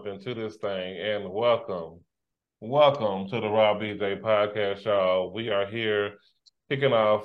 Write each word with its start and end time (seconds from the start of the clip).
jump 0.00 0.06
into 0.14 0.34
this 0.34 0.56
thing. 0.56 0.98
And 0.98 1.30
welcome, 1.30 2.00
welcome 2.60 3.28
to 3.28 3.40
the 3.40 3.48
Raw 3.48 3.74
BJ 3.74 4.20
podcast, 4.20 4.84
y'all. 4.84 5.32
We 5.32 5.50
are 5.50 5.66
here 5.66 6.14
kicking 6.70 6.92
off 6.92 7.24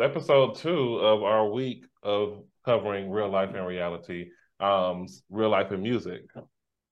episode 0.00 0.56
two 0.56 0.96
of 0.96 1.22
our 1.22 1.48
week 1.50 1.84
of 2.02 2.44
covering 2.64 3.10
real 3.10 3.28
life 3.28 3.50
and 3.54 3.66
reality, 3.66 4.28
um, 4.60 5.06
real 5.28 5.50
life 5.50 5.70
and 5.70 5.82
music. 5.82 6.22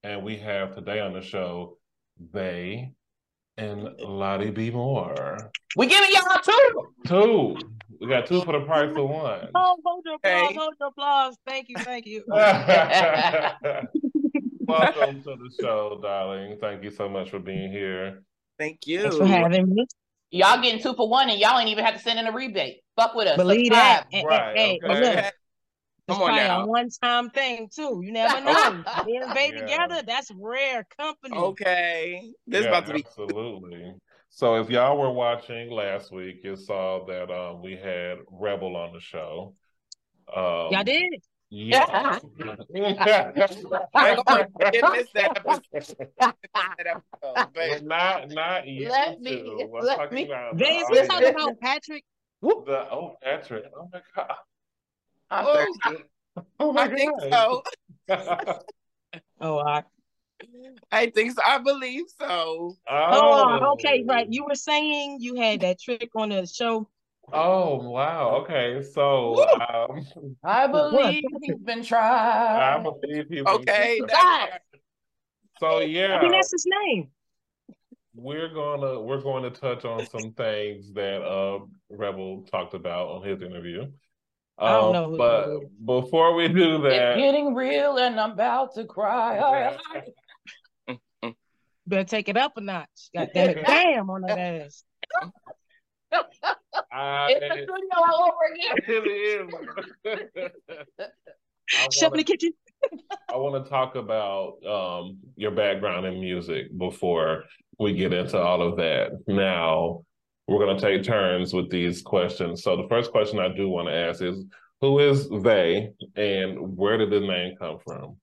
And 0.03 0.23
we 0.23 0.37
have 0.39 0.75
today 0.75 1.01
on 1.01 1.15
the 1.15 1.23
show, 1.23 1.79
Vae 2.19 2.93
and 3.57 3.89
Lodi 4.01 4.51
B. 4.51 4.71
Moore. 4.71 5.51
We 5.77 5.87
giving 5.87 6.11
y'all 6.13 6.41
two. 6.43 6.93
Two. 7.07 7.57
We 8.01 8.09
got 8.09 8.27
two 8.27 8.43
for 8.43 8.59
the 8.59 8.67
price 8.67 8.95
of 8.95 9.09
one. 9.09 9.49
Oh, 9.55 9.77
hold 9.85 10.05
your 10.05 10.17
applause, 10.17 10.49
Hey. 10.51 10.55
hold 10.55 10.75
your 10.79 10.89
applause. 10.89 11.37
Thank 11.47 11.69
you, 11.71 11.77
thank 11.79 12.07
you. 12.07 12.25
Welcome 14.67 15.23
to 15.25 15.37
the 15.37 15.51
show, 15.61 15.99
darling. 16.03 16.59
Thank 16.61 16.83
you 16.83 16.91
so 16.91 17.09
much 17.09 17.31
for 17.31 17.39
being 17.39 17.71
here. 17.71 18.23
Thank 18.59 18.87
you. 18.87 19.03
Thanks 19.03 19.17
for 19.17 19.27
having 19.27 19.75
me. 19.75 19.87
Y'all 20.31 20.61
getting 20.61 20.83
two 20.83 20.95
for 20.95 21.09
one, 21.09 21.29
and 21.31 21.39
y'all 21.39 21.59
ain't 21.59 21.69
even 21.69 21.85
have 21.85 21.95
to 21.95 22.01
send 22.01 22.19
in 22.19 22.27
a 22.27 22.33
rebate. 22.33 22.81
Fuck 22.97 23.15
with 23.15 23.29
us. 23.29 23.37
Believe 23.37 23.71
that. 23.71 24.05
Subscribe. 24.05 24.05
Hey, 24.11 24.25
Right, 24.27 24.57
hey, 24.57 24.67
hey, 24.73 24.81
but 24.83 24.91
okay. 24.91 25.01
look, 25.01 25.19
it's 25.19 25.33
Come 26.09 26.23
on 26.23 26.29
probably 26.29 26.45
now. 26.45 26.63
a 26.63 26.67
one-time 26.67 27.31
thing 27.31 27.69
too. 27.75 28.01
You 28.03 28.13
never 28.13 28.41
know. 28.45 28.83
Being 29.07 29.23
baby 29.35 29.59
Yeah. 29.59 29.61
together, 29.67 30.03
that's 30.07 30.31
rare 30.41 30.87
company. 30.99 31.37
Okay. 31.37 32.33
This 32.47 32.63
Yeah, 32.63 32.69
about 32.69 32.87
to 32.87 32.95
be 32.95 33.05
absolutely. 33.05 33.93
So 34.31 34.57
if 34.57 34.69
y'all 34.71 34.99
were 34.99 35.13
watching 35.13 35.71
last 35.71 36.11
week, 36.11 36.41
you 36.43 36.57
saw 36.57 37.05
that 37.07 37.31
um, 37.31 37.63
we 37.63 37.77
had 37.77 38.19
Rebel 38.31 38.77
on 38.77 38.93
the 38.93 39.01
show. 39.01 39.55
Um, 40.35 40.73
Y'all 40.73 40.85
did? 40.85 41.13
Yeah. 41.57 41.87
Hang 42.75 42.99
I 42.99 44.17
didn't 44.73 45.09
that 45.15 45.37
episode. 45.37 46.09
that 46.19 47.85
not 47.85 48.29
not 48.31 48.67
yet. 48.69 48.91
Let 48.91 49.21
me- 49.21 49.65
We're 49.69 49.81
let 49.83 49.97
talking 49.99 50.15
me- 50.17 50.25
about 50.25 50.59
They 50.59 50.65
we 50.65 50.83
audience. 50.83 51.09
talking 51.09 51.29
about 51.29 51.61
Patrick. 51.61 52.05
The 52.43 52.87
oh 52.91 53.17
Patrick. 53.23 53.65
Oh 53.79 53.89
my 53.93 54.01
god. 54.17 54.35
I'm 55.31 55.47
Oh, 55.47 55.55
thirsty. 55.85 56.05
Oh 56.59 56.73
my 56.73 56.83
I 56.83 56.95
think 56.95 57.13
God. 57.31 57.63
so. 58.09 58.59
Oh, 59.41 59.59
I, 59.59 59.85
I 60.91 61.11
think 61.11 61.33
so. 61.33 61.43
I 61.47 61.59
believe 61.59 62.05
so. 62.19 62.77
Oh. 62.89 63.59
oh, 63.61 63.73
okay, 63.75 64.05
right. 64.09 64.27
You 64.29 64.45
were 64.49 64.55
saying 64.57 65.19
you 65.21 65.37
had 65.37 65.61
that 65.61 65.81
trick 65.81 66.09
on 66.17 66.31
the 66.31 66.47
show. 66.47 66.89
Oh 67.33 67.77
wow. 67.77 68.43
Okay. 68.43 68.83
So 68.83 69.39
um 69.59 70.07
I 70.45 70.67
believe 70.71 71.25
he's 71.43 71.59
been 71.59 71.83
tried. 71.83 72.77
I 72.77 72.83
believe 72.83 73.27
he 73.29 73.41
Okay. 73.41 74.01
God. 74.07 74.49
So 75.61 75.81
yeah. 75.81 76.17
I 76.17 76.21
think 76.21 76.33
that's 76.33 76.53
his 76.53 76.67
name. 76.85 77.11
we're 78.15 78.53
gonna 78.53 79.01
we're 79.01 79.21
going 79.21 79.43
to 79.45 79.51
touch 79.51 79.85
on 79.85 80.07
some 80.07 80.33
things 80.33 80.93
that 80.95 81.23
uh 81.23 81.61
Rebel 81.91 82.43
talked 82.51 82.75
about 82.75 83.09
on 83.09 83.23
his 83.27 83.43
interview. 83.43 83.87
I 84.57 84.71
don't 84.73 84.87
Um, 84.87 84.93
know 84.93 85.11
who 85.11 85.19
but 85.19 85.47
that 85.47 85.63
is. 85.63 85.69
before 85.85 86.35
we 86.35 86.49
do 86.49 86.77
It's 86.77 86.85
that, 86.85 87.17
getting 87.17 87.55
real, 87.55 87.99
and 87.99 88.21
I'm 88.21 88.33
about 88.33 88.75
to 88.77 88.85
cry. 88.85 89.77
Better 91.87 92.05
take 92.05 92.29
it 92.29 92.37
up 92.37 92.57
a 92.57 92.61
notch. 92.61 92.89
God 93.15 93.31
damn 93.35 93.51
it. 93.51 93.67
Damn 93.67 94.11
on 94.11 94.23
that 94.23 94.39
ass. 94.39 94.85
I, 96.93 97.29
It's 97.31 97.41
the 97.41 97.63
studio 97.63 97.97
all 97.97 98.25
over 98.25 98.45
again. 98.53 98.77
it 98.89 99.07
is. 99.07 99.49
I 101.73 101.89
Shut 101.91 102.03
in 102.03 102.11
wanna, 102.11 102.17
the 102.17 102.25
kitchen. 102.25 102.53
I 103.33 103.37
want 103.37 103.65
to 103.65 103.71
talk 103.71 103.97
about 103.97 104.63
um 104.67 105.19
your 105.37 105.51
background 105.51 106.07
in 106.07 106.21
music 106.21 106.77
before 106.77 107.45
we 107.79 107.95
get 107.95 108.13
into 108.13 108.39
all 108.39 108.61
of 108.63 108.77
that. 108.77 109.13
Now 109.27 110.05
we're 110.47 110.65
gonna 110.65 110.79
take 110.79 111.03
turns 111.03 111.55
with 111.55 111.71
these 111.71 112.03
questions. 112.03 112.63
So 112.63 112.77
the 112.77 112.87
first 112.89 113.11
question 113.11 113.39
I 113.39 113.49
do 113.49 113.67
want 113.69 113.89
to 113.89 113.95
ask 113.95 114.21
is 114.23 114.45
who 114.81 114.99
is 114.99 115.29
Vae 115.31 115.91
and 116.17 116.77
where 116.77 116.99
did 116.99 117.11
the 117.11 117.21
name 117.21 117.55
come 117.59 117.79
from? 117.85 118.17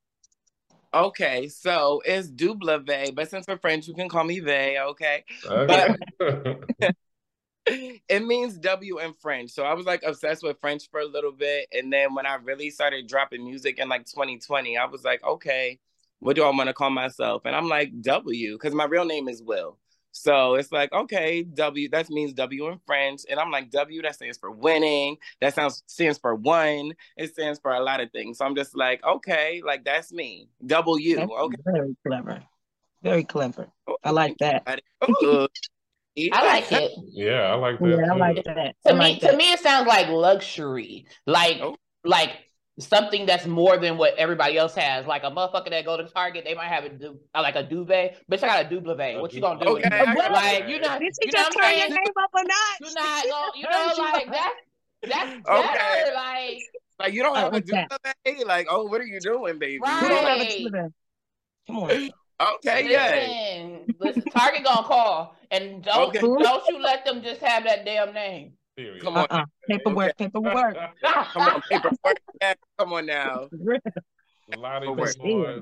Okay, 0.94 1.47
so 1.47 2.01
it's 2.06 2.29
Dublave, 2.29 3.16
but 3.16 3.29
since 3.29 3.47
we're 3.47 3.57
French, 3.57 3.88
you 3.88 3.94
can 3.94 4.09
call 4.09 4.25
me 4.25 4.41
Vae, 4.41 4.78
okay? 4.90 5.23
Okay. 5.45 5.95
it 8.09 8.25
means 8.25 8.57
W 8.57 8.99
in 8.99 9.13
French. 9.13 9.51
So 9.51 9.63
I 9.63 9.73
was 9.73 9.85
like 9.85 10.03
obsessed 10.03 10.44
with 10.44 10.59
French 10.59 10.89
for 10.89 10.99
a 10.99 11.05
little 11.05 11.31
bit. 11.31 11.67
And 11.72 11.91
then 11.91 12.16
when 12.16 12.25
I 12.25 12.35
really 12.35 12.69
started 12.69 13.07
dropping 13.07 13.44
music 13.44 13.77
in 13.77 13.88
like 13.89 14.05
2020, 14.05 14.77
I 14.77 14.85
was 14.85 15.03
like, 15.03 15.23
okay, 15.23 15.79
what 16.19 16.35
do 16.35 16.44
I 16.44 16.49
want 16.49 16.67
to 16.67 16.73
call 16.73 16.89
myself? 16.89 17.44
And 17.45 17.55
I'm 17.55 17.67
like, 17.67 18.01
W, 18.01 18.53
because 18.53 18.73
my 18.73 18.85
real 18.85 19.05
name 19.05 19.27
is 19.27 19.41
Will. 19.41 19.77
So 20.11 20.55
it's 20.55 20.72
like, 20.72 20.91
okay, 20.91 21.44
W, 21.44 21.89
that 21.89 22.09
means 22.09 22.33
W 22.33 22.67
in 22.67 22.79
French. 22.85 23.22
And 23.29 23.39
I'm 23.39 23.51
like, 23.51 23.72
W, 23.72 24.01
that 24.01 24.16
stands 24.16 24.38
for 24.38 24.51
winning. 24.51 25.17
That 25.39 25.53
sounds 25.53 25.83
stands 25.88 26.17
for 26.17 26.35
one. 26.35 26.93
It 27.16 27.31
stands 27.31 27.59
for 27.59 27.72
a 27.72 27.79
lot 27.79 28.01
of 28.01 28.11
things. 28.11 28.39
So 28.39 28.45
I'm 28.45 28.55
just 28.55 28.75
like, 28.75 29.03
okay, 29.03 29.61
like 29.66 29.85
that's 29.85 30.11
me. 30.11 30.49
W. 30.66 31.16
That's 31.16 31.31
Okay. 31.31 31.57
Very 31.66 31.95
clever. 32.05 32.43
Very 33.01 33.23
clever. 33.23 33.67
I 34.03 34.11
like 34.11 34.38
that. 34.39 34.81
Ooh. 36.19 36.29
I 36.33 36.45
like 36.45 36.72
it. 36.72 36.91
yeah, 37.13 37.51
I 37.51 37.55
like 37.55 37.79
that. 37.79 37.88
Yeah, 37.88 38.11
I 38.11 38.16
like 38.17 38.44
that. 38.44 38.75
To 38.85 38.89
I 38.89 38.94
me, 38.94 38.99
like 38.99 39.19
to 39.22 39.35
me, 39.38 39.51
it 39.53 39.59
sounds 39.59 39.88
like 39.88 40.07
luxury, 40.09 41.05
like 41.25 41.57
Oh. 41.61 41.77
like 42.03 42.31
something 42.79 43.25
that's 43.25 43.45
more 43.45 43.77
than 43.77 43.97
what 43.97 44.16
everybody 44.16 44.57
else 44.57 44.75
has. 44.75 45.05
Like 45.05 45.23
a 45.23 45.31
motherfucker 45.31 45.69
that 45.69 45.85
go 45.85 45.97
to 45.97 46.03
Target, 46.07 46.44
they 46.45 46.53
might 46.55 46.67
have 46.67 46.83
a 46.85 46.89
du- 46.89 47.19
uh, 47.33 47.41
like 47.41 47.55
a 47.55 47.63
duvet. 47.63 48.17
Bitch, 48.29 48.44
I 48.44 48.47
got 48.47 48.66
a 48.66 48.69
duvet. 48.69 49.22
What 49.22 49.33
you 49.33 49.41
gonna 49.41 49.63
do? 49.63 49.73
with 49.75 49.85
Okay, 49.85 49.99
it? 50.01 50.07
I 50.07 50.29
like 50.29 50.63
it. 50.63 50.69
you 50.69 50.79
know, 50.79 50.99
This 50.99 51.17
you 51.22 51.27
know 51.27 51.31
just 51.31 51.55
what 51.55 51.63
I'm 51.66 51.72
turn 51.72 51.79
your 51.79 51.89
name 51.89 52.13
up 52.17 52.31
a 52.33 52.43
notch. 52.43 52.79
You 52.81 52.93
not 52.93 53.23
gonna, 53.29 53.51
you 53.55 53.63
know, 53.63 54.03
like 54.03 54.31
that's 54.31 54.55
that's 55.03 55.31
Okay. 55.49 55.73
better. 55.73 56.13
Like 56.16 56.57
Like 56.99 57.13
you 57.13 57.23
don't 57.23 57.38
Oh, 57.38 57.39
have 57.39 57.47
a 57.47 57.51
what's 57.51 57.72
that? 57.72 57.89
duvet. 58.25 58.47
Like, 58.47 58.67
oh, 58.69 58.83
what 58.85 58.99
are 58.99 59.05
you 59.05 59.19
doing, 59.22 59.59
baby? 59.59 59.78
Who 59.78 60.09
don't 60.09 60.25
have 60.25 60.39
a 60.41 60.69
Right. 60.69 60.91
Come 61.67 61.78
on. 61.78 62.09
Okay, 62.55 62.89
yeah. 62.91 63.05
listen, 63.85 63.95
listen, 63.99 64.23
Target 64.31 64.63
gonna 64.63 64.81
call, 64.88 65.35
and 65.51 65.84
don't 65.84 66.09
Okay. 66.09 66.19
don't 66.19 66.67
you 66.67 66.81
let 66.81 67.06
them 67.06 67.22
just 67.22 67.41
have 67.41 67.63
that 67.66 67.85
damn 67.85 68.13
name. 68.13 68.53
Period. 68.75 69.03
Come 69.03 69.17
on. 69.17 69.28
Uh-uh. 69.29 69.45
Paperwork, 69.69 70.17
paperwork. 70.17 70.75
Come 71.03 71.41
on, 71.44 71.62
paperwork. 71.69 72.22
Yeah, 72.41 72.53
Come 72.79 72.94
on 72.94 73.06
now. 73.06 73.50
Lodi 74.47 74.88
B. 74.88 74.94
wait. 74.94 75.17
Moore, 75.19 75.61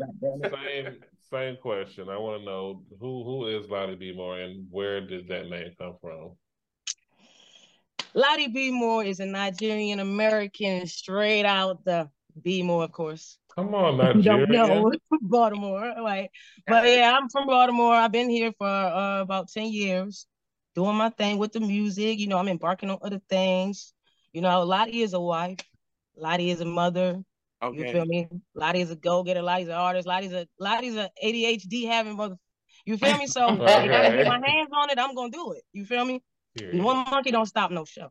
same 0.52 0.98
same 1.30 1.58
question. 1.58 2.10
I 2.10 2.18
want 2.18 2.42
to 2.42 2.46
know 2.46 2.84
who 3.00 3.24
who 3.24 3.48
is 3.48 3.68
Lodi 3.70 3.96
B. 3.96 4.14
Moore 4.16 4.40
and 4.40 4.68
where 4.70 5.02
did 5.06 5.28
that 5.28 5.50
name 5.50 5.72
come 5.78 5.96
from? 6.02 6.32
Lodi 8.14 8.48
B. 8.48 8.72
Moore 8.72 9.04
is 9.04 9.20
a 9.20 9.26
Nigerian 9.26 10.00
American, 10.00 10.88
straight 10.88 11.46
out 11.46 11.84
the 11.84 12.10
B. 12.42 12.62
Moore, 12.64 12.84
of 12.86 12.92
course. 12.92 13.39
Come 13.56 13.76
on, 13.76 13.98
If 14.14 14.14
you 14.14 14.22
Nigeria. 14.22 14.48
don't 14.48 14.50
know 14.50 14.92
Baltimore, 15.22 15.96
like, 16.02 16.32
but 16.68 16.86
yeah, 16.88 17.18
I'm 17.18 17.30
from 17.30 17.48
Baltimore. 17.48 17.94
I've 17.94 18.12
been 18.12 18.30
here 18.30 18.52
for 18.58 18.68
uh, 18.68 19.22
about 19.22 19.50
ten 19.50 19.68
years, 19.72 20.28
doing 20.76 20.96
my 20.96 21.10
thing 21.10 21.38
with 21.38 21.52
the 21.54 21.60
music. 21.60 22.20
You 22.20 22.28
know, 22.28 22.38
I'm 22.38 22.48
embarking 22.48 22.90
on 22.90 23.00
other 23.02 23.22
things. 23.30 23.94
You 24.34 24.42
know, 24.42 24.64
Lodi 24.64 25.02
is 25.02 25.14
a 25.14 25.20
wife. 25.20 25.60
Lodi 26.16 26.50
is 26.50 26.62
a 26.62 26.66
mother. 26.66 27.24
You 27.72 27.86
Okay. 27.86 27.92
feel 27.92 28.06
me? 28.06 28.30
Lodi 28.56 28.82
is 28.82 28.92
a 28.92 28.96
go 28.96 29.24
getter. 29.24 29.42
Lodi's 29.42 29.68
an 29.68 29.74
artist. 29.76 30.08
Lodi's 30.08 30.34
a 30.34 30.48
Lodi's 30.60 30.96
a 30.96 31.10
ADHD 31.24 31.86
having 31.88 32.16
mother. 32.16 32.36
You 32.86 32.98
feel 32.98 33.18
me? 33.18 33.28
So 33.28 33.60
if 33.66 33.92
I 33.94 34.04
can 34.04 34.12
Okay. 34.12 34.18
get 34.18 34.28
my 34.28 34.40
hands 34.44 34.70
on 34.74 34.90
it, 34.90 35.00
I'm 35.00 35.16
gonna 35.16 35.32
do 35.32 35.54
it. 35.54 35.64
You 35.74 35.86
feel 35.86 36.06
me? 36.06 36.22
Period. 36.56 36.84
One 36.84 37.06
monkey 37.10 37.32
don't 37.32 37.46
stop 37.46 37.72
no 37.72 37.86
show. 37.86 38.10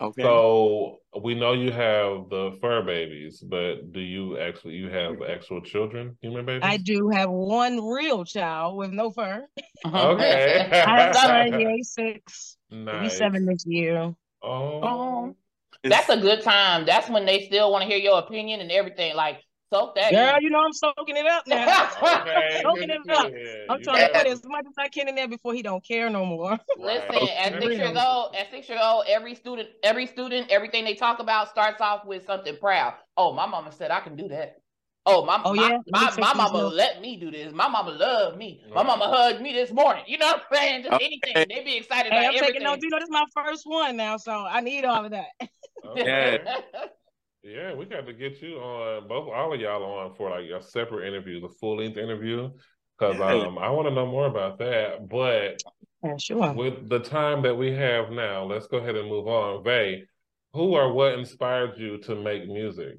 Okay. 0.00 0.22
So 0.22 0.98
we 1.22 1.34
know 1.34 1.52
you 1.52 1.70
have 1.70 2.28
the 2.28 2.56
fur 2.60 2.82
babies, 2.82 3.40
but 3.40 3.92
do 3.92 4.00
you 4.00 4.38
actually 4.38 4.74
you 4.74 4.88
have 4.88 5.12
mm-hmm. 5.12 5.30
actual 5.30 5.60
children, 5.60 6.16
human 6.20 6.44
babies? 6.44 6.62
I 6.64 6.76
do 6.78 7.08
have 7.10 7.30
one 7.30 7.84
real 7.84 8.24
child 8.24 8.76
with 8.76 8.90
no 8.90 9.10
fur. 9.10 9.46
Okay. 9.86 10.68
I 10.86 11.00
have 11.00 11.10
a 11.10 11.14
son. 11.14 11.60
He 11.60 11.82
six. 11.82 12.56
He'll 12.70 13.10
seven 13.10 13.46
this 13.46 13.64
year. 13.66 14.14
Oh, 14.42 14.80
oh. 14.82 15.36
That's 15.84 16.08
a 16.08 16.16
good 16.16 16.42
time. 16.42 16.86
That's 16.86 17.08
when 17.08 17.26
they 17.26 17.46
still 17.46 17.72
want 17.72 17.82
to 17.82 17.88
hear 17.88 17.98
your 17.98 18.18
opinion 18.18 18.60
and 18.60 18.70
everything. 18.70 19.16
Like, 19.16 19.42
soak 19.72 19.94
that. 19.94 20.12
Girl, 20.12 20.36
in. 20.36 20.42
you 20.42 20.50
know 20.50 20.60
I'm 20.60 20.72
soaking 20.72 21.16
it 21.16 21.26
up 21.26 21.46
now. 21.46 21.64
okay. 22.02 22.60
Soaking 22.62 22.90
it 22.90 23.10
up. 23.10 23.30
Yeah, 23.32 23.72
I'm 23.72 23.78
you 23.78 23.84
trying 23.84 24.06
to 24.06 24.08
put 24.14 24.26
as 24.26 24.44
much 24.44 24.66
as 24.66 24.74
I 24.78 24.88
can 24.88 25.08
in 25.08 25.14
there 25.14 25.28
before 25.28 25.54
he 25.54 25.62
don't 25.62 25.82
care 25.84 26.10
no 26.10 26.24
more. 26.26 26.58
Listen, 26.78 27.08
Right. 27.10 27.36
at 27.38 27.52
six 27.52 27.78
Real. 27.78 27.78
years 27.78 28.04
old, 28.06 28.34
at 28.36 28.50
six 28.50 28.68
years 28.68 28.80
old, 28.82 29.04
every 29.08 29.34
student, 29.34 29.68
every 29.82 30.06
student, 30.06 30.50
everything 30.50 30.84
they 30.84 30.94
talk 30.94 31.20
about 31.20 31.48
starts 31.48 31.80
off 31.80 32.04
with 32.04 32.26
something 32.26 32.56
proud. 32.58 32.94
Oh, 33.16 33.32
my 33.32 33.46
mama 33.46 33.72
said 33.72 33.90
I 33.90 34.00
can 34.00 34.16
do 34.16 34.28
that. 34.28 34.58
Oh, 35.04 35.24
my 35.24 35.40
Oh, 35.44 35.52
my, 35.54 35.68
yeah? 35.68 35.78
Let 35.86 36.16
my, 36.18 36.32
my 36.32 36.34
mama 36.34 36.58
notes. 36.58 36.76
let 36.76 37.00
me 37.00 37.16
do 37.16 37.30
this. 37.30 37.52
My 37.52 37.66
mama 37.68 37.90
loved 37.90 38.36
me. 38.36 38.62
My 38.72 38.82
mama 38.84 39.06
hugged 39.08 39.40
me 39.40 39.52
this 39.52 39.72
morning. 39.72 40.04
You 40.06 40.18
know 40.18 40.26
what 40.26 40.42
I'm 40.50 40.56
saying? 40.56 40.82
Just 40.84 40.94
Okay. 40.94 41.04
anything. 41.06 41.48
They 41.48 41.64
be 41.64 41.76
excited 41.78 42.12
Hey, 42.12 42.18
about 42.20 42.28
I'm 42.28 42.34
everything. 42.36 42.48
taking 42.54 42.62
notes. 42.62 42.84
You 42.84 42.90
know, 42.90 42.98
this 42.98 43.08
is 43.08 43.10
my 43.10 43.24
first 43.34 43.62
one 43.66 43.96
now, 43.96 44.16
so 44.18 44.32
I 44.32 44.60
need 44.60 44.84
all 44.84 45.04
of 45.04 45.10
that. 45.10 45.26
Okay. 45.84 46.44
Yeah, 47.42 47.74
we 47.74 47.86
got 47.86 48.06
to 48.06 48.12
get 48.12 48.40
you 48.40 48.56
on 48.58 49.08
both 49.08 49.28
all 49.32 49.52
of 49.52 49.60
y'all 49.60 49.82
on 49.82 50.14
for 50.14 50.30
like 50.30 50.48
a 50.48 50.62
separate 50.62 51.08
interview, 51.08 51.40
the 51.40 51.48
full 51.48 51.78
length 51.78 51.98
interview, 51.98 52.50
because 52.98 53.20
um 53.20 53.58
I 53.58 53.68
want 53.70 53.88
to 53.88 53.94
know 53.94 54.06
more 54.06 54.26
about 54.26 54.58
that. 54.58 55.08
But 55.08 55.60
Yeah, 56.04 56.16
sure. 56.18 56.52
with 56.54 56.88
the 56.88 57.00
time 57.00 57.42
that 57.42 57.56
we 57.56 57.72
have 57.72 58.10
now, 58.10 58.44
let's 58.44 58.68
go 58.68 58.78
ahead 58.78 58.94
and 58.94 59.08
move 59.08 59.26
on. 59.26 59.64
Vae, 59.64 60.04
who 60.52 60.76
or 60.76 60.92
what 60.92 61.18
inspired 61.18 61.78
you 61.78 61.98
to 62.02 62.14
make 62.14 62.46
music? 62.46 62.98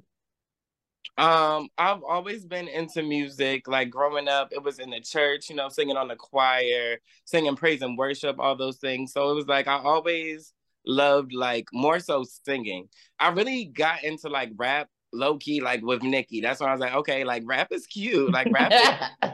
Um, 1.18 1.70
I've 1.78 2.04
always 2.04 2.44
been 2.44 2.68
into 2.68 3.02
music. 3.02 3.68
Like 3.70 3.90
growing 3.92 4.28
up, 4.28 4.50
it 4.52 4.62
was 4.62 4.80
in 4.80 4.90
the 4.90 5.00
church, 5.00 5.50
you 5.50 5.56
know, 5.56 5.70
singing 5.70 5.96
on 5.96 6.10
the 6.10 6.16
choir, 6.16 6.98
singing 7.24 7.56
praise 7.56 7.82
and 7.82 7.98
worship, 7.98 8.40
all 8.40 8.56
those 8.58 8.78
things. 8.78 9.14
So 9.14 9.30
it 9.32 9.36
was 9.36 9.48
like 9.48 9.68
I 9.68 9.76
always 9.78 10.52
loved 10.86 11.34
like 11.34 11.68
more 11.74 12.00
so 12.00 12.24
singing. 12.46 12.90
I 13.20 13.30
really 13.30 13.66
got 13.66 14.04
into 14.04 14.30
like 14.30 14.52
rap 14.56 14.90
low 15.14 15.38
key, 15.38 15.62
like 15.62 15.82
with 15.84 16.04
Nicki. 16.04 16.42
That's 16.42 16.60
when 16.60 16.70
I 16.70 16.72
was 16.74 16.82
like, 16.82 16.94
okay, 16.96 17.24
like 17.24 17.44
rap 17.46 17.72
is 17.72 17.86
cute. 17.86 18.32
Like 18.32 18.48
rap 18.52 18.72
is, 18.72 19.30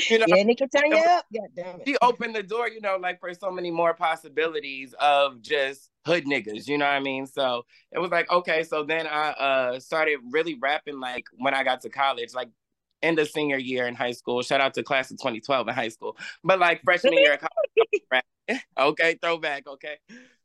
you 0.10 0.18
know, 0.18 0.24
Yeah, 0.28 0.42
Nicki, 0.42 0.66
turn 0.66 0.90
you 0.90 0.96
up. 0.96 1.26
God 1.32 1.48
damn 1.54 1.80
it. 1.80 1.82
she 1.86 1.96
opened 2.02 2.34
the 2.34 2.42
door, 2.42 2.68
you 2.68 2.80
know, 2.80 2.96
like 3.00 3.20
for 3.20 3.32
so 3.34 3.50
many 3.50 3.70
more 3.70 3.94
possibilities 3.94 4.94
of 5.00 5.42
just 5.42 5.90
hood 6.06 6.24
niggas, 6.24 6.66
you 6.66 6.78
know 6.78 6.86
what 6.86 6.92
I 6.92 7.00
mean? 7.00 7.26
So 7.26 7.64
it 7.92 7.98
was 7.98 8.10
like, 8.10 8.30
okay, 8.30 8.62
so 8.62 8.82
then 8.82 9.06
I 9.06 9.30
uh 9.30 9.80
started 9.80 10.20
really 10.30 10.54
rapping 10.60 11.00
like 11.00 11.24
when 11.36 11.54
I 11.54 11.64
got 11.64 11.82
to 11.82 11.90
college, 11.90 12.34
like 12.34 12.48
in 13.02 13.14
the 13.14 13.26
senior 13.26 13.58
year 13.58 13.86
in 13.86 13.94
high 13.94 14.12
school. 14.12 14.40
Shout 14.42 14.62
out 14.62 14.74
to 14.74 14.82
class 14.82 15.10
of 15.10 15.18
2012 15.18 15.68
in 15.68 15.74
high 15.74 15.88
school. 15.88 16.16
But 16.42 16.58
like 16.58 16.82
freshman 16.82 17.12
year 17.12 17.34
of 17.34 17.40
college, 18.48 18.60
okay, 18.78 19.18
throwback, 19.22 19.66
okay. 19.66 19.98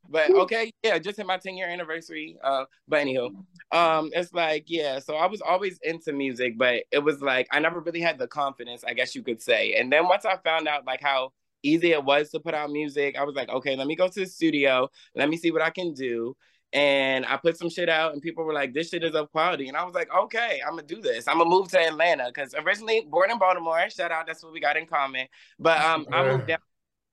But 0.10 0.32
okay, 0.32 0.72
yeah, 0.84 0.98
just 0.98 1.18
hit 1.18 1.28
my 1.28 1.38
10 1.38 1.56
year 1.56 1.70
anniversary. 1.70 2.38
Uh, 2.44 2.66
but 2.88 3.06
anywho, 3.06 3.32
um, 3.72 4.10
it's 4.14 4.34
like, 4.34 4.66
yeah, 4.68 5.00
so 5.00 5.16
I 5.16 5.28
was 5.28 5.42
always 5.42 5.80
into 5.84 6.14
music, 6.14 6.58
but 6.58 6.84
it 6.92 7.00
was 7.00 7.22
like 7.22 7.48
I 7.52 7.60
never 7.60 7.80
really 7.80 8.02
had 8.02 8.18
the 8.18 8.28
confidence, 8.28 8.84
I 8.84 8.94
guess 8.94 9.16
you 9.16 9.22
could 9.22 9.42
say. 9.42 9.74
And 9.74 9.92
then 9.92 10.08
once 10.08 10.26
I 10.26 10.38
found 10.38 10.68
out 10.68 10.86
like 10.86 11.02
how 11.02 11.34
easy 11.62 11.92
it 11.92 12.04
was 12.04 12.32
to 12.32 12.40
put 12.40 12.54
out 12.54 12.72
music, 12.72 13.18
I 13.18 13.24
was 13.24 13.36
like, 13.36 13.50
okay, 13.50 13.76
let 13.76 13.88
me 13.88 13.96
go 13.96 14.08
to 14.08 14.20
the 14.20 14.26
studio, 14.26 14.90
let 15.16 15.30
me 15.30 15.38
see 15.38 15.52
what 15.52 15.62
I 15.62 15.70
can 15.70 15.94
do. 15.94 16.36
And 16.72 17.26
I 17.26 17.38
put 17.38 17.58
some 17.58 17.70
shit 17.70 17.90
out, 17.90 18.14
and 18.14 18.22
people 18.22 18.44
were 18.44 18.54
like, 18.54 18.76
"This 18.76 18.90
shit 18.90 19.04
is 19.04 19.16
of 19.16 19.32
quality." 19.32 19.70
And 19.70 19.76
I 19.76 19.84
was 19.84 19.96
like, 19.96 20.08
"Okay, 20.14 20.62
I'm 20.64 20.76
gonna 20.76 20.84
do 20.84 21.02
this. 21.02 21.28
I'm 21.28 21.40
gonna 21.40 21.50
move 21.50 21.68
to 21.70 21.80
Atlanta 21.80 22.28
because 22.28 22.54
originally 22.54 23.08
born 23.10 23.32
in 23.32 23.40
Baltimore. 23.40 23.90
Shout 23.90 24.12
out, 24.12 24.28
that's 24.28 24.44
what 24.44 24.54
we 24.54 24.60
got 24.60 24.78
in 24.78 24.86
common. 24.86 25.26
But 25.58 25.82
um, 25.82 26.06
I 26.12 26.24
moved 26.24 26.46
down 26.46 26.60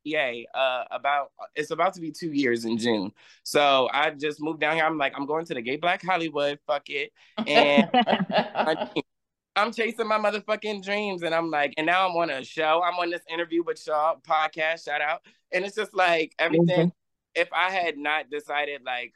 PA 0.07 0.59
uh 0.59 0.85
about 0.91 1.33
it's 1.55 1.71
about 1.71 1.95
to 1.95 2.01
be 2.01 2.13
two 2.13 2.33
years 2.33 2.65
in 2.65 2.79
June. 2.79 3.13
So 3.43 3.89
I 3.93 4.11
just 4.11 4.41
moved 4.41 4.61
down 4.61 4.77
here. 4.77 4.85
I'm 4.85 4.99
like, 4.99 5.13
I'm 5.17 5.27
going 5.27 5.45
to 5.47 5.55
the 5.55 5.63
gay 5.63 5.77
black 5.77 6.03
Hollywood, 6.05 6.59
fuck 6.67 6.89
it. 6.89 7.13
And 7.47 7.91
I'm 9.57 9.73
chasing 9.73 10.07
my 10.07 10.19
motherfucking 10.19 10.85
dreams. 10.85 11.23
And 11.23 11.35
I'm 11.35 11.51
like, 11.51 11.73
and 11.79 11.87
now 11.87 12.09
I'm 12.09 12.15
on 12.17 12.31
a 12.31 12.45
show. 12.45 12.83
I'm 12.85 12.95
on 12.95 13.11
this 13.11 13.23
interview 13.33 13.63
with 13.65 13.83
y'all 13.87 14.21
podcast, 14.29 14.85
shout 14.85 15.01
out. 15.01 15.23
And 15.53 15.65
it's 15.65 15.77
just 15.77 15.95
like 15.95 16.35
everything. 16.39 16.93
If 17.35 17.49
I 17.53 17.71
had 17.71 17.99
not 17.99 18.31
decided 18.31 18.83
like 18.85 19.13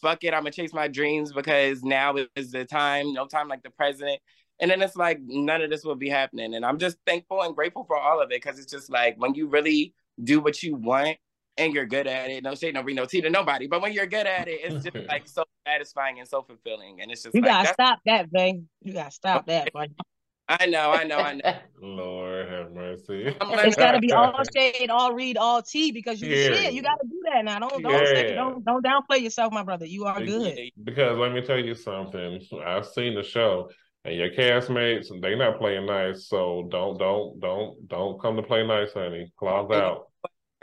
fuck 0.00 0.24
it, 0.24 0.34
I'm 0.34 0.40
gonna 0.40 0.50
chase 0.50 0.72
my 0.72 0.88
dreams 0.88 1.32
because 1.32 1.82
now 1.82 2.14
is 2.36 2.50
the 2.50 2.64
time, 2.64 3.12
no 3.12 3.26
time 3.26 3.48
like 3.48 3.62
the 3.62 3.70
president. 3.70 4.20
And 4.60 4.70
then 4.70 4.82
it's 4.82 4.96
like 4.96 5.20
none 5.24 5.62
of 5.62 5.70
this 5.70 5.84
will 5.84 5.94
be 5.94 6.08
happening. 6.08 6.54
And 6.54 6.64
I'm 6.64 6.78
just 6.78 6.96
thankful 7.06 7.42
and 7.42 7.54
grateful 7.54 7.84
for 7.84 7.98
all 7.98 8.20
of 8.20 8.30
it 8.30 8.42
because 8.42 8.58
it's 8.58 8.70
just 8.70 8.90
like 8.90 9.14
when 9.18 9.34
you 9.34 9.48
really 9.48 9.94
do 10.22 10.40
what 10.40 10.62
you 10.62 10.74
want 10.74 11.16
and 11.56 11.74
you're 11.74 11.86
good 11.86 12.06
at 12.06 12.30
it. 12.30 12.42
No 12.42 12.54
shade, 12.54 12.74
no 12.74 12.82
read, 12.82 12.96
no 12.96 13.04
tea 13.04 13.20
to 13.20 13.30
nobody. 13.30 13.66
But 13.66 13.82
when 13.82 13.92
you're 13.92 14.06
good 14.06 14.26
at 14.26 14.48
it, 14.48 14.60
it's 14.62 14.84
just 14.84 14.96
like 15.08 15.26
so 15.26 15.44
satisfying 15.66 16.20
and 16.20 16.28
so 16.28 16.42
fulfilling. 16.42 17.00
And 17.00 17.10
it's 17.10 17.22
just 17.24 17.34
You 17.34 17.42
like 17.42 17.50
gotta 17.50 17.74
stop 17.74 17.98
that, 18.06 18.30
babe. 18.30 18.64
You 18.82 18.92
gotta 18.92 19.10
stop 19.10 19.46
that, 19.46 19.72
buddy. 19.72 19.94
I 20.48 20.64
know, 20.64 20.90
I 20.90 21.04
know, 21.04 21.18
I 21.18 21.34
know. 21.34 21.54
Lord 21.82 22.48
have 22.48 22.72
mercy. 22.72 23.34
I'm 23.40 23.58
It's 23.66 23.76
gotta 23.76 23.98
be 23.98 24.12
all 24.12 24.32
shade, 24.56 24.88
all 24.88 25.12
read, 25.12 25.36
all 25.36 25.62
tea 25.62 25.92
because 25.92 26.22
you 26.22 26.34
Yeah. 26.34 26.54
shit. 26.54 26.72
You 26.72 26.82
gotta 26.82 27.06
do 27.06 27.22
that 27.32 27.44
now. 27.44 27.58
Don't 27.58 27.82
don't 27.82 27.92
Yeah. 27.92 28.14
say, 28.14 28.34
don't 28.34 28.64
don't 28.64 28.84
downplay 28.84 29.20
yourself, 29.20 29.52
my 29.52 29.62
brother. 29.62 29.84
You 29.84 30.06
are 30.06 30.20
good. 30.24 30.58
Because 30.82 31.18
let 31.18 31.32
me 31.32 31.42
tell 31.42 31.58
you 31.58 31.74
something. 31.74 32.40
I've 32.64 32.86
seen 32.86 33.14
the 33.14 33.22
show, 33.22 33.70
and 34.04 34.16
your 34.16 34.30
castmates 34.30 35.08
they 35.20 35.36
not 35.36 35.58
playing 35.58 35.86
nice. 35.86 36.28
So 36.28 36.66
don't 36.70 36.98
don't 36.98 37.38
don't 37.40 37.88
don't 37.88 38.20
come 38.20 38.36
to 38.36 38.42
play 38.42 38.66
nice, 38.66 38.92
honey. 38.92 39.30
Claws 39.38 39.70
out. 39.70 40.07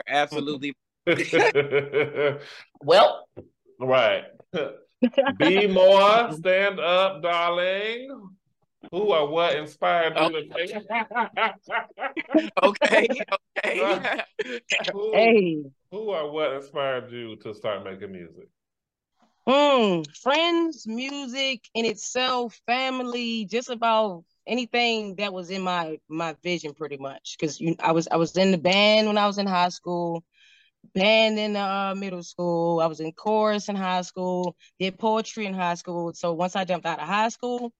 Absolutely. 0.08 0.74
well, 2.82 3.28
right. 3.80 4.24
Be 5.38 5.66
more. 5.66 6.32
Stand 6.32 6.80
up, 6.80 7.22
darling. 7.22 8.36
Who 8.92 9.12
or 9.12 9.28
what 9.28 9.56
inspired 9.56 10.18
you 10.18 10.32
to 10.32 10.48
make? 10.54 10.72
Okay, 12.62 13.08
okay. 13.58 14.22
who, 14.92 15.12
Hey. 15.12 15.62
who 15.90 15.98
or 16.10 16.30
what 16.30 16.52
inspired 16.52 17.10
you 17.10 17.36
to 17.36 17.54
start 17.54 17.84
making 17.84 18.12
music? 18.12 18.48
Mm, 19.48 20.06
friends, 20.16 20.86
music 20.86 21.68
in 21.74 21.84
itself, 21.84 22.60
family, 22.66 23.44
just 23.44 23.70
about 23.70 24.24
anything 24.46 25.16
that 25.16 25.32
was 25.32 25.50
in 25.50 25.62
my 25.62 25.98
my 26.08 26.34
vision 26.42 26.74
pretty 26.74 26.96
much. 26.96 27.36
Cause 27.40 27.60
you 27.60 27.76
I 27.80 27.92
was 27.92 28.08
I 28.10 28.16
was 28.16 28.36
in 28.36 28.52
the 28.52 28.58
band 28.58 29.06
when 29.06 29.18
I 29.18 29.26
was 29.26 29.38
in 29.38 29.46
high 29.46 29.70
school, 29.70 30.24
band 30.94 31.38
in 31.38 31.56
uh, 31.56 31.94
middle 31.96 32.22
school, 32.22 32.80
I 32.80 32.86
was 32.86 33.00
in 33.00 33.12
chorus 33.12 33.68
in 33.68 33.76
high 33.76 34.02
school, 34.02 34.56
did 34.78 34.98
poetry 34.98 35.46
in 35.46 35.54
high 35.54 35.74
school. 35.74 36.12
So 36.14 36.32
once 36.32 36.56
I 36.56 36.64
jumped 36.64 36.86
out 36.86 37.00
of 37.00 37.06
high 37.06 37.28
school, 37.28 37.72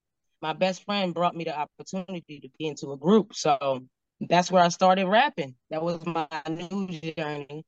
my 0.42 0.52
best 0.52 0.84
friend 0.84 1.14
brought 1.14 1.36
me 1.36 1.44
the 1.44 1.58
opportunity 1.58 2.40
to 2.40 2.48
be 2.58 2.66
into 2.66 2.92
a 2.92 2.96
group. 2.96 3.34
So 3.34 3.84
that's 4.20 4.50
where 4.50 4.62
I 4.62 4.68
started 4.68 5.06
rapping. 5.06 5.54
That 5.70 5.82
was 5.82 6.04
my 6.04 6.28
new 6.48 6.88
journey. 6.88 7.64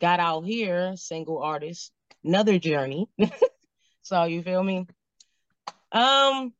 Got 0.00 0.20
out 0.20 0.44
here, 0.44 0.96
single 0.96 1.38
artist, 1.38 1.92
another 2.24 2.58
journey. 2.58 3.06
so 4.02 4.24
you 4.24 4.42
feel 4.42 4.62
me? 4.62 4.86
Um, 5.92 6.52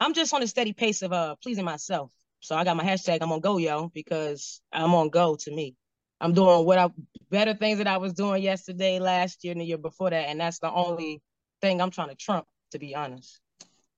I'm 0.00 0.14
just 0.14 0.32
on 0.32 0.42
a 0.42 0.46
steady 0.46 0.72
pace 0.72 1.02
of 1.02 1.12
uh 1.12 1.36
pleasing 1.42 1.64
myself. 1.64 2.12
So 2.40 2.56
I 2.56 2.64
got 2.64 2.76
my 2.76 2.84
hashtag 2.84 3.18
I'm 3.20 3.32
on 3.32 3.40
go, 3.40 3.58
yo, 3.58 3.88
because 3.88 4.60
I'm 4.72 4.94
on 4.94 5.10
go 5.10 5.36
to 5.36 5.50
me. 5.54 5.74
I'm 6.20 6.32
doing 6.32 6.64
what 6.64 6.78
I 6.78 6.88
better 7.30 7.54
things 7.54 7.78
that 7.78 7.86
I 7.86 7.98
was 7.98 8.12
doing 8.12 8.42
yesterday, 8.42 8.98
last 8.98 9.44
year, 9.44 9.52
and 9.52 9.60
the 9.60 9.64
year 9.64 9.78
before 9.78 10.10
that. 10.10 10.28
And 10.28 10.40
that's 10.40 10.58
the 10.58 10.70
only 10.72 11.20
thing 11.60 11.80
I'm 11.80 11.90
trying 11.90 12.08
to 12.08 12.14
trump, 12.14 12.46
to 12.72 12.78
be 12.78 12.94
honest. 12.94 13.40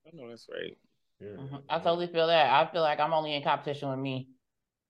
I 0.06 0.16
know 0.16 0.28
that's 0.28 0.48
right. 0.50 0.76
Yeah. 1.20 1.36
Mhm. 1.36 1.62
I 1.68 1.78
totally 1.78 2.06
feel 2.06 2.26
that. 2.26 2.50
I 2.50 2.70
feel 2.72 2.82
like 2.82 2.98
I'm 3.00 3.12
only 3.12 3.34
in 3.34 3.42
competition 3.42 3.90
with 3.90 3.98
me 3.98 4.28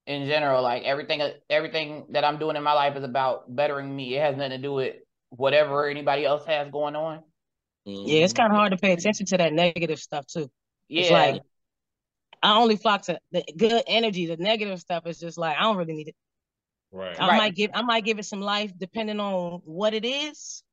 in 0.07 0.27
general. 0.27 0.61
Like 0.63 0.83
everything, 0.83 1.21
everything 1.49 2.07
that 2.09 2.23
I'm 2.23 2.37
doing 2.37 2.55
in 2.55 2.63
my 2.63 2.73
life 2.73 2.95
is 2.95 3.03
about 3.03 3.53
bettering 3.53 3.93
me. 3.93 4.15
It 4.15 4.21
has 4.21 4.35
nothing 4.35 4.51
to 4.51 4.57
do 4.57 4.73
with 4.73 4.95
whatever 5.29 5.87
anybody 5.87 6.25
else 6.25 6.45
has 6.45 6.69
going 6.69 6.95
on. 6.95 7.23
Yeah, 7.85 8.23
it's 8.23 8.33
kind 8.33 8.51
of 8.51 8.57
hard 8.57 8.71
to 8.71 8.77
pay 8.77 8.93
attention 8.93 9.25
to 9.27 9.37
that 9.37 9.53
negative 9.53 9.99
stuff 9.99 10.25
too. 10.25 10.49
Yeah, 10.91 11.01
It's 11.03 11.11
like 11.11 11.41
I 12.43 12.57
only 12.59 12.75
flock 12.75 13.03
to 13.03 13.19
the 13.31 13.43
good 13.55 13.83
energy. 13.87 14.25
The 14.25 14.37
negative 14.37 14.79
stuff 14.79 15.05
is 15.07 15.19
just 15.19 15.37
like 15.37 15.55
I 15.57 15.61
don't 15.63 15.77
really 15.77 15.93
need 15.93 16.09
it. 16.09 16.15
Right. 16.91 17.19
I 17.19 17.27
Right. 17.29 17.37
might 17.37 17.55
give 17.55 17.71
I 17.73 17.81
might 17.81 18.03
give 18.03 18.19
it 18.19 18.25
some 18.25 18.41
life 18.41 18.71
depending 18.77 19.19
on 19.21 19.61
what 19.63 19.93
it 19.93 20.03
is, 20.05 20.63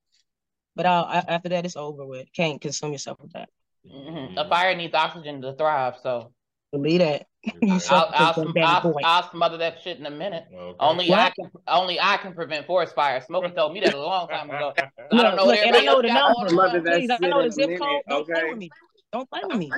but 0.75 0.87
I'll, 0.87 1.05
I, 1.05 1.19
after 1.29 1.51
that 1.51 1.65
it's 1.65 1.77
over 1.77 2.05
with. 2.05 2.27
Can't 2.35 2.61
consume 2.61 2.93
yourself 2.93 3.19
with 3.21 3.33
that. 3.35 3.49
mhm. 3.87 4.35
a 4.37 4.49
fire 4.49 4.75
needs 4.75 4.95
oxygen 4.95 5.41
to 5.43 5.55
thrive. 5.55 5.95
So 6.03 6.33
Believe 6.73 6.99
that. 7.01 7.27
You 7.45 7.77
Exactly. 7.77 7.97
I'll, 7.97 8.27
I'll, 8.27 8.35
sm- 8.35 8.59
I'll. 8.63 8.95
I'll 9.05 9.31
smother 9.31 9.57
that 9.59 9.81
shit 9.83 9.99
in 9.99 10.05
a 10.05 10.11
minute. 10.11 10.45
Okay. 10.53 10.77
Only 10.81 11.09
What? 11.09 11.19
I 11.21 11.31
can. 11.31 11.51
Only 11.67 11.99
I 12.01 12.17
can 12.19 12.35
prevent 12.35 12.67
forest 12.67 12.95
fire. 12.95 13.23
Smoker 13.23 13.49
told 13.51 13.73
me 13.73 13.81
that 13.81 13.95
a 13.95 13.99
long 13.99 14.29
time 14.29 14.51
ago. 14.51 14.75
I 15.13 15.23
don't 15.23 15.37
know 15.37 15.47
look, 15.47 15.57
and 15.59 15.75
I 15.75 15.81
know 15.83 16.03
the 16.03 16.09
number. 16.09 16.35
going 16.45 16.57
Mother 16.57 16.79
on. 16.79 16.85
that 16.85 16.99
Please, 16.99 17.11
I 17.11 17.27
know 17.27 17.43
the 17.43 17.51
zip 17.53 17.79
code. 17.79 18.03
Don't 18.09 18.27
play 18.27 18.35
okay? 18.37 18.49
with 18.51 18.59
me. 18.59 18.71
Don't 19.13 19.29
play 19.31 19.41
with 19.45 19.59
me. 19.59 19.71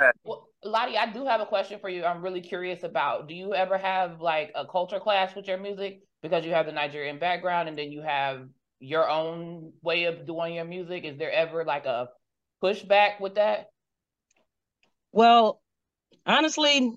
Yeah. 0.00 0.10
Well, 0.24 0.48
Lodi, 0.64 0.96
I 0.96 1.12
do 1.12 1.24
have 1.24 1.40
a 1.40 1.46
question 1.46 1.78
for 1.78 1.88
you. 1.88 2.04
I'm 2.04 2.22
really 2.22 2.40
curious 2.40 2.82
about. 2.82 3.28
Do 3.28 3.34
you 3.34 3.54
ever 3.54 3.78
have 3.78 4.20
like 4.20 4.52
a 4.54 4.66
culture 4.66 5.00
clash 5.00 5.34
with 5.36 5.46
your 5.46 5.58
music 5.58 6.00
because 6.22 6.44
you 6.44 6.52
have 6.52 6.66
the 6.66 6.72
Nigerian 6.72 7.18
background 7.18 7.68
and 7.68 7.78
then 7.78 7.92
you 7.92 8.02
have 8.02 8.48
your 8.80 9.08
own 9.08 9.72
way 9.82 10.04
of 10.04 10.26
doing 10.26 10.54
your 10.54 10.64
music? 10.64 11.04
Is 11.04 11.18
there 11.18 11.32
ever 11.32 11.64
like 11.64 11.84
a 11.84 12.08
pushback 12.62 13.20
with 13.20 13.36
that? 13.36 13.68
Well, 15.12 15.60
honestly, 16.26 16.92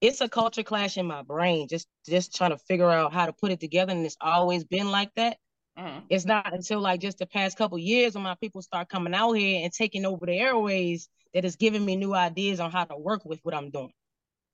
it's 0.00 0.20
a 0.20 0.28
culture 0.28 0.62
clash 0.62 0.98
in 0.98 1.06
my 1.06 1.22
brain. 1.22 1.68
Just 1.68 1.88
just 2.06 2.34
trying 2.34 2.50
to 2.50 2.58
figure 2.58 2.90
out 2.90 3.12
how 3.12 3.26
to 3.26 3.32
put 3.32 3.52
it 3.52 3.60
together, 3.60 3.92
and 3.92 4.04
it's 4.04 4.16
always 4.20 4.64
been 4.64 4.90
like 4.90 5.10
that. 5.16 5.38
Mhm. 5.76 6.04
It's 6.08 6.24
not 6.24 6.52
until 6.52 6.80
like 6.80 7.00
just 7.00 7.18
the 7.18 7.26
past 7.26 7.58
couple 7.58 7.78
years 7.78 8.14
when 8.14 8.24
my 8.24 8.36
people 8.36 8.62
start 8.62 8.88
coming 8.88 9.14
out 9.14 9.32
here 9.32 9.62
and 9.64 9.72
taking 9.72 10.06
over 10.06 10.26
the 10.26 10.38
airways 10.38 11.08
that 11.34 11.44
it's 11.44 11.56
giving 11.56 11.84
me 11.84 11.96
new 11.96 12.14
ideas 12.14 12.60
on 12.60 12.70
how 12.70 12.84
to 12.84 12.96
work 12.96 13.24
with 13.24 13.40
what 13.42 13.54
I'm 13.54 13.70
doing. 13.70 13.92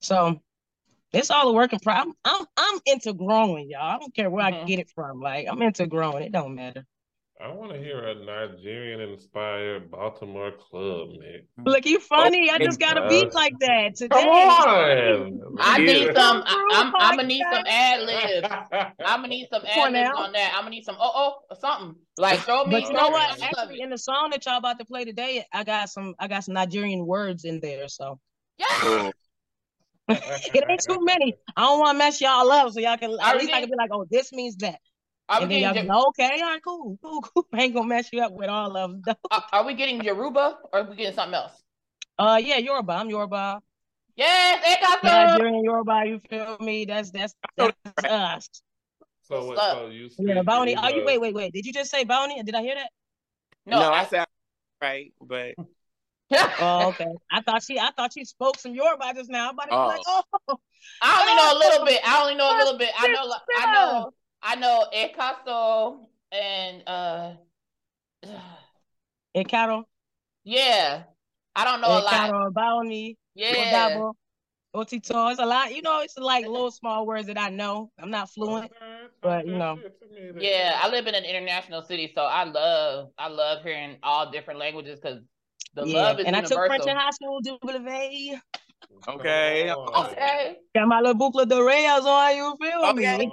So 0.00 0.40
it's 1.12 1.30
all 1.30 1.48
a 1.48 1.52
working 1.52 1.80
problem. 1.80 2.16
I'm, 2.24 2.46
I'm 2.56 2.80
into 2.86 3.14
growing, 3.14 3.70
y'all. 3.70 3.96
I 3.96 3.98
don't 3.98 4.14
care 4.14 4.30
where 4.30 4.46
I 4.46 4.52
Mhm. 4.52 4.66
get 4.66 4.80
it 4.80 4.90
from. 4.90 5.20
Like 5.20 5.46
I'm 5.50 5.62
into 5.62 5.86
growing. 5.86 6.24
It 6.24 6.32
don't 6.32 6.54
matter. 6.54 6.86
I 7.42 7.50
want 7.50 7.72
to 7.72 7.78
hear 7.78 7.98
a 8.06 8.14
Nigerian 8.14 9.00
inspired 9.00 9.90
Baltimore 9.90 10.52
club 10.52 11.08
mix. 11.18 11.44
Look, 11.66 11.84
you 11.86 11.98
funny. 11.98 12.48
I 12.50 12.58
just 12.58 12.78
got 12.78 12.96
a 12.96 13.08
beat 13.08 13.34
like 13.34 13.54
that 13.58 13.96
today. 13.96 14.14
Come 14.14 14.28
on. 14.28 15.56
I 15.58 15.78
need 15.78 16.14
some. 16.14 16.44
I, 16.46 16.68
I'm, 16.72 16.94
oh 16.94 16.98
I'm 17.00 17.16
gonna 17.16 17.26
need 17.26 17.42
some 17.52 17.64
ad 17.66 18.02
libs. 18.02 18.48
I'm 19.00 19.16
gonna 19.18 19.28
need 19.28 19.48
some 19.52 19.62
ad 19.66 19.92
libs 19.92 20.10
on 20.16 20.32
that. 20.32 20.52
I'm 20.54 20.60
gonna 20.60 20.70
need 20.70 20.84
some. 20.84 20.96
Oh, 21.00 21.10
oh, 21.12 21.32
or 21.50 21.56
something 21.56 21.96
like 22.16 22.40
throw 22.40 22.64
me. 22.64 22.70
But 22.80 22.88
you 22.88 22.92
know 22.94 23.08
what? 23.08 23.42
Actually, 23.42 23.80
in 23.80 23.90
the 23.90 23.98
song 23.98 24.28
that 24.30 24.46
y'all 24.46 24.58
about 24.58 24.78
to 24.78 24.84
play 24.84 25.04
today, 25.04 25.44
I 25.52 25.64
got 25.64 25.88
some 25.88 26.14
I 26.20 26.28
got 26.28 26.44
some 26.44 26.54
Nigerian 26.54 27.06
words 27.06 27.44
in 27.44 27.58
there. 27.58 27.88
So 27.88 28.20
Yeah. 28.58 29.10
it 30.08 30.64
ain't 30.68 30.80
too 30.88 30.98
many. 31.02 31.34
I 31.56 31.62
don't 31.62 31.80
want 31.80 31.96
to 31.96 31.98
mess 31.98 32.20
y'all 32.20 32.50
up, 32.52 32.72
so 32.72 32.78
y'all 32.78 32.96
can 32.98 33.16
I 33.20 33.32
at 33.32 33.38
least 33.38 33.52
I 33.52 33.60
can 33.60 33.68
be 33.68 33.76
like, 33.76 33.90
oh, 33.92 34.06
this 34.08 34.32
means 34.32 34.56
that. 34.58 34.78
Are 35.32 35.46
we, 35.46 35.54
and 35.54 35.62
y'all 35.62 35.72
getting, 35.72 35.88
be 35.88 35.94
like, 35.94 36.06
okay, 36.08 36.40
all 36.42 36.50
right, 36.50 36.62
cool, 36.62 36.98
cool, 37.02 37.22
cool. 37.22 37.46
I 37.54 37.62
ain't 37.62 37.74
gonna 37.74 37.86
mess 37.86 38.10
you 38.12 38.22
up 38.22 38.32
with 38.32 38.48
all 38.50 38.76
of 38.76 39.02
them. 39.02 39.16
are, 39.30 39.44
are 39.52 39.64
we 39.64 39.74
getting 39.74 40.02
Yoruba 40.02 40.58
or 40.72 40.80
are 40.80 40.84
we 40.90 40.94
getting 40.96 41.14
something 41.14 41.34
else? 41.34 41.52
Uh, 42.18 42.38
yeah, 42.42 42.58
Yoruba. 42.58 42.92
I'm 42.92 43.08
Yoruba. 43.08 43.62
Yes, 44.14 44.78
Ekato. 44.78 45.10
Nigerian 45.10 45.64
Yoruba. 45.64 46.02
You 46.06 46.20
feel 46.28 46.58
me? 46.60 46.84
That's 46.84 47.10
that's 47.10 47.34
that's 47.56 48.04
us. 48.04 48.48
So, 49.22 49.46
what, 49.46 49.58
so 49.58 49.88
you 49.88 50.10
Yeah, 50.18 50.34
speak 50.34 50.44
Bounty. 50.44 50.76
Oh, 50.76 50.88
you 50.88 51.02
wait, 51.06 51.18
wait, 51.18 51.34
wait. 51.34 51.52
Did 51.54 51.64
you 51.64 51.72
just 51.72 51.90
say 51.90 52.04
Bounty? 52.04 52.42
Did 52.42 52.54
I 52.54 52.60
hear 52.60 52.74
that? 52.74 52.90
No, 53.64 53.80
No, 53.80 53.90
I 53.92 54.00
I, 54.00 54.04
said 54.04 54.26
right, 54.82 55.14
but 55.20 55.54
Oh, 56.60 56.88
okay. 56.88 57.06
I 57.30 57.40
thought 57.40 57.62
she 57.62 57.78
I 57.78 57.90
thought 57.96 58.12
she 58.12 58.24
spoke 58.24 58.58
some 58.58 58.74
Yoruba 58.74 59.14
just 59.14 59.30
now. 59.30 59.52
But 59.52 59.68
I'm 59.72 59.78
about 59.78 59.92
to 59.92 59.98
be 59.98 60.04
Oh. 60.06 60.16
like, 60.16 60.24
oh, 60.48 60.58
I 61.00 61.20
only 61.22 61.34
know 61.34 61.52
a 61.52 61.58
little 61.58 61.86
bit. 61.86 62.00
I 62.04 62.20
only 62.20 62.34
know 62.34 62.54
a 62.54 62.58
little 62.58 62.78
bit. 62.78 62.90
I 62.98 63.08
know. 63.08 63.34
I 63.56 63.72
know. 63.72 64.12
I 64.42 64.56
know 64.56 64.86
Ekato 64.94 65.98
and 66.32 66.82
uh, 66.86 67.32
and 69.34 69.48
Caro, 69.48 69.86
yeah. 70.44 71.04
I 71.54 71.64
don't 71.64 71.80
know 71.80 71.88
a 71.88 71.96
and 71.96 72.04
lot. 72.04 72.54
Caro, 72.54 73.10
Yeah. 73.34 73.54
Odabo, 73.54 74.12
Otito. 74.74 75.30
It's 75.30 75.40
a 75.40 75.46
lot. 75.46 75.74
You 75.74 75.82
know, 75.82 76.00
it's 76.00 76.16
like 76.18 76.46
little 76.46 76.70
small 76.70 77.06
words 77.06 77.26
that 77.26 77.38
I 77.38 77.50
know. 77.50 77.90
I'm 77.98 78.10
not 78.10 78.30
fluent. 78.30 78.72
But, 79.20 79.46
you 79.46 79.56
know. 79.56 79.76
that 79.76 79.82
shit 79.82 80.00
to 80.00 80.06
me 80.06 80.30
then. 80.32 80.42
Yeah, 80.42 80.80
I 80.82 80.88
live 80.88 81.06
in 81.06 81.14
an 81.14 81.24
international 81.24 81.82
city, 81.82 82.10
so 82.14 82.22
I 82.22 82.44
love 82.44 83.10
I 83.18 83.28
love 83.28 83.62
hearing 83.62 83.98
all 84.02 84.30
different 84.30 84.58
languages 84.58 84.98
because 85.00 85.20
the 85.74 85.86
yeah. 85.86 86.02
love 86.02 86.20
is 86.20 86.26
and 86.26 86.34
I 86.34 86.40
took 86.40 86.66
French 86.66 86.86
in 86.86 86.96
high 86.96 87.10
school. 87.10 87.40
Okay, 89.08 89.70
Okay. 89.72 90.56
Got 90.74 90.88
my 90.88 91.00
little 91.00 91.14
boucle 91.14 91.46
de 91.46 91.62
reyes 91.62 92.04
on. 92.04 92.36
You 92.36 92.56
feel 92.60 92.94
me? 92.94 93.06
Okay. 93.06 93.30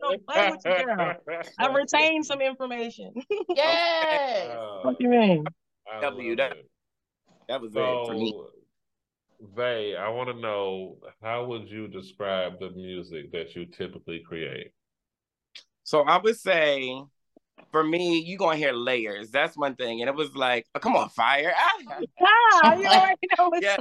Don't 0.00 0.26
play 0.26 0.50
with 0.50 0.60
you, 0.64 0.86
girl. 0.96 1.14
I 1.58 1.66
retained 1.66 2.26
some 2.26 2.40
information. 2.40 3.12
Yes. 3.54 4.48
Oh, 4.52 4.80
what 4.82 4.96
you 5.00 5.08
mean? 5.08 5.44
I 5.90 6.00
W, 6.02 6.30
love 6.30 6.36
that- 6.38 6.52
it. 6.52 6.70
that 7.48 7.60
was 7.60 7.72
it 7.74 8.06
for 8.06 8.14
me. 8.14 8.34
Vae, 9.56 9.96
I 9.96 10.08
want 10.08 10.28
to 10.28 10.34
know 10.40 10.98
how 11.20 11.44
would 11.46 11.68
you 11.68 11.88
describe 11.88 12.60
the 12.60 12.70
music 12.70 13.32
that 13.32 13.56
you 13.56 13.66
typically 13.66 14.20
create? 14.20 14.72
So 15.82 16.02
I 16.02 16.18
would 16.18 16.38
say, 16.38 17.02
for 17.72 17.82
me, 17.82 18.20
you 18.20 18.38
gonna 18.38 18.56
hear 18.56 18.72
layers. 18.72 19.30
That's 19.32 19.56
one 19.56 19.74
thing, 19.74 20.00
and 20.00 20.08
it 20.08 20.14
was 20.14 20.34
like, 20.36 20.66
oh, 20.76 20.78
come 20.78 20.94
on, 20.94 21.08
fire! 21.08 21.52
Ah, 21.56 21.98
Ah, 22.22 22.74
you 22.76 22.86
already 22.86 23.16
know 23.36 23.48
what's 23.48 23.64
Yeah. 23.64 23.76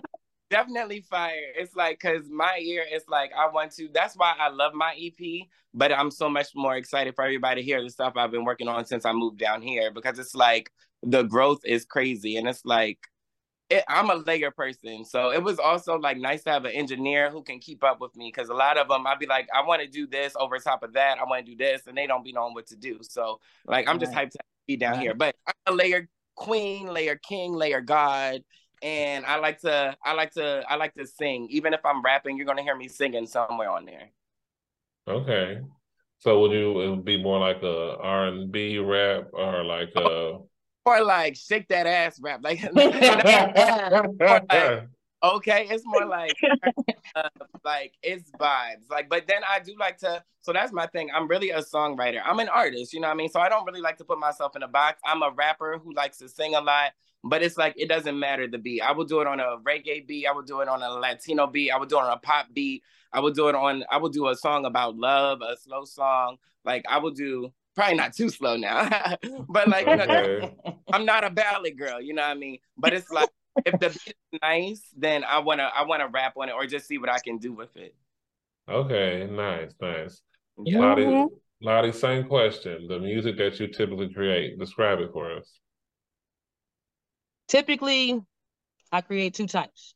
Definitely 0.52 1.02
fire. 1.02 1.52
It's 1.58 1.76
like 1.76 2.00
because 2.00 2.30
my 2.30 2.60
ear 2.62 2.84
is 2.94 3.04
like 3.08 3.32
I 3.36 3.50
want 3.50 3.72
to. 3.78 3.90
That's 3.92 4.16
why 4.16 4.36
I 4.40 4.50
love 4.50 4.74
my 4.76 4.94
EP, 5.02 5.48
but 5.74 5.92
I'm 5.92 6.12
so 6.12 6.30
much 6.30 6.50
more 6.54 6.76
excited 6.76 7.16
for 7.16 7.24
everybody 7.24 7.62
to 7.62 7.66
hear 7.66 7.82
the 7.82 7.90
stuff 7.90 8.14
I've 8.16 8.30
been 8.30 8.46
working 8.46 8.68
on 8.68 8.86
since 8.86 9.06
I 9.06 9.14
moved 9.14 9.40
down 9.40 9.64
here 9.64 9.92
because 9.92 10.20
it's 10.20 10.36
like 10.36 10.72
the 11.02 11.24
growth 11.24 11.62
is 11.66 11.86
crazy, 11.86 12.36
and 12.36 12.48
it's 12.48 12.64
like 12.66 13.00
it, 13.72 13.84
I'm 13.88 14.10
a 14.10 14.16
layer 14.16 14.52
person, 14.52 15.06
so 15.06 15.32
it 15.32 15.42
was 15.42 15.58
also 15.58 15.98
like 15.98 16.18
nice 16.18 16.44
to 16.44 16.52
have 16.52 16.66
an 16.66 16.72
engineer 16.72 17.32
who 17.32 17.42
can 17.42 17.60
keep 17.60 17.84
up 17.84 18.02
with 18.02 18.16
me 18.16 18.32
because 18.36 18.50
a 18.50 18.54
lot 18.54 18.78
of 18.78 18.90
them 18.90 19.08
I'd 19.08 19.18
be 19.18 19.28
like, 19.28 19.48
I 19.56 19.66
want 19.66 19.82
to 19.82 19.88
do 19.88 20.06
this 20.06 20.34
over 20.38 20.60
top 20.60 20.84
of 20.84 20.94
that, 20.94 21.18
I 21.18 21.24
want 21.24 21.46
to 21.46 21.52
do 21.52 21.58
this, 21.58 21.88
and 21.88 21.98
they 21.98 22.06
don't 22.06 22.24
be 22.24 22.34
knowing 22.34 22.54
what 22.54 22.68
to 22.68 22.76
do. 22.76 23.00
So 23.02 23.40
like 23.66 23.88
I'm 23.88 24.00
just 24.00 24.12
hyped 24.12 24.32
to 24.32 24.40
be 24.68 24.76
down 24.76 25.00
here, 25.00 25.14
but 25.14 25.36
I'm 25.48 25.74
a 25.74 25.76
layer 25.76 26.10
queen, 26.36 26.88
layer 26.88 27.16
king, 27.16 27.54
layer 27.54 27.82
god 27.82 28.42
and 28.82 29.26
I 29.26 29.38
like 29.38 29.62
to 29.62 29.96
I 30.04 30.14
like 30.14 30.32
to 30.32 30.64
I 30.68 30.76
like 30.76 30.94
to 30.96 31.06
sing. 31.06 31.48
Even 31.50 31.74
if 31.74 31.86
I'm 31.86 32.02
rapping, 32.02 32.38
you're 32.38 32.46
gonna 32.46 32.64
hear 32.64 32.76
me 32.76 32.88
singing 32.88 33.26
somewhere 33.26 33.70
on 33.70 33.86
there. 33.86 34.12
Okay. 35.08 35.62
So 36.20 36.40
would 36.42 36.52
you 36.52 36.82
it 36.82 36.90
would 36.90 37.06
be 37.06 37.22
more 37.22 37.40
like 37.40 37.62
a 37.64 37.98
R 37.98 38.28
and 38.28 38.52
B 38.52 38.78
rap 38.78 39.30
or 39.34 39.64
like 39.64 39.92
a 39.96 40.40
Or 40.86 41.04
like 41.04 41.36
shake 41.36 41.68
that 41.68 41.86
ass 41.86 42.20
rap. 42.20 42.40
Like 42.44 42.64
okay, 45.24 45.68
it's 45.70 45.84
more 45.86 46.06
like 46.06 46.34
uh, 47.16 47.30
like 47.64 47.94
it's 48.02 48.32
vibes. 48.32 48.90
Like, 48.90 49.08
but 49.08 49.28
then 49.28 49.42
I 49.48 49.60
do 49.60 49.76
like 49.80 50.00
to 50.00 50.24
so 50.42 50.52
that's 50.52 50.74
my 50.74 50.88
thing. 50.88 51.12
I'm 51.14 51.28
really 51.28 51.52
a 51.52 51.62
songwriter. 51.62 52.20
I'm 52.26 52.40
an 52.40 52.50
artist, 52.50 52.94
you 52.94 53.00
know 53.00 53.10
what 53.10 53.14
I 53.14 53.18
mean? 53.18 53.30
So 53.30 53.40
I 53.40 53.48
don't 53.48 53.64
really 53.66 53.82
like 53.82 53.98
to 53.98 54.06
put 54.06 54.20
myself 54.20 54.56
in 54.56 54.64
a 54.64 54.68
box. 54.68 55.00
I'm 55.06 55.22
a 55.22 55.30
rapper 55.30 55.80
who 55.84 55.94
likes 55.94 56.18
to 56.18 56.28
sing 56.28 56.56
a 56.56 56.62
lot. 56.62 56.94
But 57.24 57.44
it's 57.44 57.58
like 57.58 57.76
it 57.78 57.88
doesn't 57.88 58.18
matter 58.18 58.48
the 58.48 58.58
beat. 58.58 58.82
I 58.82 58.92
will 58.94 59.06
do 59.06 59.22
it 59.22 59.28
on 59.28 59.40
a 59.40 59.58
reggae 59.58 60.06
beat. 60.08 60.26
I 60.28 60.32
will 60.32 60.42
do 60.42 60.62
it 60.62 60.68
on 60.68 60.82
a 60.82 60.90
Latino 60.90 61.48
beat. 61.48 61.72
I 61.72 61.78
will 61.78 61.86
do 61.86 61.98
it 61.98 62.04
on 62.04 62.14
a 62.14 62.18
pop 62.18 62.48
beat. 62.54 62.84
I 63.14 63.20
will 63.20 63.32
do 63.32 63.48
it 63.48 63.56
on. 63.56 63.84
I 63.92 63.98
will 63.98 64.10
do 64.10 64.28
a 64.30 64.36
song 64.36 64.66
about 64.66 64.98
love, 64.98 65.42
a 65.42 65.56
slow 65.58 65.86
song. 65.86 66.38
Like 66.66 66.84
I 66.90 66.98
will 66.98 67.12
do 67.12 67.52
probably 67.76 67.98
not 67.98 68.14
too 68.14 68.30
slow 68.30 68.58
now, 68.58 68.90
but 69.50 69.68
like 69.68 69.88
you 69.88 69.96
know, 69.96 70.52
I'm 70.94 71.06
not 71.06 71.24
a 71.24 71.30
ballad 71.30 71.78
girl. 71.78 72.02
You 72.02 72.14
know 72.14 72.24
what 72.24 72.32
I 72.32 72.36
mean? 72.36 72.58
But 72.78 72.94
it's 72.94 73.12
like 73.12 73.30
if 73.66 73.80
the 73.80 73.90
beat 73.90 74.16
is 74.34 74.40
nice, 74.42 74.82
then 74.98 75.24
I 75.24 75.40
wanna 75.40 75.70
I 75.76 75.86
wanna 75.86 76.08
rap 76.08 76.34
on 76.38 76.50
it 76.50 76.54
or 76.54 76.66
just 76.66 76.88
see 76.88 76.98
what 76.98 77.10
I 77.10 77.20
can 77.20 77.38
do 77.38 77.54
with 77.54 77.76
it. 77.76 77.96
Okay, 78.70 79.28
nice, 79.30 79.74
nice. 79.82 80.22
Yeah. 80.64 80.80
Lodi. 80.80 81.28
Lodi, 81.64 81.92
same 81.92 82.28
question. 82.28 82.88
The 82.88 82.98
music 82.98 83.38
that 83.38 83.60
you 83.60 83.68
typically 83.68 84.12
create, 84.12 84.58
describe 84.58 85.00
it 85.00 85.12
for 85.14 85.36
us. 85.36 85.61
Typically 87.52 88.20
I 88.92 89.02
create 89.02 89.34
two 89.34 89.46
types. 89.48 89.94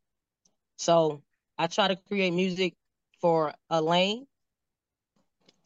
So 0.75 1.23
I 1.57 1.67
try 1.67 1.87
to 1.87 1.95
create 1.95 2.31
music 2.31 2.73
for 3.21 3.53
a 3.69 3.81
lane 3.81 4.27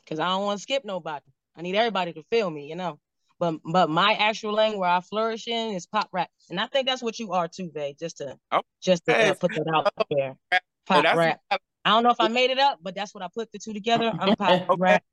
because 0.04 0.20
I 0.20 0.28
don't 0.28 0.46
want 0.46 0.60
to 0.60 0.64
skip 0.64 0.86
nobody. 0.86 1.26
I 1.58 1.64
need 1.64 1.76
everybody 1.76 2.14
to 2.14 2.24
feel 2.30 2.50
me, 2.50 2.68
you 2.70 2.76
know. 2.76 3.00
But 3.40 3.56
but 3.64 3.90
my 3.90 4.14
actual 4.14 4.54
lane 4.54 4.78
where 4.78 4.90
I 4.90 5.00
flourish 5.00 5.48
in 5.48 5.74
is 5.74 5.88
pop 5.88 6.10
rap, 6.12 6.30
and 6.50 6.60
I 6.60 6.68
think 6.68 6.88
that's 6.88 7.02
what 7.02 7.18
you 7.20 7.32
are 7.32 7.48
too, 7.48 7.72
babe. 7.74 7.96
Just 8.00 8.18
to 8.18 8.38
Oh, 8.52 8.62
just 8.82 9.06
to 9.06 9.32
uh, 9.32 9.34
put 9.34 9.52
that 9.56 9.66
out 9.74 9.88
there, 10.12 10.36
Oh, 10.54 10.58
pop 10.86 11.04
that's- 11.04 11.18
rap. 11.18 11.40
I 11.86 11.92
don't 11.92 12.04
know 12.04 12.10
if 12.12 12.20
I 12.20 12.28
made 12.28 12.52
it 12.52 12.60
up, 12.60 12.80
but 12.82 12.94
that's 12.94 13.16
what 13.16 13.24
I 13.24 13.30
put 13.34 13.52
the 13.54 13.58
two 13.58 13.74
together. 13.74 14.12
I'm 14.20 14.36
pop 14.36 14.52
Okay. 14.70 14.76
rap. 14.78 15.04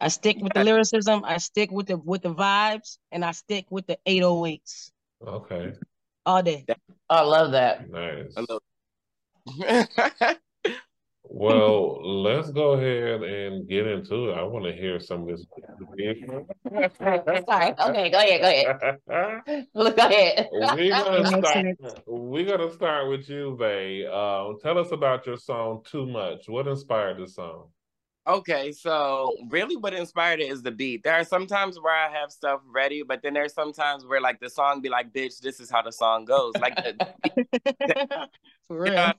I 0.00 0.08
stick 0.08 0.38
with 0.40 0.54
the 0.54 0.64
lyricism. 0.64 1.24
I 1.24 1.36
stick 1.36 1.70
with 1.70 1.86
the 1.86 1.98
with 1.98 2.22
the 2.22 2.34
vibes, 2.34 2.96
and 3.12 3.22
I 3.24 3.32
stick 3.32 3.66
with 3.70 3.86
the 3.86 3.98
808s 4.06 4.90
Okay, 5.26 5.72
all 6.26 6.42
day. 6.42 6.64
I 7.10 7.22
love 7.22 7.52
that. 7.52 7.88
nice. 7.90 8.34
I 8.36 8.44
love- 8.48 8.62
Well, 11.30 12.22
let's 12.22 12.50
go 12.50 12.72
ahead 12.72 13.22
and 13.22 13.68
get 13.68 13.86
into 13.86 14.30
it. 14.30 14.34
I 14.38 14.42
want 14.44 14.64
to 14.64 14.72
hear 14.72 14.98
some 14.98 15.28
of 15.28 15.36
this. 15.36 15.44
Sorry. 16.96 17.74
Okay, 17.78 18.10
go 18.10 18.18
ahead. 18.18 18.40
Go 18.40 18.48
ahead. 18.48 19.66
Look, 19.74 19.96
go 19.98 20.06
ahead. 20.06 20.48
We're 20.52 20.88
gonna 20.90 21.26
start. 21.44 22.02
We're 22.06 22.46
gonna 22.56 22.72
start 22.72 23.10
with 23.10 23.28
you, 23.28 23.56
Vae. 23.58 24.06
Um, 24.06 24.56
tell 24.62 24.78
us 24.78 24.90
about 24.90 25.26
your 25.26 25.36
song 25.36 25.82
"Too 25.90 26.06
Much." 26.06 26.48
What 26.48 26.66
inspired 26.66 27.18
the 27.18 27.28
song? 27.28 27.68
Okay, 28.28 28.72
so 28.72 28.92
oh. 28.92 29.46
really 29.48 29.76
what 29.76 29.94
inspired 29.94 30.40
it 30.40 30.50
is 30.50 30.62
the 30.62 30.70
beat. 30.70 31.02
There 31.02 31.14
are 31.14 31.24
some 31.24 31.46
times 31.46 31.80
where 31.80 31.94
I 31.94 32.10
have 32.12 32.30
stuff 32.30 32.60
ready, 32.66 33.02
but 33.02 33.22
then 33.22 33.32
there's 33.32 33.54
sometimes 33.54 34.04
where 34.04 34.20
like 34.20 34.38
the 34.38 34.50
song 34.50 34.82
be 34.82 34.90
like, 34.90 35.12
bitch, 35.12 35.40
this 35.40 35.60
is 35.60 35.70
how 35.70 35.80
the 35.80 35.92
song 35.92 36.26
goes. 36.26 36.58
Like 36.60 36.76
the, 36.76 36.94
For 38.68 38.76
you 38.86 38.92
real. 38.92 38.92
know, 38.92 39.12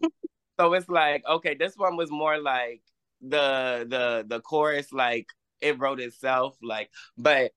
so 0.59 0.73
it's 0.73 0.89
like, 0.89 1.23
okay, 1.27 1.55
this 1.55 1.75
one 1.75 1.97
was 1.97 2.11
more 2.11 2.37
like 2.39 2.83
the 3.21 3.85
the 3.89 4.25
the 4.27 4.41
chorus, 4.41 4.93
like 4.93 5.27
it 5.59 5.79
wrote 5.79 5.99
itself, 5.99 6.55
like, 6.61 6.91
but 7.17 7.51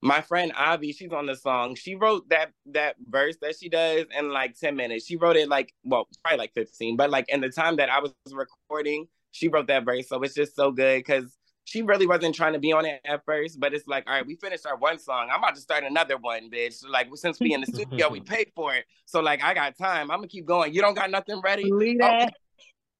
my 0.00 0.20
friend 0.20 0.52
Avi, 0.56 0.92
she's 0.92 1.12
on 1.12 1.26
the 1.26 1.36
song. 1.36 1.74
She 1.74 1.96
wrote 1.96 2.28
that 2.28 2.52
that 2.66 2.96
verse 3.08 3.36
that 3.42 3.56
she 3.58 3.68
does 3.68 4.06
in 4.16 4.30
like 4.32 4.58
10 4.58 4.76
minutes. 4.76 5.06
She 5.06 5.16
wrote 5.16 5.36
it 5.36 5.48
like, 5.48 5.72
well, 5.84 6.08
probably 6.22 6.38
like 6.38 6.54
15, 6.54 6.96
but 6.96 7.10
like 7.10 7.28
in 7.28 7.40
the 7.40 7.50
time 7.50 7.76
that 7.76 7.88
I 7.90 8.00
was 8.00 8.12
recording, 8.32 9.06
she 9.32 9.48
wrote 9.48 9.66
that 9.66 9.84
verse. 9.84 10.08
So 10.08 10.22
it's 10.22 10.34
just 10.34 10.54
so 10.54 10.70
good 10.70 11.00
because 11.00 11.36
she 11.64 11.82
really 11.82 12.06
wasn't 12.06 12.34
trying 12.34 12.52
to 12.52 12.58
be 12.58 12.72
on 12.72 12.84
it 12.84 13.00
at 13.04 13.24
first, 13.24 13.58
but 13.60 13.72
it's 13.72 13.86
like, 13.86 14.04
all 14.06 14.14
right, 14.14 14.26
we 14.26 14.36
finished 14.36 14.66
our 14.66 14.76
one 14.76 14.98
song. 14.98 15.28
I'm 15.32 15.38
about 15.38 15.54
to 15.54 15.60
start 15.60 15.84
another 15.84 16.16
one, 16.16 16.50
bitch. 16.50 16.82
Like 16.88 17.08
since 17.14 17.40
we 17.40 17.54
in 17.54 17.60
the 17.60 17.66
studio, 17.66 18.08
we 18.10 18.20
paid 18.34 18.52
for 18.54 18.74
it. 18.74 18.84
So 19.06 19.20
like 19.20 19.42
I 19.42 19.54
got 19.54 19.76
time. 19.76 20.10
I'm 20.10 20.18
gonna 20.18 20.28
keep 20.28 20.44
going. 20.44 20.74
You 20.74 20.80
don't 20.80 20.94
got 20.94 21.10
nothing 21.10 21.40
ready? 21.42 21.64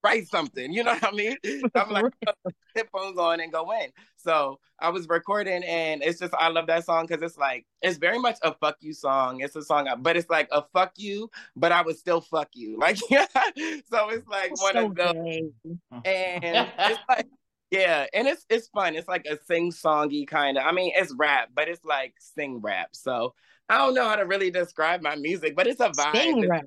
Write 0.03 0.29
something. 0.29 0.73
You 0.73 0.85
know 0.85 0.93
what 0.93 1.05
I 1.05 1.11
mean? 1.13 1.37
I'm 1.75 1.91
like, 1.91 2.13
headphones 2.77 3.19
on 3.19 3.41
and 3.41 3.53
go 3.53 3.71
in. 3.73 3.91
So 4.17 4.59
I 4.79 4.91
was 4.91 5.09
recording, 5.09 5.63
and 5.65 6.03
it's 6.03 6.19
just 6.19 6.35
I 6.35 6.49
love 6.49 6.67
that 6.67 6.85
song 6.85 7.07
because 7.07 7.23
it's 7.23 7.39
like 7.39 7.67
it's 7.83 7.99
very 7.99 8.19
much 8.19 8.39
a 8.43 8.55
fuck 8.55 8.77
you 8.81 8.93
song. 8.93 9.41
It's 9.41 9.57
a 9.57 9.63
song, 9.63 9.89
uh, 9.89 9.97
but 9.97 10.17
it's 10.17 10.31
like 10.31 10.49
a 10.53 10.65
fuck 10.73 10.93
you, 10.97 11.31
but 11.57 11.73
I 11.73 11.83
would 11.83 11.97
still 11.97 12.21
fuck 12.21 12.49
you. 12.55 12.79
Like 12.83 12.99
yeah. 13.11 13.27
so 13.89 14.09
it's 14.09 14.27
like 14.27 14.51
one 14.61 14.73
so 14.73 14.87
of 14.87 14.95
those, 14.97 15.15
and 16.05 16.69
it's 16.79 17.01
like. 17.09 17.27
Yeah, 17.71 18.05
and 18.13 18.29
it's 18.29 18.45
it's 18.51 18.69
fun. 18.69 18.97
It's 18.97 19.09
like 19.09 19.25
a 19.25 19.39
sing 19.47 19.73
songy 19.73 20.27
kind 20.27 20.59
of. 20.59 20.67
I 20.67 20.73
mean, 20.73 20.93
it's 20.95 21.15
rap, 21.17 21.49
but 21.55 21.69
it's 21.69 21.83
like 21.87 22.13
sing 22.19 22.61
rap. 22.61 22.89
So 22.93 23.33
I 23.67 23.79
don't 23.79 23.95
know 23.95 24.07
how 24.07 24.17
to 24.17 24.27
really 24.27 24.51
describe 24.51 25.01
my 25.01 25.17
music, 25.17 25.57
but 25.57 25.67
it's 25.67 25.81
a 25.81 25.89
vibe. 25.89 26.15
Sing 26.15 26.49
rap. 26.51 26.67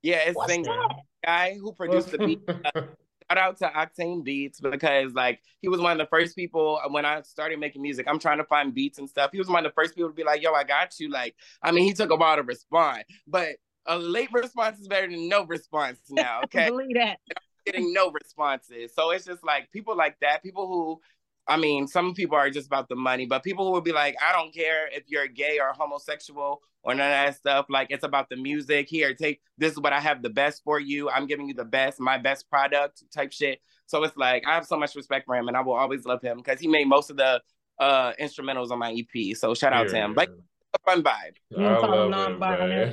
Yeah, 0.00 0.22
it's 0.26 0.36
What's 0.36 0.50
sing 0.50 0.62
that? 0.62 0.94
Guy 1.24 1.56
who 1.58 1.72
produced 1.72 2.10
the 2.10 2.18
beat. 2.18 2.40
Uh, 2.48 2.82
shout 3.30 3.38
out 3.38 3.56
to 3.58 3.68
Octane 3.68 4.24
Beats 4.24 4.60
because 4.60 5.12
like 5.12 5.40
he 5.60 5.68
was 5.68 5.80
one 5.80 5.92
of 5.92 5.98
the 5.98 6.08
first 6.08 6.36
people 6.36 6.80
uh, 6.84 6.88
when 6.88 7.04
I 7.04 7.22
started 7.22 7.58
making 7.58 7.82
music. 7.82 8.06
I'm 8.08 8.18
trying 8.18 8.38
to 8.38 8.44
find 8.44 8.74
beats 8.74 8.98
and 8.98 9.08
stuff. 9.08 9.30
He 9.32 9.38
was 9.38 9.48
one 9.48 9.64
of 9.64 9.70
the 9.70 9.74
first 9.74 9.94
people 9.94 10.10
to 10.10 10.14
be 10.14 10.24
like, 10.24 10.42
"Yo, 10.42 10.52
I 10.52 10.64
got 10.64 10.98
you." 10.98 11.10
Like, 11.10 11.34
I 11.62 11.72
mean, 11.72 11.84
he 11.84 11.92
took 11.92 12.10
a 12.10 12.16
while 12.16 12.36
to 12.36 12.42
respond, 12.42 13.04
but 13.26 13.56
a 13.86 13.98
late 13.98 14.32
response 14.32 14.78
is 14.78 14.88
better 14.88 15.08
than 15.08 15.28
no 15.28 15.44
response 15.44 15.98
now. 16.10 16.40
Okay, 16.44 16.68
believe 16.68 16.94
that. 16.94 17.18
Getting 17.66 17.92
no 17.92 18.10
responses, 18.10 18.94
so 18.94 19.10
it's 19.10 19.26
just 19.26 19.44
like 19.44 19.70
people 19.70 19.96
like 19.96 20.18
that, 20.20 20.42
people 20.42 20.66
who 20.66 21.00
I 21.46 21.56
mean, 21.56 21.86
some 21.86 22.14
people 22.14 22.36
are 22.36 22.50
just 22.50 22.66
about 22.66 22.88
the 22.88 22.96
money, 22.96 23.26
but 23.26 23.42
people 23.42 23.66
who 23.66 23.72
will 23.72 23.80
be 23.80 23.92
like, 23.92 24.16
I 24.22 24.32
don't 24.32 24.54
care 24.54 24.88
if 24.92 25.04
you're 25.08 25.26
gay 25.26 25.58
or 25.60 25.72
homosexual 25.72 26.62
or 26.82 26.94
none 26.94 27.06
of 27.06 27.12
that 27.12 27.36
stuff. 27.36 27.66
Like, 27.68 27.88
it's 27.90 28.04
about 28.04 28.28
the 28.28 28.36
music. 28.36 28.88
Here, 28.88 29.14
take 29.14 29.40
this 29.58 29.72
is 29.72 29.80
what 29.80 29.92
I 29.92 30.00
have 30.00 30.22
the 30.22 30.30
best 30.30 30.62
for 30.64 30.78
you. 30.78 31.10
I'm 31.10 31.26
giving 31.26 31.48
you 31.48 31.54
the 31.54 31.64
best, 31.64 31.98
my 31.98 32.18
best 32.18 32.48
product 32.48 33.02
type 33.12 33.32
shit. 33.32 33.60
So 33.86 34.02
it's 34.04 34.16
like, 34.16 34.44
I 34.46 34.54
have 34.54 34.66
so 34.66 34.78
much 34.78 34.94
respect 34.94 35.26
for 35.26 35.34
him 35.34 35.48
and 35.48 35.56
I 35.56 35.60
will 35.60 35.74
always 35.74 36.04
love 36.04 36.22
him 36.22 36.36
because 36.36 36.60
he 36.60 36.68
made 36.68 36.86
most 36.86 37.10
of 37.10 37.16
the 37.16 37.42
uh 37.78 38.12
instrumentals 38.20 38.70
on 38.70 38.78
my 38.78 38.92
EP. 38.92 39.36
So 39.36 39.54
shout 39.54 39.72
out 39.72 39.86
yeah. 39.86 39.92
to 39.92 39.96
him. 39.96 40.14
Like, 40.14 40.30
a 40.74 40.78
fun 40.90 41.02
vibe. 41.02 41.36
I 41.58 41.62
love, 41.62 42.38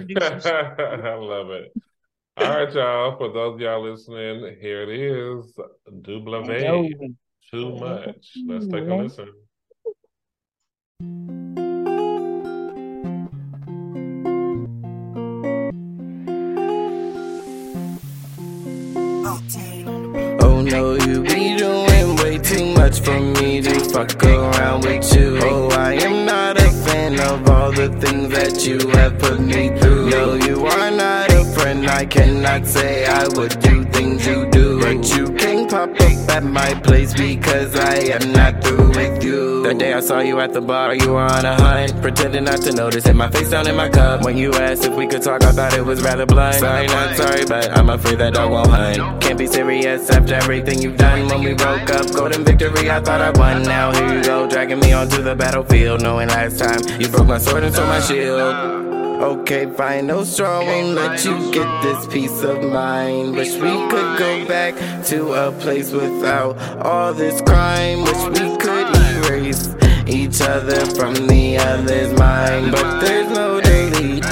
it, 0.10 0.18
I 1.06 1.13
love 1.16 1.50
it. 1.51 1.74
All 2.38 2.50
right, 2.50 2.74
y'all. 2.74 3.18
For 3.18 3.32
those 3.32 3.60
y'all 3.60 3.84
listening, 3.84 4.58
here 4.60 4.84
it 4.84 4.89
is. 4.89 5.54
Double 6.01 6.44
too 7.50 7.75
much. 7.75 8.38
Let's 8.46 8.68
take 8.68 8.88
a 8.88 8.96
listen. 8.96 9.32
Oh 20.39 20.62
no, 20.62 20.96
you 20.96 21.24
be 21.24 21.56
doing 21.58 22.16
way 22.18 22.38
too 22.38 22.74
much 22.74 23.00
for 23.00 23.20
me 23.20 23.62
to 23.62 23.80
fuck 23.92 24.24
around 24.24 24.84
with 24.86 25.13
you. 25.16 25.39
Oh, 25.44 25.70
I 25.70 25.94
am 25.94 26.25
not 26.25 26.58
a 26.58 26.70
fan 26.86 27.20
of 27.20 27.50
all 27.50 27.72
the 27.72 27.89
things 28.00 28.30
that 28.30 28.66
you 28.66 28.89
have 28.89 29.18
put 29.20 29.39
me 29.39 29.70
through. 29.80 30.10
No, 30.10 30.34
you 30.36 30.66
are 30.66 30.92
not 30.92 31.26
a 31.26 31.26
friend. 31.68 31.90
I 31.90 32.06
cannot 32.06 32.66
say 32.66 33.06
I 33.06 33.28
would 33.36 33.60
do 33.60 33.84
things 33.86 34.26
you 34.26 34.50
do, 34.52 34.80
but 34.80 35.00
you 35.16 35.26
can 35.34 35.68
pop 35.68 35.90
up 35.90 36.30
at 36.30 36.44
my 36.44 36.74
place 36.82 37.14
because 37.14 37.76
I 37.76 37.96
am 38.16 38.32
not 38.32 38.64
through 38.64 38.90
with 38.90 39.24
you. 39.24 39.64
That 39.64 39.78
day 39.80 39.94
I 39.94 40.00
saw 40.00 40.20
you 40.20 40.40
at 40.40 40.54
the 40.54 40.62
bar, 40.62 40.96
you 40.96 41.12
were 41.12 41.28
on 41.38 41.46
a 41.46 41.56
hunt. 41.56 42.02
Pretending 42.02 42.46
not 42.46 42.62
to 42.62 42.72
notice, 42.72 43.06
hit 43.06 43.16
my 43.16 43.30
face 43.30 43.50
down 43.50 43.68
in 43.68 43.76
my 43.76 43.90
cup. 43.90 44.24
When 44.24 44.38
you 44.38 44.54
asked 44.54 44.86
if 44.86 44.96
we 44.96 45.08
could 45.08 45.24
talk, 45.24 45.44
I 45.44 45.52
thought 45.52 45.74
it 45.74 45.86
was 45.86 46.02
rather 46.02 46.26
blunt. 46.26 46.56
Sorry, 46.56 46.88
not 46.88 47.16
sorry, 47.18 47.46
but 47.46 47.78
I'm 47.78 47.90
afraid 47.90 48.20
that 48.20 48.38
I 48.38 48.46
won't 48.46 48.70
hunt. 48.70 49.22
Can't 49.22 49.38
be 49.38 49.48
serious 49.48 50.10
after 50.10 50.36
everything 50.36 50.82
you've 50.82 50.98
done. 50.98 51.28
When 51.28 51.44
we 51.44 51.54
broke 51.54 51.90
up, 51.90 52.06
golden 52.14 52.46
victory, 52.46 52.90
I 52.90 53.02
thought 53.02 53.22
I 53.22 53.32
won. 53.32 53.64
Now 53.64 53.92
here 53.94 54.18
you 54.18 54.24
go, 54.24 54.48
dragging 54.48 54.80
me 54.80 54.94
onto 54.94 55.22
the 55.22 55.36
battlefield. 55.36 56.02
Knowing 56.02 56.30
last 56.30 56.60
time 56.60 56.80
you 57.02 57.10
broke 57.10 57.28
my 57.28 57.38
sword 57.38 57.64
and 57.64 57.74
stole 57.74 57.88
my 57.88 58.00
shield. 58.00 58.97
Okay, 59.20 59.66
fine, 59.66 60.06
no 60.06 60.24
straw 60.24 60.64
won't 60.64 60.90
let 60.90 61.25
you 61.25 61.51
get 61.51 61.82
this 61.82 62.06
peace 62.06 62.44
of 62.44 62.62
mind. 62.64 63.36
Wish 63.36 63.56
we 63.56 63.72
could 63.90 64.20
go 64.20 64.46
back 64.48 64.75
to 65.06 65.34
a 65.34 65.51
place 65.53 65.92
without 65.92 66.56
all 66.86 67.16
this 67.16 67.42
crime. 67.42 68.03
Wish 68.03 68.40
we 68.40 68.58
could 68.58 68.96
erase 69.25 69.74
each 70.06 70.40
other 70.42 70.86
from 70.96 71.16
the 71.25 71.58
other's 71.58 72.14
mind. 72.20 72.72
But 72.72 73.00
there's 73.00 73.30
no 73.36 73.60
delete. 73.60 74.24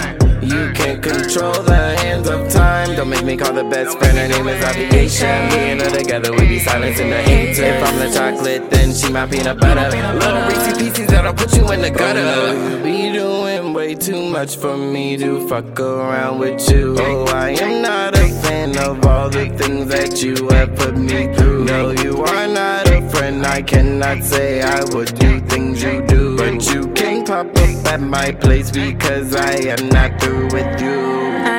You 0.43 0.71
can't 0.74 1.02
control 1.02 1.63
the 1.63 1.98
hands 1.98 2.30
of 2.30 2.48
time. 2.54 2.95
Don't 2.95 3.10
make 3.10 3.26
me 3.26 3.36
call 3.38 3.54
the 3.54 3.63
best 3.63 3.98
friend. 3.98 4.15
Her 4.15 4.28
name 4.28 4.48
is 4.48 4.63
obligation. 4.63 5.50
Me 5.50 5.71
and 5.71 5.82
her 5.82 5.89
together, 5.89 6.32
we 6.32 6.48
be 6.48 6.60
silencing 6.60 7.10
the 7.10 7.24
hate. 7.24 7.58
If 7.58 7.84
I'm 7.84 7.98
the 7.98 8.13
chocolate, 8.15 8.69
then 8.69 8.93
she 8.93 9.12
my 9.12 9.26
peanut 9.26 9.60
butter. 9.60 9.89
Little 9.89 10.48
Reese 10.48 10.78
pieces 10.78 11.08
that'll 11.08 11.34
put 11.34 11.58
you 11.58 11.71
in 11.71 11.82
the 11.82 11.89
gutter. 11.89 12.84
Be 12.84 13.12
doing 13.12 13.35
way 13.75 13.93
too 13.93 14.29
much 14.29 14.55
for 14.55 14.77
me 14.77 15.17
to 15.17 15.45
fuck 15.49 15.77
around 15.81 16.39
with 16.39 16.69
you. 16.71 16.95
Oh, 16.97 17.25
I 17.25 17.49
am 17.49 17.81
not 17.81 18.17
a 18.17 18.29
fan 18.41 18.77
of 18.77 19.05
all 19.05 19.29
the 19.29 19.49
things 19.49 19.88
that 19.88 20.23
you 20.23 20.47
have 20.51 20.73
put 20.77 20.95
me 20.95 21.33
through. 21.35 21.65
No, 21.65 21.91
you 21.91 22.23
are 22.23 22.47
not 22.47 22.88
a 22.88 23.01
friend. 23.09 23.45
I 23.45 23.61
cannot 23.61 24.23
say 24.23 24.61
I 24.61 24.81
would 24.93 25.13
do 25.19 25.41
things 25.41 25.83
you 25.83 26.01
do. 26.07 26.38
But 26.38 26.65
you 26.73 26.88
can 26.93 27.25
pop 27.25 27.47
up 27.47 27.85
at 27.93 27.99
my 27.99 28.31
place 28.31 28.71
because 28.71 29.35
I 29.35 29.55
am 29.73 29.89
not 29.89 30.21
through 30.21 30.45
with 30.53 30.81
you. 30.81 31.01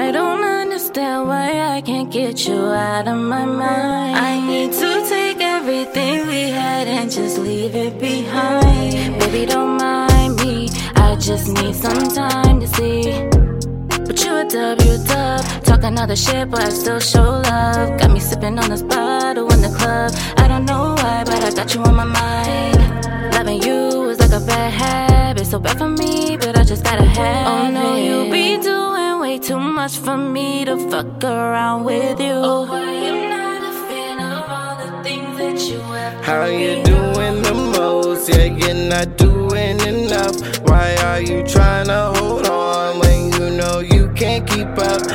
I 0.02 0.10
don't 0.10 0.42
understand 0.42 1.28
why 1.28 1.76
I 1.76 1.82
can't 1.82 2.10
get 2.10 2.48
you 2.48 2.60
out 2.64 3.06
of 3.08 3.18
my 3.18 3.44
mind. 3.44 4.16
I 4.16 4.40
need 4.40 4.72
to 4.72 5.06
take 5.06 5.40
everything 5.42 6.26
we 6.26 6.48
had 6.48 6.88
and 6.88 7.10
just 7.10 7.36
leave 7.36 7.74
it 7.74 7.98
behind. 8.00 9.18
Baby, 9.20 9.44
don't 9.44 9.76
mind 9.76 10.05
just 11.26 11.48
need 11.48 11.74
some 11.74 12.08
time 12.08 12.60
to 12.60 12.68
see. 12.68 13.02
But 14.06 14.24
you 14.24 14.32
a 14.36 14.44
dub, 14.48 14.80
you 14.82 14.92
a 14.92 14.98
dub. 14.98 15.44
Talk 15.64 15.82
another 15.82 16.14
shit, 16.14 16.48
but 16.48 16.60
I 16.60 16.68
still 16.68 17.00
show 17.00 17.42
love. 17.50 17.98
Got 17.98 18.12
me 18.12 18.20
sipping 18.20 18.56
on 18.60 18.70
this 18.70 18.82
bottle 18.82 19.52
in 19.52 19.60
the 19.60 19.74
club. 19.76 20.12
I 20.36 20.46
don't 20.46 20.64
know 20.66 20.94
why, 20.94 21.24
but 21.24 21.42
I 21.42 21.50
got 21.50 21.74
you 21.74 21.82
on 21.82 21.96
my 21.96 22.04
mind. 22.04 22.78
Loving 23.34 23.60
you 23.60 24.08
is 24.10 24.20
like 24.20 24.40
a 24.40 24.46
bad 24.46 24.72
habit, 24.72 25.46
so 25.46 25.58
bad 25.58 25.76
for 25.78 25.88
me, 25.88 26.36
but 26.36 26.56
I 26.56 26.62
just 26.62 26.84
gotta 26.84 27.04
have 27.04 27.46
Oh 27.48 27.70
no, 27.72 27.96
you 27.96 28.30
be 28.30 28.56
doing 28.62 29.18
way 29.18 29.40
too 29.40 29.58
much 29.58 29.96
for 29.98 30.16
me 30.16 30.64
to 30.64 30.76
fuck 30.90 31.24
around 31.24 31.82
with 31.82 32.20
you. 32.20 32.38
Oh, 32.50 32.66
why 32.66 32.92
you 33.04 33.28
not 33.28 33.62
a 33.64 33.72
fan 33.88 34.20
of 34.20 34.48
all 34.48 34.76
the 34.76 35.02
things 35.02 35.36
that 35.38 35.58
you 35.68 35.80
have? 35.80 36.24
How 36.24 36.44
you 36.44 36.84
doing 36.84 37.42
the 37.42 37.54
most? 37.76 38.28
Yeah, 38.28 38.44
you're 38.44 38.74
not 38.74 39.16
doing 39.16 39.80
enough. 39.80 40.55
Why 41.06 41.18
are 41.18 41.22
you 41.22 41.42
trying 41.44 41.86
to 41.86 42.12
hold 42.18 42.46
on 42.48 42.98
when 42.98 43.32
you 43.34 43.50
know 43.56 43.78
you 43.78 44.10
can't 44.14 44.44
keep 44.44 44.66
up? 44.76 45.08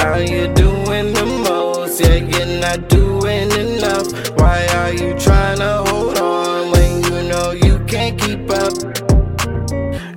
How 0.00 0.16
you 0.16 0.48
doing 0.54 1.12
the 1.12 1.26
most? 1.26 2.00
Yeah, 2.00 2.24
you're 2.32 2.58
not 2.58 2.88
doing 2.88 3.52
enough. 3.52 4.08
Why 4.38 4.66
are 4.80 4.94
you 4.94 5.14
trying 5.18 5.58
to 5.58 5.84
hold 5.88 6.16
on 6.18 6.70
when 6.72 7.02
you 7.04 7.28
know 7.28 7.50
you 7.50 7.78
can't 7.84 8.18
keep 8.18 8.50
up? 8.50 8.72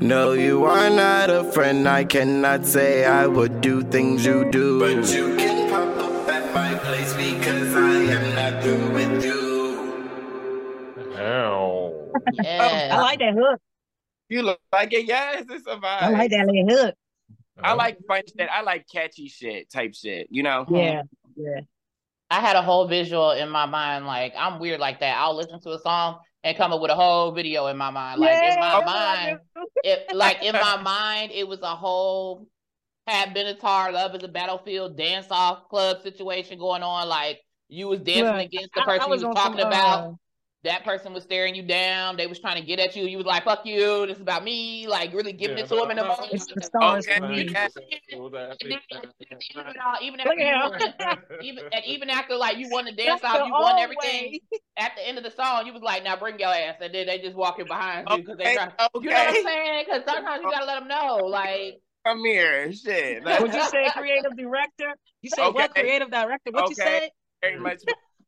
No, 0.02 0.32
you 0.32 0.64
are 0.64 0.90
not 0.90 1.30
a 1.30 1.44
friend. 1.44 1.88
I 1.88 2.06
cannot 2.06 2.66
say 2.66 3.06
I 3.06 3.28
would 3.28 3.60
do 3.60 3.84
things 3.84 4.26
you 4.26 4.50
do. 4.50 4.80
But 4.80 5.14
you 5.14 5.36
can 5.36 5.70
pop 5.70 5.98
up 5.98 6.30
at 6.30 6.54
my 6.56 6.76
place 6.76 7.14
because 7.14 7.76
I 7.76 7.96
am 8.16 8.36
not 8.36 8.64
through 8.64 8.90
with 8.94 9.26
you. 9.26 9.44
Ow. 11.18 11.94
Yeah. 12.42 12.90
I 12.94 13.02
like 13.02 13.20
that 13.20 13.34
hook. 13.34 13.60
You 14.30 14.44
look 14.44 14.60
like 14.72 14.94
it. 14.94 15.06
Yes, 15.08 15.46
it's 15.50 15.68
a 15.68 15.76
vibe. 15.76 16.02
I 16.02 16.10
like 16.10 16.32
that 16.32 16.48
little 16.48 16.70
hook. 16.70 16.96
I 17.62 17.74
like 17.74 17.98
fun 18.08 18.22
shit. 18.28 18.50
I 18.52 18.62
like 18.62 18.86
catchy 18.92 19.28
shit 19.28 19.70
type 19.70 19.94
shit. 19.94 20.28
You 20.30 20.44
know? 20.44 20.66
Yeah. 20.70 21.02
Mm-hmm. 21.02 21.42
Yeah. 21.42 21.62
I 22.32 22.40
had 22.40 22.56
a 22.56 22.62
whole 22.62 22.88
visual 22.88 23.32
in 23.32 23.50
my 23.50 23.66
mind. 23.66 24.06
Like 24.06 24.34
I'm 24.38 24.60
weird 24.60 24.80
like 24.80 25.00
that. 25.00 25.18
I'll 25.18 25.36
listen 25.36 25.60
to 25.62 25.72
a 25.72 25.80
song 25.80 26.20
and 26.44 26.56
come 26.56 26.72
up 26.72 26.80
with 26.80 26.92
a 26.92 26.96
whole 26.96 27.32
video 27.32 27.68
in 27.68 27.78
my 27.78 27.90
mind. 27.90 28.22
Like 28.22 28.32
yeah, 28.32 28.54
in 28.54 28.60
my 28.60 28.82
oh, 28.82 28.86
mind, 28.86 29.40
it 29.84 30.16
like 30.16 30.44
in 30.44 30.54
my 30.54 30.80
mind, 30.82 31.32
it 31.34 31.48
was 31.48 31.60
a 31.62 31.76
whole 31.76 32.48
had 33.08 33.36
Benatar, 33.36 33.92
Love 33.92 34.16
is 34.16 34.24
a 34.24 34.28
Battlefield 34.28 34.96
dance 34.96 35.28
off 35.32 35.68
club 35.70 36.02
situation 36.02 36.60
going 36.60 36.84
on. 36.84 37.08
Like 37.08 37.42
you 37.68 37.88
was 37.88 38.00
dancing 38.00 38.26
yeah. 38.26 38.42
against 38.42 38.74
the 38.76 38.82
person 38.82 39.02
I, 39.02 39.06
I 39.06 39.08
was 39.08 39.22
you 39.22 39.28
was 39.28 39.36
talking 39.36 39.60
some, 39.60 39.68
about. 39.68 40.08
Um, 40.08 40.20
That 40.64 40.84
person 40.84 41.14
was 41.14 41.24
staring 41.24 41.56
you 41.56 41.64
down. 41.64 42.18
They 42.18 42.28
was 42.28 42.38
trying 42.40 42.60
to 42.60 42.68
get 42.68 42.80
at 42.80 42.94
you. 42.94 43.06
You 43.06 43.16
was 43.16 43.26
like, 43.26 43.46
"Fuck 43.46 43.66
you! 43.66 44.06
This 44.06 44.18
is 44.18 44.22
about 44.22 44.44
me." 44.44 44.88
Like 44.88 45.14
really 45.14 45.32
giving 45.32 45.58
yeah, 45.58 45.64
it 45.64 45.70
to 45.70 45.76
them 45.76 45.90
in 45.92 45.98
the 45.98 46.04
moment. 46.04 46.34
It's 46.34 46.48
the 46.48 46.62
stars 46.62 47.08
okay. 47.08 47.20
for. 47.20 47.32
Even 47.32 47.56
after, 47.56 47.82
even 51.42 51.64
and 51.72 51.86
even 51.86 52.10
after 52.10 52.36
like 52.36 52.58
you 52.58 52.68
won 52.70 52.86
the 52.86 52.92
dance 52.98 53.24
off, 53.24 53.46
you 53.46 53.54
won 53.54 53.80
everything. 53.80 54.32
Way. 54.34 54.42
At 54.76 54.92
the 54.98 55.08
end 55.08 55.18
of 55.18 55.24
the 55.24 55.32
song, 55.32 55.66
you 55.66 55.72
was 55.72 55.82
like, 55.82 56.04
"Now 56.04 56.18
bring 56.18 56.38
your 56.38 56.50
ass," 56.50 56.76
and 56.82 56.94
then 56.94 57.08
they 57.08 57.20
just 57.20 57.38
walking 57.38 57.66
behind 57.66 58.08
you 58.10 58.18
because 58.18 58.38
they 58.38 58.56
try. 58.56 58.66
Okay. 58.66 58.80
You 58.96 59.10
know 59.10 59.16
what 59.16 59.28
I'm 59.30 59.44
saying? 59.44 59.86
Because 59.86 60.04
sometimes 60.06 60.44
you 60.44 60.52
gotta 60.52 60.66
let 60.66 60.80
them 60.80 60.90
know, 60.90 61.26
like. 61.26 61.82
Come 62.06 62.24
here, 62.24 62.72
shit. 62.72 63.24
Would 63.42 63.54
you 63.54 63.64
say 63.66 63.90
creative 63.94 64.36
director? 64.38 64.96
You 65.22 65.30
say 65.30 65.44
okay. 65.44 65.54
what 65.54 65.76
creative 65.76 66.10
director? 66.10 66.52
What 66.52 66.64
okay. 66.66 66.70
you 66.70 66.76
say? 66.76 67.12
very 67.42 67.60
much. 67.60 67.82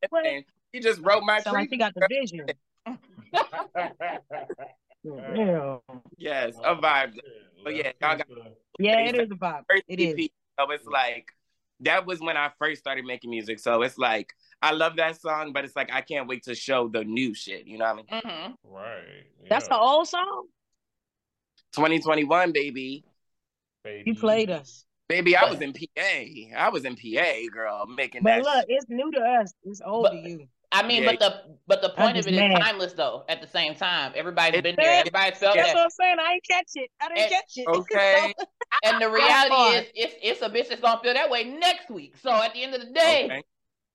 He 0.73 0.79
just 0.79 1.01
wrote 1.01 1.23
my 1.23 1.39
Sound 1.41 1.55
like 1.55 1.69
he 1.69 1.77
got 1.77 1.93
the 1.93 2.07
vision. 2.09 2.47
Yeah. 5.03 5.77
Yes, 6.17 6.53
a 6.63 6.75
vibe. 6.75 7.13
But 7.63 7.75
yeah, 7.75 7.91
y'all 8.01 8.17
got 8.17 8.27
Yeah, 8.79 8.99
it 8.99 9.15
is 9.15 9.31
a 9.31 9.35
vibe. 9.35 9.63
first 9.69 9.83
It 9.87 9.99
is. 9.99 10.13
EP. 10.13 10.29
So 10.59 10.69
it's 10.71 10.85
like 10.85 11.25
that 11.79 12.05
was 12.05 12.19
when 12.19 12.37
I 12.37 12.51
first 12.59 12.79
started 12.81 13.05
making 13.05 13.31
music. 13.31 13.57
So 13.59 13.81
it's 13.81 13.97
like 13.97 14.31
I 14.61 14.73
love 14.73 14.97
that 14.97 15.19
song, 15.19 15.53
but 15.53 15.65
it's 15.65 15.75
like 15.75 15.91
I 15.91 16.01
can't 16.01 16.27
wait 16.27 16.43
to 16.43 16.53
show 16.53 16.87
the 16.87 17.03
new 17.03 17.33
shit. 17.33 17.65
You 17.65 17.79
know 17.79 17.85
what 17.93 18.05
I 18.11 18.21
mean? 18.21 18.21
Mhm. 18.21 18.53
Right. 18.63 19.23
That's 19.49 19.67
the 19.67 19.77
old 19.77 20.07
song. 20.07 20.45
2021, 21.73 22.51
baby. 22.51 23.03
baby. 23.83 24.03
You 24.05 24.15
played 24.15 24.51
us. 24.51 24.85
Baby, 25.09 25.35
I 25.35 25.49
was 25.49 25.61
in 25.61 25.73
PA. 25.73 26.55
I 26.55 26.69
was 26.69 26.85
in 26.85 26.95
PA, 26.95 27.49
girl, 27.51 27.87
making 27.87 28.21
But 28.23 28.29
that 28.35 28.43
But 28.43 28.55
look, 28.55 28.65
shit. 28.69 28.77
it's 28.77 28.85
new 28.89 29.11
to 29.11 29.19
us. 29.19 29.53
It's 29.63 29.81
old 29.83 30.03
But- 30.03 30.11
to 30.11 30.29
you. 30.29 30.47
I 30.73 30.83
mean, 30.87 31.03
Yeah. 31.03 31.11
but 31.11 31.19
the 31.19 31.55
but 31.67 31.81
the 31.81 31.89
point 31.89 32.11
of 32.11 32.15
just 32.25 32.27
it 32.29 32.33
is 32.33 32.39
mad. 32.39 32.59
timeless 32.61 32.93
though. 32.93 33.25
At 33.29 33.41
the 33.41 33.47
same 33.47 33.75
time, 33.75 34.13
everybody's 34.15 34.59
It 34.59 34.63
been 34.63 34.75
there. 34.77 34.93
is. 34.93 34.99
Everybody's 35.01 35.37
felt 35.37 35.55
That's 35.55 35.69
that. 35.69 35.75
what 35.75 35.83
I'm 35.83 35.89
saying. 35.89 36.17
I 36.19 36.33
ain't 36.33 36.43
catch 36.49 36.69
it. 36.75 36.89
I 37.01 37.07
didn't 37.09 37.19
And- 37.23 37.31
catch 37.31 37.57
it. 37.57 37.67
Okay. 37.67 38.33
And 38.83 39.01
the 39.01 39.09
reality 39.11 39.77
is, 39.77 39.85
it's 39.93 40.15
it's 40.23 40.41
a 40.41 40.49
bitch 40.49 40.69
that's 40.69 40.79
gonna 40.81 41.01
feel 41.03 41.13
that 41.13 41.29
way 41.29 41.43
next 41.43 41.89
week. 41.91 42.15
So 42.17 42.31
at 42.31 42.53
the 42.53 42.63
end 42.63 42.73
of 42.73 42.79
the 42.79 42.91
day, 42.93 43.25
Okay. 43.25 43.43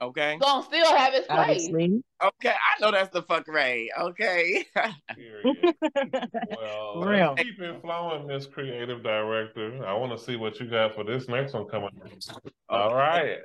Okay. 0.02 0.34
it's 0.34 0.44
gonna 0.44 0.62
still 0.64 0.94
have 0.96 1.14
its 1.14 1.26
place. 1.26 1.38
Obviously. 1.70 2.02
Okay. 2.22 2.50
I 2.52 2.80
know 2.80 2.90
that's 2.90 3.08
the 3.08 3.22
fuck 3.22 3.48
Ray. 3.48 3.90
Okay. 3.98 4.66
Period. 5.14 5.74
Well, 6.60 7.00
real. 7.00 7.34
keep 7.36 7.58
it 7.58 7.80
flowing, 7.80 8.26
Miss 8.26 8.46
Creative 8.46 9.02
Director. 9.02 9.84
I 9.86 9.94
want 9.94 10.12
to 10.16 10.22
see 10.22 10.36
what 10.36 10.60
you 10.60 10.66
got 10.68 10.94
for 10.94 11.02
this 11.04 11.26
next 11.26 11.54
one 11.54 11.66
coming. 11.68 11.90
All 12.68 12.94
right. 12.94 13.38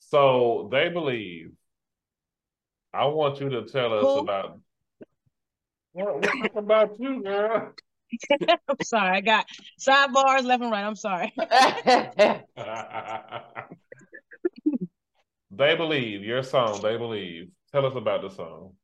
So 0.00 0.68
they 0.72 0.88
believe. 0.88 1.52
I 2.94 3.06
want 3.06 3.40
you 3.40 3.48
to 3.48 3.64
tell 3.64 3.92
us 3.92 4.02
Who? 4.02 4.18
about. 4.20 4.60
What, 5.92 6.22
what 6.22 6.56
about 6.56 7.00
you, 7.00 7.22
girl? 7.22 7.72
I'm 8.68 8.76
sorry. 8.82 9.16
I 9.16 9.20
got 9.20 9.46
sidebars 9.80 10.44
left 10.44 10.62
and 10.62 10.70
right. 10.70 10.84
I'm 10.84 10.94
sorry. 10.94 11.32
they 15.50 15.74
believe 15.74 16.22
your 16.22 16.42
song. 16.44 16.82
They 16.82 16.96
believe. 16.96 17.48
Tell 17.72 17.84
us 17.84 17.96
about 17.96 18.22
the 18.22 18.30
song. 18.30 18.74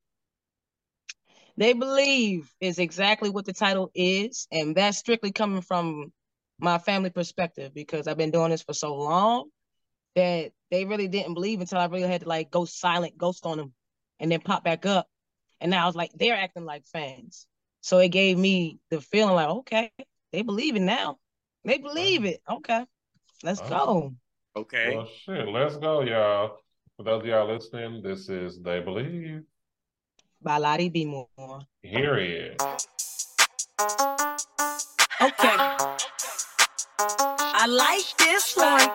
They 1.57 1.73
believe 1.73 2.53
is 2.61 2.79
exactly 2.79 3.31
what 3.31 3.44
the 3.44 3.53
title 3.53 3.90
is, 3.94 4.49
and 4.51 4.75
that's 4.75 4.99
strictly 4.99 5.31
coming 5.31 5.62
from 5.62 6.12
my 6.59 6.79
family 6.79 7.11
perspective 7.11 7.75
because 7.75 8.09
I've 8.09 8.16
been 8.16 8.31
doing 8.31 8.51
this 8.51 8.62
for 8.62 8.73
so 8.73 8.96
long 8.96 9.51
that 10.16 10.53
they 10.70 10.85
really 10.85 11.09
didn't 11.09 11.35
believe 11.35 11.61
until 11.61 11.79
I 11.79 11.87
really 11.87 12.09
had 12.09 12.23
to 12.23 12.29
like 12.29 12.51
go 12.51 12.64
silent, 12.64 13.16
ghost 13.16 13.46
on 13.46 13.59
them, 13.59 13.73
and 14.20 14.30
then 14.30 14.40
pop 14.40 14.62
back 14.62 14.87
up. 14.87 15.09
And 15.61 15.70
now 15.70 15.83
I 15.83 15.87
was 15.87 15.96
like, 15.96 16.12
they're 16.14 16.37
acting 16.37 16.64
like 16.64 16.87
fans. 16.87 17.46
So 17.80 17.98
it 17.98 18.09
gave 18.11 18.38
me 18.38 18.78
the 18.90 19.00
feeling 19.00 19.35
like, 19.35 19.48
okay, 19.48 19.90
they 20.33 20.42
believe 20.42 20.76
it 20.76 20.83
now. 20.83 21.18
They 21.64 21.78
believe 21.78 22.24
it. 22.24 22.40
Okay, 22.48 22.85
let's 23.42 23.61
go. 23.62 24.12
Oh, 24.54 24.61
okay. 24.61 24.96
Well, 24.96 25.09
shit. 25.24 25.48
Let's 25.48 25.76
go, 25.76 26.02
y'all. 26.02 26.59
For 26.96 27.04
those 27.04 27.22
of 27.22 27.26
y'all 27.26 27.52
listening, 27.52 28.02
this 28.02 28.28
is 28.28 28.61
They 28.61 28.80
Believe. 28.80 29.42
By 30.42 30.59
Lodi 30.59 30.88
B. 30.88 31.04
Moore. 31.06 31.61
Here 31.83 32.16
it 32.16 32.30
is. 32.30 32.56
Okay. 35.20 35.56
I 37.62 37.66
like 37.66 38.16
this 38.18 38.56
one. 38.56 38.88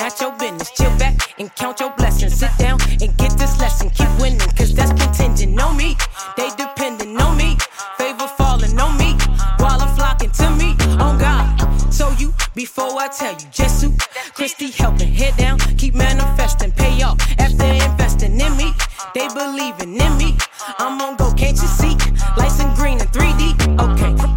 Not 0.00 0.18
your 0.18 0.32
business. 0.38 0.70
Chill 0.70 0.90
back 0.98 1.14
and 1.38 1.54
count 1.56 1.78
your 1.78 1.90
blessings. 1.90 2.34
Sit 2.34 2.50
down 2.58 2.78
and 3.02 3.14
get 3.18 3.32
this 3.36 3.60
lesson. 3.60 3.90
Keep 3.90 4.08
winning, 4.18 4.38
cause 4.56 4.74
that's 4.74 4.92
contingent. 4.92 5.60
on 5.60 5.76
me, 5.76 5.94
they 6.38 6.48
depending 6.56 7.20
on 7.20 7.36
me. 7.36 7.58
Favor 7.98 8.28
falling 8.38 8.78
on 8.80 8.96
me. 8.96 9.12
While 9.58 9.80
I'm 9.82 9.94
flocking 9.96 10.30
to 10.40 10.50
me. 10.56 10.70
On 11.04 11.18
God. 11.18 11.44
So 11.92 12.08
you, 12.18 12.32
before 12.54 12.98
I 12.98 13.08
tell 13.08 13.32
you, 13.32 13.48
Jesus, 13.52 13.92
Christy 14.32 14.70
helping. 14.70 15.12
Head 15.12 15.36
down, 15.36 15.58
keep 15.76 15.94
manifesting. 15.94 16.72
Pay 16.72 17.02
off 17.02 17.18
after 17.38 17.66
investing 17.66 18.40
in 18.40 18.56
me. 18.56 18.72
They 19.14 19.28
believing 19.28 20.00
in 20.00 20.16
me. 20.16 20.38
I'm 20.78 21.00
on 21.02 21.16
go, 21.16 21.30
can't 21.34 21.60
you 21.60 21.68
see? 21.68 21.94
Lights 22.38 22.60
in 22.60 22.72
green 22.74 23.00
and 23.00 23.10
3D. 23.12 23.59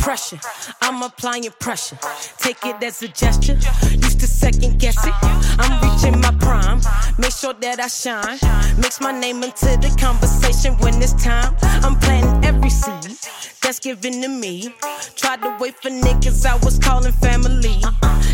Pressure. 0.03 0.39
I'm 0.81 1.01
applying 1.01 1.49
pressure. 1.61 1.97
Take 2.37 2.65
it 2.65 2.83
as 2.83 3.01
a 3.03 3.07
gesture. 3.07 3.53
Used 3.53 4.19
to 4.19 4.27
second 4.27 4.77
guess 4.77 4.97
it. 5.07 5.13
I'm 5.57 5.79
reaching 5.81 6.19
my 6.19 6.31
prime. 6.41 6.81
Make 7.17 7.31
sure 7.31 7.53
that 7.53 7.79
I 7.79 7.87
shine. 7.87 8.37
Mix 8.77 8.99
my 8.99 9.17
name 9.17 9.41
into 9.43 9.65
the 9.65 9.95
conversation 9.97 10.73
when 10.79 11.01
it's 11.01 11.13
time. 11.23 11.55
I'm 11.61 11.97
planting 11.99 12.43
every 12.43 12.69
seed 12.69 13.17
that's 13.61 13.79
given 13.79 14.21
to 14.23 14.27
me. 14.27 14.75
Tried 15.15 15.41
to 15.41 15.55
wait 15.57 15.81
for 15.81 15.89
niggas 15.89 16.45
I 16.45 16.55
was 16.65 16.77
calling 16.79 17.13
family. 17.13 17.79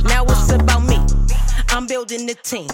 Now 0.05 0.23
it's 0.23 0.51
about 0.51 0.81
me. 0.81 0.97
I'm 1.69 1.85
building 1.85 2.25
the 2.25 2.33
team. 2.33 2.67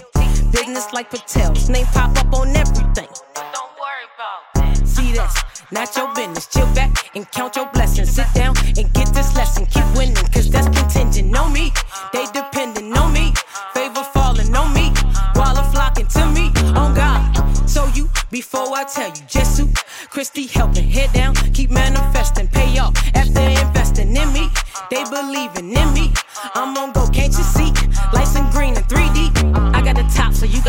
Business 0.50 0.90
like 0.94 1.10
Patel's. 1.10 1.68
Name 1.68 1.84
pop 1.92 2.16
up 2.16 2.32
on 2.32 2.56
everything. 2.56 3.08
Don't 3.34 3.72
worry 3.76 4.06
about 4.14 4.54
that. 4.54 4.88
See 4.88 5.12
that's 5.12 5.55
not 5.72 5.96
your 5.96 6.12
business. 6.14 6.46
Chill 6.46 6.66
back 6.74 7.10
and 7.14 7.30
count 7.32 7.56
your 7.56 7.66
blessings. 7.66 8.10
Sit 8.10 8.26
down 8.34 8.54
and 8.76 8.92
get 8.92 9.08
this 9.14 9.34
lesson. 9.36 9.66
Keep 9.66 9.84
winning, 9.96 10.14
cause 10.32 10.50
that's 10.50 10.68
contingent 10.68 11.36
on 11.36 11.52
me. 11.52 11.72
They 12.12 12.26
depending 12.32 12.96
on 12.96 13.12
me. 13.12 13.32
Favor 13.74 14.04
falling 14.14 14.54
on 14.54 14.72
me. 14.74 14.92
While 15.34 15.56
I'm 15.56 15.70
flocking 15.72 16.06
to 16.08 16.26
me. 16.30 16.52
On 16.76 16.94
God. 16.94 17.20
So 17.68 17.86
you, 17.94 18.08
before 18.30 18.74
I 18.74 18.84
tell 18.84 19.08
you, 19.08 19.24
Jesus, 19.28 19.66
Christy 20.08 20.46
helping. 20.46 20.88
Head 20.88 21.12
down, 21.12 21.34
keep 21.52 21.70
manifesting. 21.70 22.48
Pay 22.48 22.78
off 22.78 22.94
after 23.14 23.40
investing 23.40 24.16
in 24.16 24.32
me. 24.32 24.48
They 24.90 25.04
believing 25.04 25.76
in 25.76 25.92
me. 25.92 26.12
I'm 26.54 26.76
on 26.76 26.92
go, 26.92 27.08
can't 27.08 27.36
you 27.36 27.44
see? 27.44 27.72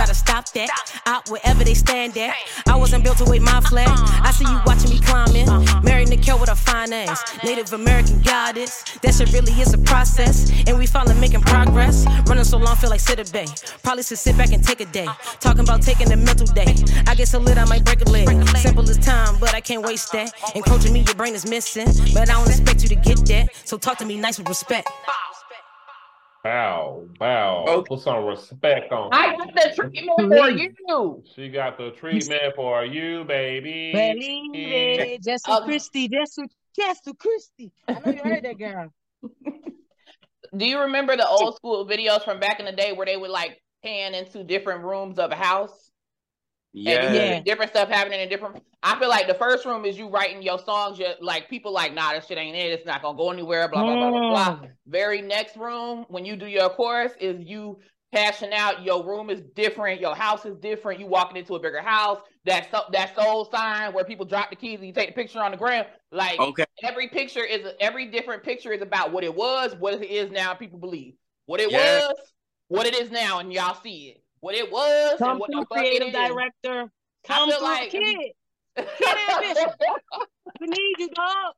Gotta 0.08 0.16
stop 0.18 0.50
that. 0.54 0.70
Out 1.06 1.30
wherever 1.30 1.64
they 1.64 1.74
stand 1.74 2.18
at. 2.18 2.34
I 2.66 2.76
wasn't 2.76 3.04
built 3.04 3.18
to 3.18 3.26
wave 3.26 3.42
my 3.42 3.60
flag. 3.62 3.90
I 3.90 4.32
see 4.32 4.46
you 4.46 4.60
watching 4.66 4.90
me 4.90 5.00
climbing. 5.02 5.48
Married 5.84 6.10
Nicole 6.10 6.40
with 6.40 6.50
a 6.50 6.56
fine 6.56 6.94
ass. 6.94 7.22
Native 7.44 7.74
American 7.74 8.22
goddess. 8.22 8.84
That 9.02 9.14
shit 9.16 9.34
really 9.34 9.52
is 9.54 9.74
a 9.74 9.78
process. 9.78 10.52
And 10.66 10.78
we 10.78 10.88
finally 10.88 11.20
making 11.20 11.42
progress. 11.42 12.06
Running 12.26 12.46
so 12.46 12.58
long, 12.58 12.76
feel 12.78 12.90
like 12.90 13.02
sit 13.02 13.20
a 13.20 13.32
bay. 13.32 13.48
Probably 13.84 14.04
should 14.04 14.18
sit 14.18 14.38
back 14.38 14.54
and 14.54 14.64
take 14.64 14.80
a 14.80 14.86
day. 14.86 15.08
Talking 15.40 15.62
about 15.62 15.82
taking 15.82 16.12
a 16.12 16.18
mental 16.18 16.48
day. 16.48 16.74
I 17.06 17.16
get 17.16 17.28
so 17.28 17.40
lit, 17.40 17.58
I 17.58 17.66
might 17.66 17.84
break 17.84 18.02
a 18.02 18.10
leg. 18.10 18.28
Simple 18.58 18.90
as 18.90 18.98
time, 18.98 19.36
but 19.40 19.54
I 19.54 19.60
can't 19.60 19.84
waste 19.84 20.12
that. 20.14 20.32
Encroaching 20.56 20.94
me, 20.94 21.02
your 21.02 21.16
brain 21.16 21.34
is 21.36 21.50
missing. 21.50 21.88
But 22.14 22.30
I 22.30 22.34
don't 22.34 22.48
expect 22.48 22.82
you 22.84 22.90
to 22.90 22.96
get 22.96 23.26
that. 23.28 23.50
So 23.66 23.78
talk 23.78 23.98
to 23.98 24.06
me 24.06 24.18
nice 24.18 24.38
with 24.38 24.48
respect. 24.48 24.90
Bow, 26.44 27.06
bow. 27.20 27.66
Okay. 27.68 27.88
Put 27.90 28.02
some 28.02 28.24
respect 28.26 28.92
on. 28.92 29.10
I 29.12 29.36
got 29.36 29.54
the 29.54 29.72
treatment 29.76 30.34
for 30.34 30.50
you. 30.50 31.24
She 31.36 31.50
got 31.50 31.78
the 31.78 31.92
treatment 31.92 32.56
for 32.56 32.86
you, 32.86 33.24
baby. 33.26 33.92
Believe 33.92 35.00
it. 35.00 35.24
Jesse 35.24 35.52
Um, 35.52 35.64
Christie. 35.66 36.08
Jesse, 36.08 36.44
Jesse 36.76 37.14
Christie. 37.20 37.72
I 37.88 37.94
know 38.00 38.12
you 38.12 38.22
heard 38.24 38.44
that 38.44 38.58
girl. 38.58 38.94
Do 40.58 40.66
you 40.66 40.80
remember 40.80 41.18
the 41.18 41.28
old 41.28 41.56
school 41.56 41.86
videos 41.86 42.24
from 42.24 42.40
back 42.40 42.60
in 42.60 42.66
the 42.66 42.72
day 42.72 42.94
where 42.94 43.06
they 43.06 43.18
would 43.18 43.32
like 43.32 43.62
pan 43.84 44.14
into 44.14 44.44
different 44.44 44.84
rooms 44.84 45.20
of 45.20 45.32
a 45.32 45.36
house? 45.36 45.87
Yeah. 46.78 47.02
And 47.02 47.16
Yeah. 47.16 47.40
different 47.42 47.72
stuff 47.72 47.90
happening 47.90 48.20
in 48.20 48.30
different. 48.30 48.64
I 48.84 49.00
feel 49.00 49.10
like 49.10 49.28
the 49.28 49.34
first 49.34 49.66
room 49.66 49.86
is 49.86 49.98
you 49.98 50.10
writing 50.10 50.42
your 50.42 50.60
songs. 50.60 51.00
You're, 51.00 51.16
like 51.22 51.50
people 51.50 51.72
like, 51.74 51.94
nah, 51.94 52.14
this 52.14 52.28
shit 52.28 52.38
ain't 52.38 52.56
it. 52.56 52.72
It's 52.72 52.86
not 52.86 53.02
gonna 53.02 53.18
go 53.18 53.32
anywhere. 53.32 53.68
Blah 53.68 53.84
blah 53.84 53.98
blah 53.98 54.12
blah 54.12 54.28
blah. 54.28 54.60
Mm. 54.62 54.70
Very 54.86 55.22
next 55.22 55.58
room 55.58 56.06
when 56.10 56.26
you 56.26 56.36
do 56.36 56.46
your 56.46 56.70
chorus 56.70 57.14
is 57.20 57.42
you 57.46 57.80
cashing 58.14 58.54
out. 58.54 58.84
Your 58.84 59.04
room 59.06 59.30
is 59.30 59.42
different. 59.56 60.00
Your 60.00 60.16
house 60.16 60.46
is 60.46 60.56
different. 60.58 61.00
You 61.00 61.08
walking 61.08 61.38
into 61.38 61.56
a 61.56 61.60
bigger 61.60 61.82
house. 61.82 62.22
That 62.46 62.70
so, 62.72 62.82
that 62.92 63.16
soul 63.16 63.50
sign 63.52 63.94
where 63.94 64.06
people 64.06 64.26
drop 64.26 64.50
the 64.52 64.56
keys 64.56 64.78
and 64.78 64.88
you 64.88 64.94
take 64.94 65.10
the 65.10 65.14
picture 65.16 65.40
on 65.42 65.52
the 65.52 65.58
ground. 65.58 65.88
Like 66.12 66.40
Okay. 66.40 66.66
every 66.84 67.08
picture 67.10 67.44
is 67.44 67.66
every 67.80 68.06
different 68.06 68.44
picture 68.44 68.72
is 68.72 68.82
about 68.82 69.12
what 69.12 69.24
it 69.24 69.36
was, 69.36 69.76
what 69.76 69.96
it 69.96 70.06
is 70.10 70.32
now. 70.32 70.54
People 70.54 70.80
believe 70.80 71.16
what 71.48 71.60
it 71.60 71.72
Yeah. 71.72 72.00
was, 72.00 72.16
what 72.68 72.86
it 72.86 72.94
is 72.96 73.10
now, 73.10 73.40
and 73.40 73.52
y'all 73.52 73.76
see 73.82 74.10
it. 74.10 74.24
What 74.40 74.56
it 74.56 74.72
was 74.72 75.12
and 75.12 75.20
Come 75.20 75.40
what 75.40 75.52
through, 75.52 75.62
the 75.62 75.66
fuck 75.68 75.78
it 75.80 76.00
creative 76.00 76.14
director. 76.14 76.82
I 76.84 77.28
Come 77.28 77.50
feel 77.50 77.58
through, 77.60 77.68
like- 77.68 77.90
kid. 77.92 78.32
ambition. 78.78 79.70
We 80.62 80.68
need 80.68 80.96
you, 81.00 81.10
dog. 81.10 81.54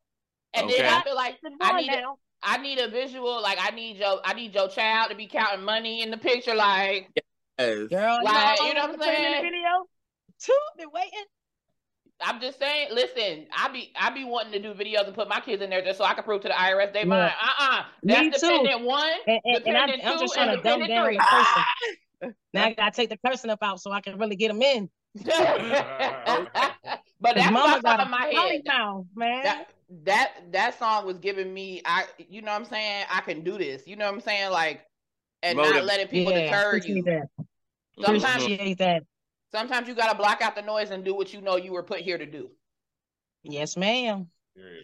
and 0.56 0.65
Okay. 0.65 0.78
then 0.82 0.94
I 0.94 1.02
feel 1.04 1.15
like 1.15 1.38
I 1.62 1.80
need 1.82 1.89
a, 1.94 2.02
now. 2.02 2.18
I 2.42 2.58
need 2.58 2.80
a 2.80 2.88
visual. 2.89 3.42
Like 3.42 3.58
I 3.62 3.70
need 3.76 3.98
your 3.98 4.20
I 4.26 4.34
need 4.34 4.54
your 4.56 4.68
child 4.68 5.10
to 5.12 5.15
be 5.15 5.28
counting 5.28 5.63
money 5.63 6.02
in 6.02 6.10
the 6.12 6.18
picture. 6.18 6.56
Like 6.56 7.10
Yes. 7.60 7.88
Girl, 7.89 8.20
Like, 8.24 8.60
you 8.60 8.68
you 8.68 8.74
know 8.74 8.82
know 8.88 8.88
what 8.88 8.94
I'm 8.94 9.00
what 9.00 9.10
I'm 9.10 9.15
saying? 9.15 9.32
saying? 9.34 9.44
Video. 9.44 9.86
Two, 10.42 10.54
been 10.78 10.88
waiting. 10.94 11.26
I'm 12.22 12.42
just 12.42 12.58
saying. 12.60 12.88
Listen, 12.94 13.46
I 13.56 13.68
be 13.70 13.92
I 14.00 14.10
be 14.10 14.24
wanting 14.26 14.54
to 14.54 14.60
do 14.60 14.74
videos 14.74 15.06
and 15.06 15.13
put 15.15 15.30
my 15.30 15.39
kids 15.39 15.62
in 15.62 15.70
there 15.70 15.82
just 15.84 15.98
so 15.98 16.04
I 16.06 16.13
can 16.13 16.24
prove 16.24 16.42
to 16.42 16.48
the 16.48 16.54
IRS 16.56 16.92
they 16.94 17.00
Yeah. 17.00 17.06
mine. 17.06 17.32
Uh 17.42 17.48
uh 17.60 17.84
That's 18.04 18.22
Me 18.22 18.32
too. 18.32 18.39
dependent 18.58 18.82
one, 18.86 19.10
And, 19.28 19.39
and, 19.46 19.56
and 19.68 19.78
I, 19.78 19.86
dependent 19.88 20.06
I'm 20.06 20.13
two, 20.18 20.20
just 20.26 20.36
and 20.38 20.46
trying 20.46 20.58
to 20.58 20.63
dumb 20.63 20.80
dependent 20.82 20.89
down 20.89 21.06
three. 21.06 21.18
person. 21.18 21.63
Now 22.54 22.66
I 22.66 22.74
gotta 22.74 22.92
take 22.92 23.10
the 23.10 23.18
cursing 23.18 23.50
up 23.50 23.60
out 23.62 23.82
so 23.82 23.92
I 23.92 24.02
can 24.02 24.18
really 24.18 24.36
get 24.36 24.50
them 24.50 24.62
in. 24.62 24.90
but 25.16 25.34
that's 25.34 26.52
Cause 27.22 27.36
what 27.36 27.52
mama 27.52 27.76
I 27.78 27.80
got 27.82 28.06
in 28.06 28.12
my 28.12 28.26
head. 28.26 28.62
mouth, 28.66 29.06
man. 29.16 29.44
That 29.44 29.70
that 30.04 30.32
that 30.52 30.80
song 30.80 31.06
was 31.06 31.18
giving 31.18 31.54
me 31.54 31.82
I 31.86 32.06
you 32.18 32.42
know 32.42 32.52
what 32.52 32.62
I'm 32.62 32.66
saying 32.66 33.06
I 33.12 33.22
can 33.22 33.44
do 33.44 33.58
this. 33.58 33.88
You 33.88 33.96
know 33.96 34.06
what 34.06 34.16
I'm 34.16 34.22
saying 34.22 34.52
like 34.52 34.86
and 35.42 35.58
not 35.58 35.84
letting 35.86 36.08
people 36.08 36.34
yeah, 36.34 36.46
deter 36.46 36.78
you. 36.86 37.04
that. 37.04 37.28
Sometimes 38.00 38.44
Appreciate 38.44 38.78
that. 38.78 39.04
sometimes 39.52 39.88
you 39.88 39.96
gotta 39.96 40.18
block 40.18 40.42
out 40.42 40.56
the 40.56 40.62
noise 40.62 40.92
and 40.92 41.04
do 41.04 41.16
what 41.16 41.34
you 41.34 41.42
know 41.42 41.56
you 41.56 41.72
were 41.72 41.84
put 41.84 42.02
here 42.02 42.18
to 42.18 42.26
do. 42.26 42.50
Yes, 43.44 43.78
ma'am. 43.78 44.28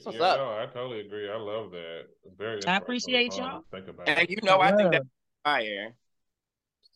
What's 0.03 0.17
yeah, 0.17 0.23
up? 0.23 0.37
no, 0.37 0.49
I 0.49 0.65
totally 0.67 1.01
agree. 1.01 1.29
I 1.29 1.37
love 1.37 1.71
that. 1.71 2.05
It's 2.23 2.35
very. 2.37 2.65
I 2.65 2.77
appreciate 2.77 3.35
y'all. 3.37 3.63
Think 3.71 3.87
about. 3.87 4.07
And 4.07 4.29
you 4.29 4.37
know, 4.43 4.59
I 4.61 4.69
think 4.69 4.83
Love. 4.83 4.91
that's 4.91 5.05
fire. 5.43 5.95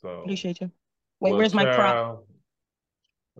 So. 0.01 0.21
Appreciate 0.21 0.61
you. 0.61 0.71
Wait, 1.19 1.33
where's 1.33 1.53
my 1.53 1.65
crop? 1.65 2.23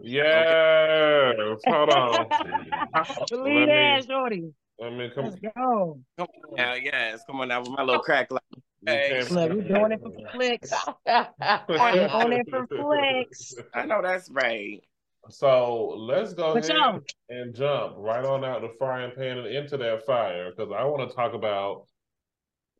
Yeah, 0.02 1.32
Yes. 1.38 1.60
Hold 1.65 1.89
on. 1.89 2.28
Believe 3.30 3.60
Let 3.60 3.65
that, 3.67 4.00
me- 4.02 4.06
shorty. 4.08 4.54
Let 4.80 4.93
me 4.93 5.10
come. 5.13 5.26
Let's 5.26 5.36
go. 5.41 6.00
Come 6.17 6.28
on 6.50 6.56
now, 6.56 6.74
yes. 6.76 7.22
Come 7.28 7.41
on 7.41 7.50
now 7.50 7.60
with 7.62 7.69
my 7.72 7.84
little 7.84 8.02
crack. 8.02 8.32
Like, 8.32 8.41
Hey. 8.86 9.10
can't- 9.28 9.32
Look, 9.32 9.52
we 9.52 9.62
doing 9.62 9.91
it 9.91 10.00
for 10.02 10.12
flicks. 10.34 10.72
Doing 11.67 12.34
it 12.39 12.50
for 12.50 12.65
flicks. 12.67 13.56
I 13.74 13.86
know 13.86 14.02
that's 14.02 14.30
right. 14.30 14.82
So 15.30 15.95
let's 15.98 16.34
go 16.34 16.54
But 16.54 16.63
ahead 16.69 16.78
y'all, 16.78 17.00
and 17.28 17.54
jump 17.54 17.95
right 17.98 18.24
on 18.24 18.45
out 18.45 18.62
the 18.62 18.72
frying 18.80 19.12
pan 19.15 19.38
and 19.39 19.48
into 19.48 19.76
that 19.78 20.06
fire 20.06 20.52
because 20.56 20.72
I 20.76 20.86
want 20.86 21.08
to 21.10 21.13
talk 21.15 21.34
about 21.34 21.88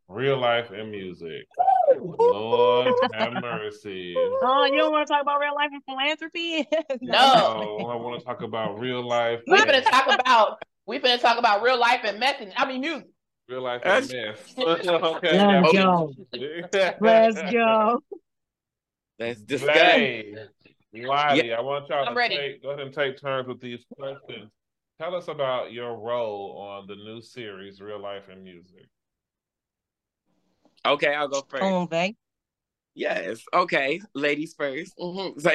real 0.08 0.38
life 0.38 0.72
and 0.72 0.89
music. 0.89 1.46
Lord 2.02 2.94
have 3.14 3.34
mercy. 3.42 4.16
oh, 4.18 4.66
you 4.72 4.78
don't 4.78 4.92
want 4.92 5.08
to 5.08 5.14
talk 5.14 5.22
about 5.22 5.40
real 5.40 5.56
life 5.56 5.70
and 5.72 5.84
philanthropy? 5.86 6.66
No. 7.02 7.78
No, 7.80 7.88
I 7.88 7.96
want 7.96 8.20
to 8.20 8.26
talk 8.26 8.42
about 8.42 8.80
real 8.80 9.06
life. 9.08 9.40
We're 9.48 9.66
gonna 9.66 9.82
talk 9.82 10.08
about 10.08 10.62
we're 10.86 11.00
gonna 11.00 11.18
talk 11.18 11.38
about 11.38 11.62
real 11.62 11.80
life 11.80 12.02
and 12.04 12.20
meth 12.20 12.42
and 12.42 12.52
I 12.58 12.66
mean 12.68 12.82
music. 12.82 13.08
real 13.48 13.62
life 13.62 13.82
and 13.86 14.08
myth. 14.08 14.54
okay. 14.60 15.38
Let's 15.38 15.74
go. 15.74 16.14
Let's 17.00 17.42
go. 17.52 18.04
Let's 19.20 19.42
discuss. 19.42 19.76
Hey, 19.76 20.34
Lodi, 20.94 21.54
I 21.54 21.60
want 21.62 21.88
y'all 21.90 22.06
I'm 22.08 22.14
to 22.14 22.18
ready. 22.18 22.38
take, 22.38 22.64
go 22.64 22.70
ahead 22.70 22.82
and 22.86 22.94
take 22.94 23.20
turns 23.22 23.48
with 23.48 23.60
these 23.62 23.86
questions. 23.98 24.50
Tell 25.00 25.16
us 25.16 25.28
about 25.28 25.72
your 25.72 25.98
role 25.98 26.58
on 26.60 26.88
the 26.88 26.96
new 26.96 27.22
series, 27.22 27.80
Real 27.80 28.02
Life 28.02 28.28
and 28.32 28.44
Music. 28.44 28.88
Okay, 30.86 31.13
I'll 31.13 31.28
go 31.28 31.42
first. 31.48 31.63
On, 31.63 31.88
babe. 31.88 32.15
Yes. 32.96 33.44
Okay. 33.54 34.02
Ladies 34.13 34.56
1st 34.56 34.92
Mhm. 35.00 35.39
So, 35.39 35.50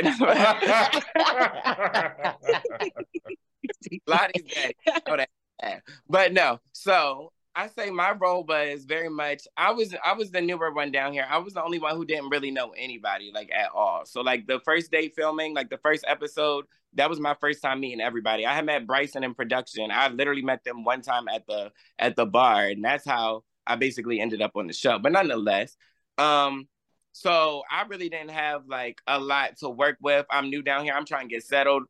Lodi's 4.07 4.43
daddy. 4.55 4.77
Know 5.07 5.17
that. 5.17 5.83
But 6.09 6.33
no. 6.33 6.61
So 6.73 7.33
I 7.55 7.69
say 7.69 7.91
my 7.91 8.13
role 8.13 8.45
was 8.45 8.85
very 8.85 9.09
much 9.09 9.47
I 9.57 9.73
was 9.73 9.95
I 10.05 10.15
was 10.15 10.31
the 10.31 10.41
newer 10.41 10.73
one 10.73 10.91
down 10.91 11.13
here. 11.13 11.27
I 11.29 11.39
was 11.39 11.55
the 11.55 11.63
only 11.63 11.79
one 11.79 11.97
who 11.97 12.05
didn't 12.05 12.31
really 12.31 12.51
know 12.51 12.71
anybody 12.71 13.31
like 13.35 13.51
at 13.53 13.71
all. 13.75 14.07
So 14.07 14.23
like 14.23 14.47
the 14.47 14.61
first 14.65 14.91
day 14.91 15.09
filming, 15.09 15.55
like 15.55 15.71
the 15.71 15.79
first 15.79 16.05
episode, 16.09 16.65
that 16.95 17.11
was 17.11 17.21
my 17.21 17.35
first 17.41 17.63
time 17.63 17.81
meeting 17.81 18.01
everybody. 18.01 18.47
I 18.47 18.55
had 18.55 18.67
met 18.67 18.87
Bryson 18.87 19.25
in 19.25 19.35
production. 19.35 19.91
I 19.91 20.09
literally 20.09 20.43
met 20.43 20.65
them 20.65 20.85
one 20.85 21.03
time 21.03 21.29
at 21.29 21.47
the 21.47 21.73
at 21.99 22.17
the 22.17 22.27
bar, 22.27 22.67
and 22.67 22.83
that's 22.85 23.07
how 23.07 23.45
I 23.67 23.77
basically 23.77 24.21
ended 24.21 24.43
up 24.43 24.53
on 24.57 24.67
the 24.67 24.73
show. 24.73 24.99
But 24.99 25.13
nonetheless, 25.13 25.77
um, 26.19 26.69
so 27.13 27.63
I 27.71 27.83
really 27.83 28.09
didn't 28.09 28.31
have 28.31 28.67
like 28.67 29.01
a 29.07 29.19
lot 29.19 29.59
to 29.59 29.69
work 29.69 29.99
with. 30.01 30.27
I'm 30.31 30.51
new 30.51 30.63
down 30.63 30.85
here. 30.85 30.95
I'm 30.95 31.07
trying 31.07 31.29
to 31.29 31.35
get 31.35 31.45
settled. 31.45 31.85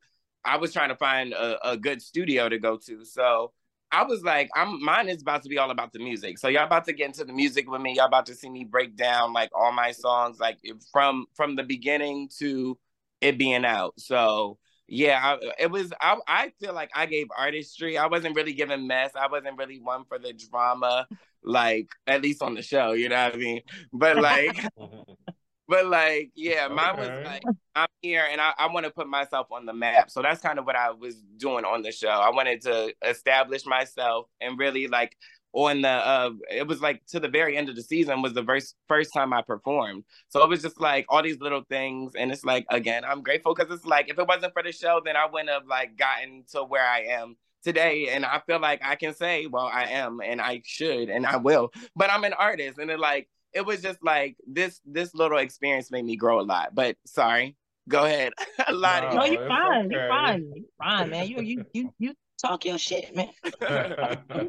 I 0.45 0.59
was 0.59 0.73
trying 0.73 0.91
to 0.91 0.97
find 0.97 1.33
a, 1.33 1.71
a 1.71 1.77
good 1.77 2.03
studio 2.03 2.49
to 2.49 2.59
go 2.59 2.77
to. 2.87 3.05
So 3.05 3.53
I 3.91 4.05
was 4.05 4.23
like, 4.23 4.51
I'm 4.55 4.83
mine 4.85 5.09
is 5.09 5.23
about 5.23 5.43
to 5.45 5.49
be 5.49 5.57
all 5.57 5.71
about 5.71 5.93
the 5.93 5.99
music. 5.99 6.39
So 6.39 6.49
y'all 6.49 6.67
about 6.67 6.85
to 6.87 6.93
get 6.93 7.07
into 7.07 7.25
the 7.25 7.33
music 7.33 7.71
with 7.71 7.81
me. 7.81 7.95
Y'all 7.95 8.07
about 8.07 8.27
to 8.27 8.35
see 8.35 8.51
me 8.51 8.65
break 8.65 8.97
down 8.97 9.33
like 9.33 9.51
all 9.55 9.73
my 9.73 9.93
songs, 9.93 10.39
like 10.41 10.59
from 10.93 11.27
from 11.35 11.57
the 11.57 11.63
beginning 11.63 12.29
to 12.39 12.77
it 13.21 13.39
being 13.39 13.65
out. 13.65 13.95
So 13.99 14.59
yeah, 14.87 15.21
I, 15.23 15.53
it 15.59 15.71
was. 15.71 15.93
I, 16.01 16.17
I 16.27 16.53
feel 16.61 16.75
like 16.75 16.91
I 16.95 17.07
gave 17.07 17.29
artistry. 17.37 17.97
I 17.97 18.07
wasn't 18.07 18.37
really 18.37 18.53
giving 18.53 18.87
mess. 18.87 19.13
I 19.15 19.29
wasn't 19.29 19.59
really 19.59 19.81
one 19.81 20.05
for 20.05 20.19
the 20.19 20.33
drama, 20.33 21.07
like 21.43 21.89
at 22.07 22.23
least 22.23 22.43
on 22.43 22.55
the 22.55 22.63
show. 22.63 22.93
You 22.93 23.09
know 23.09 23.25
what 23.25 23.35
I 23.35 23.39
mean? 23.39 23.61
But 23.93 24.19
like, 24.19 24.63
but 25.69 25.87
like, 25.87 26.33
yeah, 26.35 26.69
mine 26.69 26.97
was 26.99 27.11
like, 27.25 27.43
I'm 27.75 27.89
here 28.03 28.27
and 28.31 28.41
I, 28.41 28.53
I 28.59 28.73
want 28.73 28.85
to 28.85 28.93
put 28.93 29.09
myself 29.09 29.49
on 29.51 29.67
the 29.67 29.73
map. 29.73 30.11
So 30.11 30.23
that's 30.23 30.41
kind 30.41 30.59
of 30.59 30.67
what 30.67 30.77
I 30.77 30.91
was 30.91 31.17
doing 31.39 31.65
on 31.65 31.83
the 31.83 31.91
show. 31.91 32.09
I 32.09 32.31
wanted 32.31 32.61
to 32.63 32.95
establish 33.03 33.65
myself 33.65 34.27
and 34.41 34.59
really 34.59 34.87
like 34.87 35.17
on 35.55 35.83
the 35.83 35.89
uh 35.89 36.31
it 36.51 36.67
was 36.67 36.81
like 36.81 37.05
to 37.07 37.21
the 37.21 37.29
very 37.29 37.57
end 37.57 37.69
of 37.69 37.77
the 37.77 37.83
season 37.83 38.23
was 38.23 38.33
the 38.33 38.43
first 38.45 38.75
first 38.89 39.13
time 39.15 39.33
I 39.33 39.41
performed. 39.41 40.05
So 40.29 40.43
it 40.43 40.49
was 40.49 40.61
just 40.61 40.81
like 40.81 41.07
all 41.09 41.23
these 41.23 41.41
little 41.41 41.63
things 41.69 42.15
and 42.17 42.33
it's 42.33 42.45
like 42.45 42.67
again, 42.71 43.05
I'm 43.05 43.23
grateful 43.23 43.55
because 43.55 43.73
it's 43.73 43.87
like 43.87 44.11
if 44.11 44.19
it 44.19 44.27
wasn't 44.27 44.53
for 44.53 44.63
the 44.63 44.73
show, 44.73 45.01
then 45.05 45.17
I 45.17 45.27
wouldn't 45.27 45.51
have 45.51 45.67
like 45.67 45.97
gotten 45.97 46.45
to 46.53 46.65
where 46.65 46.85
I 46.87 47.03
am 47.03 47.37
today 47.63 48.09
and 48.09 48.27
I 48.27 48.41
feel 48.47 48.61
like 48.61 48.81
I 48.85 48.97
can 48.97 49.15
say, 49.15 49.47
well, 49.47 49.71
I 49.73 49.85
am 49.85 50.21
and 50.21 50.41
I 50.41 50.63
should 50.65 51.09
and 51.09 51.25
I 51.25 51.37
will. 51.37 51.71
But 51.95 52.11
I'm 52.11 52.25
an 52.25 52.33
artist 52.35 52.79
and 52.79 52.91
it 52.91 52.99
like 52.99 53.29
it 53.53 53.65
was 53.65 53.81
just 53.81 54.03
like 54.03 54.37
this 54.47 54.81
this 54.85 55.15
little 55.15 55.39
experience 55.39 55.91
made 55.91 56.05
me 56.05 56.17
grow 56.17 56.41
a 56.41 56.43
lot. 56.43 56.75
But 56.75 56.97
sorry. 57.07 57.57
Go 57.89 58.05
ahead. 58.05 58.33
a 58.67 58.73
lot 58.73 59.15
No, 59.15 59.21
No, 59.21 59.25
you're 59.27 59.47
fine. 59.47 59.87
okay. 59.87 59.95
You 59.95 60.09
fine. 60.09 60.53
You're 60.55 60.65
fine, 60.79 61.11
man. 61.11 61.29
You 61.29 61.41
you 61.43 61.65
you 61.73 61.95
you 61.99 62.15
talk 62.43 62.65
your 62.65 62.79
shit, 62.79 63.15
man. 63.15 63.31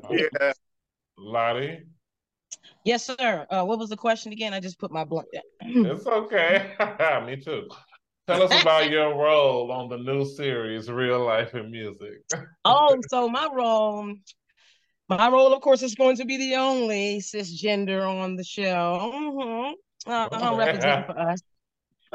yeah. 0.09 0.53
Lodi, 1.17 1.79
Yes, 2.83 3.05
sir. 3.05 3.45
Uh, 3.49 3.63
what 3.63 3.79
was 3.79 3.89
the 3.89 3.97
question 3.97 4.31
again? 4.31 4.53
I 4.53 4.59
just 4.59 4.79
put 4.79 4.91
my 4.91 5.03
blunt 5.03 5.27
down. 5.33 5.85
it's 5.85 6.05
okay. 6.05 6.73
Me 7.25 7.35
too. 7.37 7.67
Tell 8.27 8.41
us 8.43 8.61
about 8.61 8.89
your 8.97 9.15
role 9.15 9.71
on 9.71 9.89
the 9.89 9.97
new 9.97 10.25
series, 10.25 10.89
Real 10.89 11.23
Life 11.23 11.53
and 11.53 11.71
Music. 11.71 12.23
oh, 12.65 12.97
so 13.09 13.27
my 13.29 13.47
role, 13.53 14.13
my 15.09 15.29
role, 15.29 15.53
of 15.53 15.61
course, 15.61 15.83
is 15.83 15.95
going 15.95 16.15
to 16.17 16.25
be 16.25 16.37
the 16.37 16.55
only 16.55 17.19
cisgender 17.19 18.07
on 18.07 18.35
the 18.35 18.43
show. 18.43 19.11
Mm-hmm. 19.13 20.11
Uh, 20.11 20.27
I'm 20.31 20.57
representing 20.57 21.05
for 21.05 21.19
us, 21.19 21.41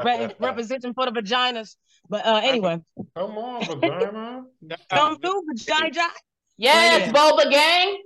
Re- 0.03 0.35
representing 0.39 0.93
for 0.93 1.05
the 1.05 1.11
vaginas. 1.11 1.75
But 2.09 2.25
uh, 2.25 2.41
anyway, 2.43 2.81
Come 3.15 3.37
on, 3.37 3.63
vagina. 3.65 4.43
come 4.89 5.17
through, 5.19 5.43
vagina. 5.53 6.07
Yes, 6.57 7.07
Yeah. 7.07 7.11
Boba 7.13 7.49
gang. 7.49 7.97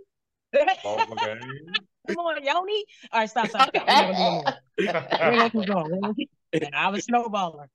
Ball 0.83 0.97
game. 0.97 1.39
Come 2.07 2.17
on, 2.17 2.43
Yoni. 2.43 2.85
All 3.11 3.19
right, 3.21 3.29
stop, 3.29 3.47
stop. 3.47 3.69
stop. 3.69 4.55
We're 4.77 4.85
gonna 4.85 5.49
do 5.49 5.63
no 5.65 5.73
more. 5.73 5.89
We're 5.89 5.99
gonna 6.01 6.13
keep. 6.13 6.29
We're 6.53 6.59
gonna 6.59 6.69
keep- 6.69 6.75
I 6.75 6.89
was 6.89 7.07
snowballer. 7.07 7.67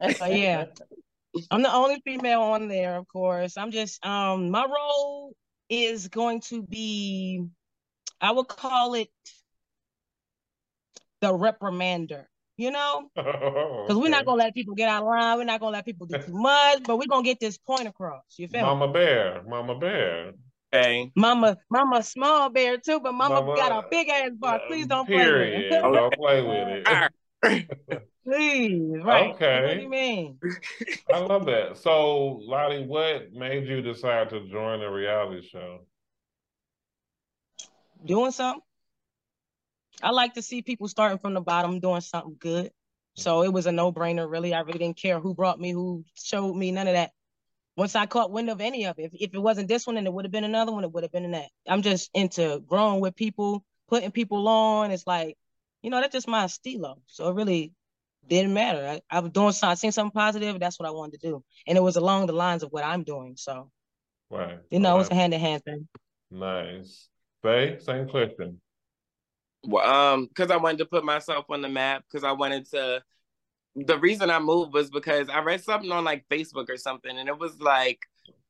But 0.00 0.34
yeah, 0.34 0.66
I'm 1.50 1.62
the 1.62 1.72
only 1.72 2.00
female 2.04 2.40
on 2.42 2.68
there, 2.68 2.96
of 2.96 3.06
course. 3.08 3.56
I'm 3.56 3.70
just 3.70 4.04
um 4.04 4.50
my 4.50 4.64
role 4.66 5.34
is 5.68 6.08
going 6.08 6.40
to 6.40 6.62
be 6.62 7.44
I 8.20 8.30
would 8.32 8.48
call 8.48 8.94
it 8.94 9.08
the 11.20 11.32
reprimander, 11.32 12.24
you 12.56 12.70
know? 12.70 13.10
Because 13.16 14.00
we're 14.00 14.08
not 14.08 14.24
gonna 14.24 14.42
let 14.42 14.54
people 14.54 14.74
get 14.74 14.88
out 14.88 15.02
of 15.02 15.08
line, 15.08 15.38
we're 15.38 15.44
not 15.44 15.60
gonna 15.60 15.72
let 15.72 15.84
people 15.84 16.06
do 16.06 16.18
too 16.18 16.32
much, 16.32 16.82
but 16.84 16.96
we're 16.96 17.06
gonna 17.08 17.22
get 17.22 17.38
this 17.40 17.58
point 17.58 17.86
across. 17.86 18.22
You 18.38 18.48
feel 18.48 18.60
me? 18.62 18.66
Mama 18.66 18.92
Bear, 18.92 19.42
Mama 19.46 19.78
Bear. 19.78 20.32
Okay. 20.74 21.12
Mama, 21.14 21.56
mama 21.70 22.02
small 22.02 22.50
bear 22.50 22.78
too, 22.78 22.98
but 23.00 23.12
mama, 23.12 23.40
Mama- 23.40 23.56
got 23.56 23.84
a 23.84 23.88
big 23.88 24.08
ass 24.08 24.30
bar. 24.34 24.60
Please 24.66 24.86
don't 24.86 25.06
Period. 25.06 25.70
play 25.70 25.80
with 25.80 25.86
it. 25.86 25.98
Don't 25.98 26.14
play 26.14 26.42
with 26.42 26.84
it. 27.44 28.08
Please, 28.24 29.02
right. 29.02 29.34
Okay. 29.34 29.62
What 29.62 29.74
do 29.74 29.82
you 29.82 29.88
mean? 29.88 30.38
I 31.12 31.18
love 31.18 31.44
that. 31.46 31.76
So, 31.76 32.40
Lodi, 32.42 32.86
what 32.86 33.32
made 33.32 33.68
you 33.68 33.82
decide 33.82 34.30
to 34.30 34.48
join 34.48 34.80
a 34.82 34.90
reality 34.90 35.46
show? 35.46 35.80
doing 38.04 38.32
something. 38.32 38.62
I 40.02 40.10
like 40.10 40.34
to 40.34 40.42
see 40.42 40.62
people 40.62 40.88
starting 40.88 41.18
from 41.18 41.34
the 41.34 41.40
bottom 41.40 41.80
doing 41.80 42.00
something 42.00 42.36
good. 42.38 42.70
So 43.14 43.44
it 43.44 43.52
was 43.52 43.66
a 43.66 43.72
no 43.72 43.92
brainer, 43.92 44.28
really. 44.28 44.52
I 44.52 44.60
really 44.60 44.78
didn't 44.78 44.96
care 44.96 45.20
who 45.20 45.34
brought 45.34 45.60
me, 45.60 45.70
who 45.70 46.04
showed 46.14 46.54
me, 46.54 46.72
none 46.72 46.88
of 46.88 46.94
that. 46.94 47.12
Once 47.76 47.96
I 47.96 48.06
caught 48.06 48.30
wind 48.30 48.50
of 48.50 48.60
any 48.60 48.84
of 48.84 48.98
it, 48.98 49.10
if, 49.12 49.12
if 49.14 49.34
it 49.34 49.38
wasn't 49.38 49.68
this 49.68 49.86
one 49.86 49.96
and 49.96 50.06
it 50.06 50.12
would 50.12 50.24
have 50.24 50.32
been 50.32 50.44
another 50.44 50.72
one, 50.72 50.84
it 50.84 50.92
would 50.92 51.02
have 51.02 51.12
been 51.12 51.32
that. 51.32 51.48
I'm 51.66 51.82
just 51.82 52.10
into 52.14 52.62
growing 52.66 53.00
with 53.00 53.16
people, 53.16 53.64
putting 53.88 54.12
people 54.12 54.46
on. 54.46 54.90
It's 54.92 55.06
like, 55.06 55.36
you 55.82 55.90
know, 55.90 56.00
that's 56.00 56.12
just 56.12 56.28
my 56.28 56.46
stilo. 56.46 56.98
So 57.06 57.28
it 57.28 57.34
really 57.34 57.72
didn't 58.28 58.54
matter. 58.54 58.86
I, 58.86 59.00
I 59.10 59.20
was 59.20 59.32
doing 59.32 59.52
something, 59.52 59.72
I 59.72 59.74
seen 59.74 59.92
something 59.92 60.12
positive. 60.12 60.58
That's 60.60 60.78
what 60.78 60.88
I 60.88 60.92
wanted 60.92 61.20
to 61.20 61.28
do, 61.28 61.44
and 61.66 61.76
it 61.76 61.82
was 61.82 61.96
along 61.96 62.26
the 62.26 62.32
lines 62.32 62.62
of 62.62 62.70
what 62.70 62.84
I'm 62.84 63.02
doing. 63.02 63.34
So, 63.36 63.70
Right. 64.30 64.58
you 64.70 64.78
know, 64.78 64.98
it's 65.00 65.10
a 65.10 65.14
hand 65.14 65.34
in 65.34 65.40
hand 65.40 65.62
thing. 65.64 65.88
Nice. 66.30 67.08
Vae, 67.42 67.78
same 67.78 68.08
question. 68.08 68.60
Well, 69.62 69.86
um, 69.86 70.26
because 70.26 70.50
I 70.50 70.56
wanted 70.56 70.78
to 70.78 70.86
put 70.86 71.04
myself 71.04 71.46
on 71.50 71.62
the 71.62 71.68
map 71.68 72.04
because 72.10 72.24
I 72.24 72.32
wanted 72.32 72.66
to. 72.70 73.02
The 73.76 73.98
reason 73.98 74.30
I 74.30 74.38
moved 74.38 74.72
was 74.72 74.90
because 74.90 75.28
I 75.28 75.40
read 75.40 75.62
something 75.62 75.90
on 75.90 76.04
like 76.04 76.28
Facebook 76.28 76.68
or 76.68 76.76
something, 76.76 77.16
and 77.16 77.28
it 77.28 77.38
was 77.38 77.60
like 77.60 78.00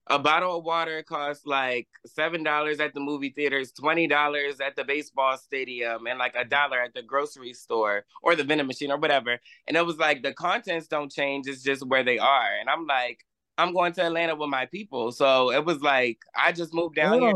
a 0.09 0.19
bottle 0.19 0.59
of 0.59 0.65
water 0.65 1.03
costs 1.03 1.47
like 1.47 1.89
seven 2.05 2.43
dollars 2.43 2.79
at 2.79 2.93
the 2.93 3.01
movie 3.01 3.31
theaters, 3.31 3.73
twenty 3.73 4.07
dollars 4.07 4.61
at 4.61 4.77
the 4.77 4.85
baseball 4.85 5.39
stadium, 5.39 6.07
and 6.07 6.19
like 6.19 6.35
a 6.37 6.45
dollar 6.45 6.81
at 6.81 6.93
the 6.95 7.03
grocery 7.03 7.55
store 7.55 8.05
or 8.23 8.37
the 8.37 8.45
vending 8.45 8.67
machine 8.67 8.91
or 8.91 8.99
whatever. 8.99 9.39
And 9.67 9.77
it 9.77 9.87
was 9.87 9.97
like 9.97 10.23
the 10.23 10.35
contents 10.35 10.89
don't 10.89 11.11
change; 11.11 11.47
it's 11.47 11.63
just 11.63 11.87
where 11.87 12.05
they 12.05 12.19
are. 12.19 12.49
And 12.61 12.69
I'm 12.69 12.87
like, 12.87 13.25
I'm 13.57 13.73
going 13.73 13.95
to 13.95 14.05
Atlanta 14.05 14.37
with 14.37 14.51
my 14.51 14.67
people, 14.67 15.11
so 15.13 15.53
it 15.53 15.65
was 15.65 15.81
like 15.81 16.19
I 16.37 16.53
just 16.53 16.75
moved 16.75 16.97
down 16.97 17.21
here 17.21 17.33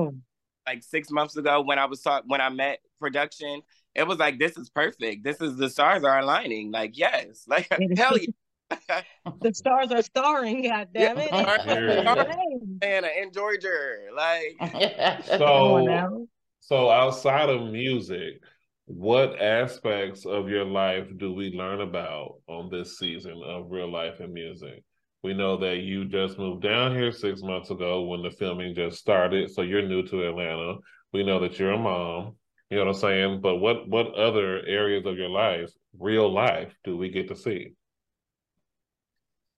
like 0.66 0.82
six 0.82 1.10
months 1.10 1.36
ago 1.36 1.62
when 1.62 1.78
I 1.78 1.86
was 1.86 2.02
taught 2.02 2.24
when 2.26 2.42
I 2.42 2.50
met 2.50 2.80
production. 3.00 3.62
It 3.94 4.06
was 4.06 4.18
like 4.18 4.38
this 4.38 4.56
is 4.56 4.70
perfect. 4.70 5.24
This 5.24 5.40
is 5.40 5.56
the 5.56 5.68
stars 5.68 6.04
are 6.04 6.18
aligning. 6.18 6.70
Like 6.70 6.96
yes, 6.96 7.44
like 7.46 7.68
hell 7.96 8.16
yeah. 8.18 8.26
the 9.40 9.54
stars 9.54 9.90
are 9.92 10.02
starring. 10.02 10.62
God 10.62 10.88
damn 10.92 11.18
it! 11.18 11.28
Yeah. 11.32 11.62
Hey, 11.62 12.34
Atlanta 12.82 13.08
and 13.18 13.32
Georgia. 13.32 13.68
Like 14.14 15.24
So, 15.24 16.26
so 16.60 16.90
outside 16.90 17.48
of 17.48 17.70
music, 17.70 18.42
what 18.88 19.40
aspects 19.40 20.24
of 20.24 20.48
your 20.48 20.64
life 20.64 21.06
do 21.18 21.34
we 21.34 21.50
learn 21.52 21.82
about 21.82 22.40
on 22.46 22.70
this 22.70 22.98
season 22.98 23.42
of 23.44 23.70
Real 23.70 23.90
Life 23.90 24.20
and 24.20 24.32
Music? 24.32 24.82
We 25.22 25.34
know 25.34 25.58
that 25.58 25.78
you 25.78 26.06
just 26.06 26.38
moved 26.38 26.62
down 26.62 26.94
here 26.94 27.12
six 27.12 27.42
months 27.42 27.70
ago 27.70 28.04
when 28.04 28.22
the 28.22 28.30
filming 28.30 28.74
just 28.74 28.98
started, 28.98 29.50
so 29.50 29.60
you're 29.60 29.86
new 29.86 30.06
to 30.06 30.26
Atlanta. 30.26 30.76
We 31.12 31.22
know 31.22 31.38
that 31.40 31.58
you're 31.58 31.72
a 31.72 31.78
mom. 31.78 32.36
You 32.70 32.76
know 32.78 32.84
what 32.86 32.94
I'm 32.96 33.00
saying? 33.00 33.40
But 33.40 33.56
what 33.56 33.88
what 33.88 34.14
other 34.14 34.58
areas 34.66 35.06
of 35.06 35.16
your 35.16 35.30
life, 35.30 35.70
real 35.98 36.30
life, 36.32 36.74
do 36.84 36.96
we 36.96 37.08
get 37.08 37.28
to 37.28 37.36
see? 37.36 37.72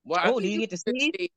well, 0.04 0.20
Oh, 0.24 0.40
do 0.40 0.48
you 0.48 0.60
get 0.60 0.70
to 0.70 0.76
see? 0.76 1.30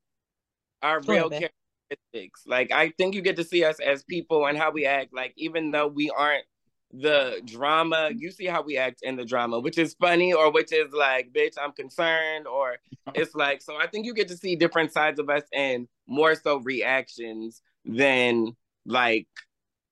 our 0.82 1.00
Go 1.00 1.12
real 1.12 1.26
ahead, 1.28 1.50
characteristics. 1.90 2.42
Like 2.46 2.70
I 2.72 2.90
think 2.90 3.14
you 3.14 3.22
get 3.22 3.36
to 3.36 3.44
see 3.44 3.64
us 3.64 3.80
as 3.80 4.04
people 4.04 4.46
and 4.46 4.56
how 4.56 4.70
we 4.70 4.86
act. 4.86 5.12
Like 5.12 5.32
even 5.36 5.70
though 5.70 5.88
we 5.88 6.10
aren't 6.10 6.44
the 6.92 7.42
drama, 7.44 8.10
you 8.14 8.30
see 8.30 8.46
how 8.46 8.62
we 8.62 8.76
act 8.76 9.00
in 9.02 9.16
the 9.16 9.24
drama, 9.24 9.58
which 9.58 9.78
is 9.78 9.94
funny 9.94 10.32
or 10.32 10.52
which 10.52 10.72
is 10.72 10.92
like, 10.92 11.32
bitch, 11.32 11.54
I'm 11.60 11.72
concerned, 11.72 12.46
or 12.46 12.76
it's 13.14 13.34
like 13.34 13.62
so 13.62 13.76
I 13.76 13.88
think 13.88 14.06
you 14.06 14.14
get 14.14 14.28
to 14.28 14.36
see 14.36 14.54
different 14.56 14.92
sides 14.92 15.18
of 15.18 15.28
us 15.28 15.42
and 15.52 15.88
more 16.06 16.34
so 16.36 16.58
reactions 16.58 17.62
than 17.84 18.54
like 18.86 19.26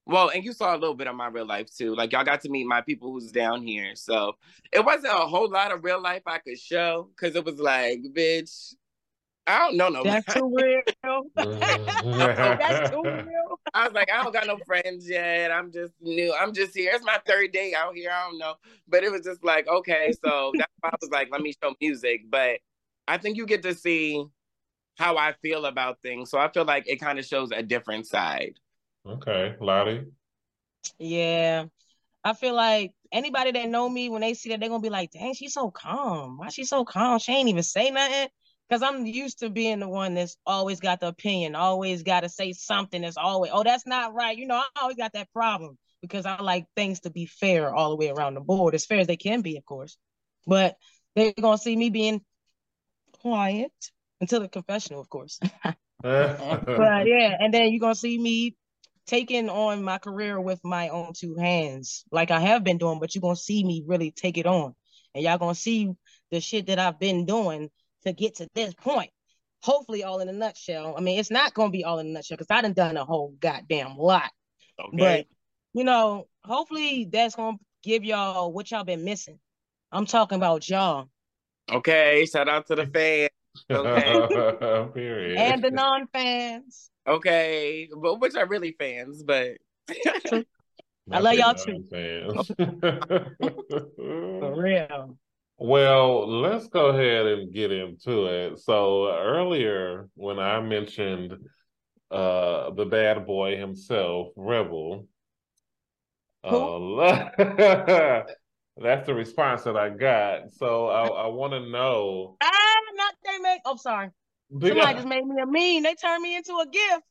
well, 0.06 0.30
and 0.30 0.44
you 0.44 0.52
saw 0.52 0.74
a 0.74 0.78
little 0.78 0.94
bit 0.94 1.06
of 1.06 1.14
my 1.14 1.28
real 1.28 1.46
life 1.46 1.74
too. 1.74 1.94
Like 1.94 2.12
y'all 2.12 2.24
got 2.24 2.40
to 2.42 2.48
meet 2.48 2.66
my 2.66 2.80
people 2.80 3.12
who's 3.12 3.30
down 3.30 3.62
here. 3.62 3.94
So 3.94 4.36
it 4.72 4.84
wasn't 4.84 5.14
a 5.14 5.26
whole 5.26 5.48
lot 5.48 5.72
of 5.72 5.84
real 5.84 6.02
life 6.02 6.22
I 6.26 6.38
could 6.38 6.58
show 6.58 7.08
because 7.14 7.36
it 7.36 7.44
was 7.44 7.60
like, 7.60 8.00
bitch, 8.12 8.74
I 9.46 9.58
don't 9.58 9.76
know 9.76 9.88
no. 9.88 10.02
That's 10.02 10.34
too 10.34 10.54
real. 10.54 11.22
That's 11.36 12.90
too 12.90 13.02
real. 13.02 13.60
I 13.74 13.84
was 13.84 13.92
like, 13.92 14.10
I 14.10 14.22
don't 14.22 14.32
got 14.32 14.46
no 14.46 14.58
friends 14.66 15.08
yet. 15.08 15.50
I'm 15.50 15.70
just 15.70 15.94
new. 16.00 16.34
I'm 16.34 16.52
just 16.52 16.74
here. 16.74 16.92
It's 16.94 17.04
my 17.04 17.18
third 17.26 17.52
day 17.52 17.72
out 17.74 17.94
here. 17.94 18.10
I 18.10 18.28
don't 18.28 18.38
know. 18.38 18.54
But 18.88 19.04
it 19.04 19.12
was 19.12 19.22
just 19.22 19.44
like, 19.44 19.68
okay, 19.68 20.12
so 20.24 20.52
that's 20.56 20.72
why 20.80 20.90
I 20.90 20.96
was 21.00 21.10
like, 21.10 21.28
let 21.30 21.40
me 21.40 21.54
show 21.62 21.74
music. 21.80 22.22
But 22.28 22.58
I 23.06 23.18
think 23.18 23.36
you 23.36 23.46
get 23.46 23.62
to 23.62 23.74
see 23.74 24.24
how 24.96 25.16
I 25.16 25.32
feel 25.42 25.64
about 25.64 26.02
things. 26.02 26.30
So 26.30 26.38
I 26.38 26.50
feel 26.50 26.64
like 26.64 26.88
it 26.88 27.00
kind 27.00 27.18
of 27.18 27.24
shows 27.24 27.50
a 27.52 27.62
different 27.62 28.06
side. 28.06 28.58
Okay, 29.06 29.56
Lodi. 29.60 30.06
Yeah. 30.98 31.64
I 32.24 32.34
feel 32.34 32.54
like 32.54 32.92
anybody 33.10 33.50
that 33.52 33.68
know 33.68 33.88
me, 33.88 34.08
when 34.08 34.20
they 34.20 34.34
see 34.34 34.50
that, 34.50 34.60
they're 34.60 34.68
gonna 34.68 34.80
be 34.80 34.90
like, 34.90 35.10
dang, 35.10 35.34
she's 35.34 35.54
so 35.54 35.70
calm. 35.70 36.38
Why 36.38 36.48
she 36.48 36.64
so 36.64 36.84
calm? 36.84 37.18
She 37.18 37.32
ain't 37.32 37.48
even 37.48 37.62
say 37.62 37.90
nothing. 37.90 38.28
Cause 38.70 38.82
I'm 38.82 39.04
used 39.04 39.40
to 39.40 39.50
being 39.50 39.80
the 39.80 39.88
one 39.88 40.14
that's 40.14 40.36
always 40.46 40.80
got 40.80 41.00
the 41.00 41.08
opinion, 41.08 41.54
always 41.54 42.02
gotta 42.04 42.30
say 42.30 42.54
something 42.54 43.02
that's 43.02 43.18
always, 43.18 43.50
oh, 43.52 43.62
that's 43.64 43.86
not 43.86 44.14
right. 44.14 44.36
You 44.38 44.46
know, 44.46 44.54
I 44.54 44.64
always 44.80 44.96
got 44.96 45.12
that 45.12 45.30
problem 45.32 45.76
because 46.00 46.24
I 46.24 46.40
like 46.40 46.64
things 46.74 47.00
to 47.00 47.10
be 47.10 47.26
fair 47.26 47.74
all 47.74 47.90
the 47.90 47.96
way 47.96 48.08
around 48.08 48.34
the 48.34 48.40
board, 48.40 48.74
as 48.74 48.86
fair 48.86 49.00
as 49.00 49.06
they 49.06 49.16
can 49.16 49.42
be, 49.42 49.58
of 49.58 49.66
course. 49.66 49.98
But 50.46 50.76
they're 51.14 51.34
gonna 51.38 51.58
see 51.58 51.76
me 51.76 51.90
being 51.90 52.22
quiet 53.20 53.72
until 54.22 54.40
the 54.40 54.48
confessional, 54.48 55.00
of 55.00 55.10
course. 55.10 55.38
But 56.02 57.06
yeah, 57.06 57.36
and 57.38 57.52
then 57.52 57.72
you're 57.72 57.80
gonna 57.80 57.94
see 57.94 58.18
me 58.18 58.56
taking 59.06 59.48
on 59.48 59.82
my 59.82 59.98
career 59.98 60.40
with 60.40 60.60
my 60.64 60.88
own 60.88 61.12
two 61.14 61.36
hands, 61.36 62.04
like 62.10 62.30
I 62.30 62.40
have 62.40 62.64
been 62.64 62.78
doing, 62.78 63.00
but 63.00 63.14
you're 63.14 63.22
gonna 63.22 63.36
see 63.36 63.64
me 63.64 63.84
really 63.86 64.10
take 64.10 64.38
it 64.38 64.46
on. 64.46 64.74
And 65.14 65.24
y'all 65.24 65.38
gonna 65.38 65.54
see 65.54 65.90
the 66.30 66.40
shit 66.40 66.66
that 66.66 66.78
I've 66.78 66.98
been 66.98 67.26
doing 67.26 67.70
to 68.04 68.12
get 68.12 68.36
to 68.36 68.48
this 68.54 68.74
point. 68.74 69.10
Hopefully 69.62 70.02
all 70.02 70.20
in 70.20 70.28
a 70.28 70.32
nutshell. 70.32 70.94
I 70.96 71.00
mean, 71.00 71.18
it's 71.18 71.30
not 71.30 71.54
gonna 71.54 71.70
be 71.70 71.84
all 71.84 71.98
in 71.98 72.06
a 72.06 72.10
nutshell 72.10 72.36
because 72.36 72.50
I 72.50 72.62
done 72.62 72.72
done 72.72 72.96
a 72.96 73.04
whole 73.04 73.34
goddamn 73.38 73.96
lot. 73.96 74.30
Okay. 74.78 74.96
But 74.96 75.26
you 75.72 75.84
know, 75.84 76.28
hopefully 76.44 77.08
that's 77.10 77.36
gonna 77.36 77.58
give 77.82 78.04
y'all 78.04 78.52
what 78.52 78.70
y'all 78.70 78.84
been 78.84 79.04
missing. 79.04 79.38
I'm 79.90 80.06
talking 80.06 80.36
about 80.36 80.68
y'all 80.68 81.08
okay. 81.70 82.26
Shout 82.26 82.48
out 82.48 82.66
to 82.68 82.74
the 82.74 82.86
fans. 82.86 83.30
Okay. 83.74 84.88
Period. 84.94 85.38
and 85.38 85.62
the 85.62 85.70
non-fans. 85.70 86.90
Okay. 87.06 87.88
But 87.94 88.20
which 88.20 88.34
are 88.34 88.46
really 88.46 88.74
fans, 88.78 89.22
but 89.22 89.56
I 91.10 91.18
love 91.18 91.34
y'all 91.34 91.54
too. 91.54 91.84
too. 91.90 92.44
For 93.96 94.54
real. 94.62 95.18
Well, 95.64 96.40
let's 96.40 96.66
go 96.66 96.86
ahead 96.86 97.26
and 97.26 97.52
get 97.54 97.70
into 97.70 98.24
it. 98.26 98.58
So 98.58 99.14
earlier, 99.14 100.08
when 100.14 100.40
I 100.40 100.60
mentioned 100.60 101.34
uh 102.10 102.70
the 102.70 102.84
bad 102.84 103.26
boy 103.26 103.56
himself, 103.56 104.28
Rebel, 104.34 105.06
uh, 106.42 107.28
that's 108.76 109.06
the 109.06 109.14
response 109.14 109.62
that 109.62 109.76
I 109.76 109.90
got. 109.90 110.52
So 110.52 110.88
I, 110.88 111.06
I 111.06 111.26
want 111.28 111.52
to 111.52 111.60
know. 111.70 112.36
Not 113.64 113.70
they 113.70 113.70
make. 113.70 113.70
Oh, 113.72 113.76
sorry. 113.76 114.10
Somebody 114.60 114.94
just 114.94 115.06
made 115.08 115.24
me 115.26 115.42
a 115.42 115.46
meme. 115.46 115.82
They 115.82 115.94
turned 115.94 116.22
me 116.22 116.36
into 116.36 116.54
a 116.54 116.66
gift. 116.66 117.02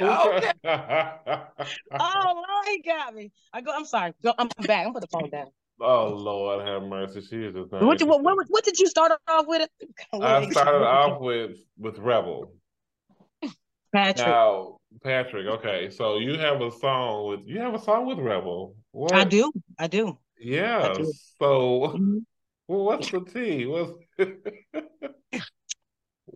okay. 0.00 0.52
Oh 2.00 2.32
Lord, 2.34 2.66
he 2.68 2.82
got 2.82 3.14
me. 3.14 3.32
I 3.52 3.60
go. 3.60 3.72
I'm 3.74 3.84
sorry. 3.84 4.12
Go. 4.22 4.32
I'm 4.38 4.48
back. 4.66 4.86
I'm 4.86 4.92
put 4.92 5.02
the 5.02 5.08
phone 5.08 5.30
down. 5.30 5.48
Oh 5.80 6.08
Lord, 6.08 6.66
have 6.66 6.82
mercy. 6.82 7.20
She 7.20 7.36
is 7.36 7.54
just 7.54 7.72
What, 7.72 8.00
what, 8.02 8.22
what, 8.22 8.46
what 8.48 8.64
did 8.64 8.78
you 8.78 8.86
start 8.86 9.12
off 9.28 9.46
with? 9.46 9.68
I 10.20 10.48
started 10.50 10.84
off 10.86 11.20
with 11.20 11.56
with 11.78 11.98
Rebel. 11.98 12.52
Patrick. 13.92 14.26
Now, 14.26 14.78
Patrick, 15.02 15.46
okay, 15.46 15.90
so 15.90 16.18
you 16.18 16.38
have 16.38 16.60
a 16.60 16.70
song 16.70 17.28
with 17.28 17.40
you 17.46 17.60
have 17.60 17.74
a 17.74 17.78
song 17.78 18.06
with 18.06 18.18
Rebel. 18.18 18.76
What? 18.92 19.14
I 19.14 19.24
do. 19.24 19.52
I 19.78 19.86
do. 19.86 20.18
Yeah. 20.38 20.92
I 20.92 20.94
do. 20.94 21.12
So, 21.40 21.94
Mhm. 21.96 22.24
well, 22.66 22.84
what's 22.84 23.10
the 23.10 23.20
tea? 23.20 23.66
What's 23.66 23.92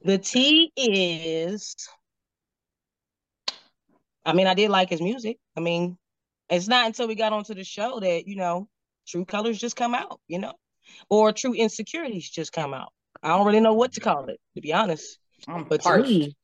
The 0.04 0.18
T 0.18 0.72
is. 0.76 1.76
I 4.24 4.32
mean, 4.32 4.46
I 4.46 4.54
did 4.54 4.70
like 4.70 4.88
his 4.88 5.00
music. 5.00 5.38
I 5.56 5.60
mean, 5.60 5.96
it's 6.48 6.68
not 6.68 6.86
until 6.86 7.08
we 7.08 7.14
got 7.14 7.32
onto 7.32 7.54
the 7.54 7.64
show 7.64 8.00
that 8.00 8.26
you 8.26 8.36
know 8.36 8.68
true 9.06 9.24
colors 9.24 9.58
just 9.58 9.76
come 9.76 9.94
out, 9.94 10.20
you 10.28 10.38
know, 10.38 10.54
or 11.10 11.32
true 11.32 11.54
insecurities 11.54 12.28
just 12.28 12.52
come 12.52 12.74
out. 12.74 12.92
I 13.22 13.28
don't 13.28 13.46
really 13.46 13.60
know 13.60 13.74
what 13.74 13.92
to 13.92 14.00
call 14.00 14.26
it, 14.26 14.40
to 14.54 14.60
be 14.60 14.72
honest. 14.72 15.18
I'm 15.48 15.64
But 15.64 15.82
to 15.82 15.88
parched. 15.88 16.08
me, 16.08 16.36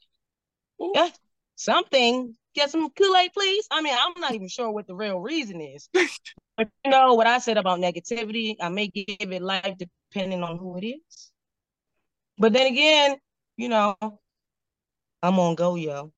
yeah, 0.95 1.11
something. 1.57 2.35
Get 2.55 2.71
some 2.71 2.91
Kool 2.91 3.17
Aid, 3.17 3.33
please. 3.33 3.67
I 3.71 3.83
mean, 3.83 3.95
I'm 3.97 4.21
not 4.21 4.35
even 4.35 4.49
sure 4.49 4.71
what 4.71 4.87
the 4.87 4.95
real 4.95 5.21
reason 5.21 5.61
is. 5.61 5.89
but 6.57 6.69
you 6.85 6.91
know 6.91 7.15
what 7.15 7.27
I 7.27 7.39
said 7.39 7.57
about 7.57 7.79
negativity. 7.79 8.57
I 8.61 8.69
may 8.69 8.89
give 8.89 9.33
it 9.33 9.43
life 9.43 9.75
depending 10.13 10.43
on 10.43 10.59
who 10.59 10.77
it 10.79 10.85
is. 10.87 11.31
But 12.39 12.53
then 12.53 12.67
again, 12.69 13.17
you 13.59 13.69
know, 13.69 13.97
I'm 14.01 15.39
on 15.39 15.57
go, 15.57 15.75
yo. 15.75 16.13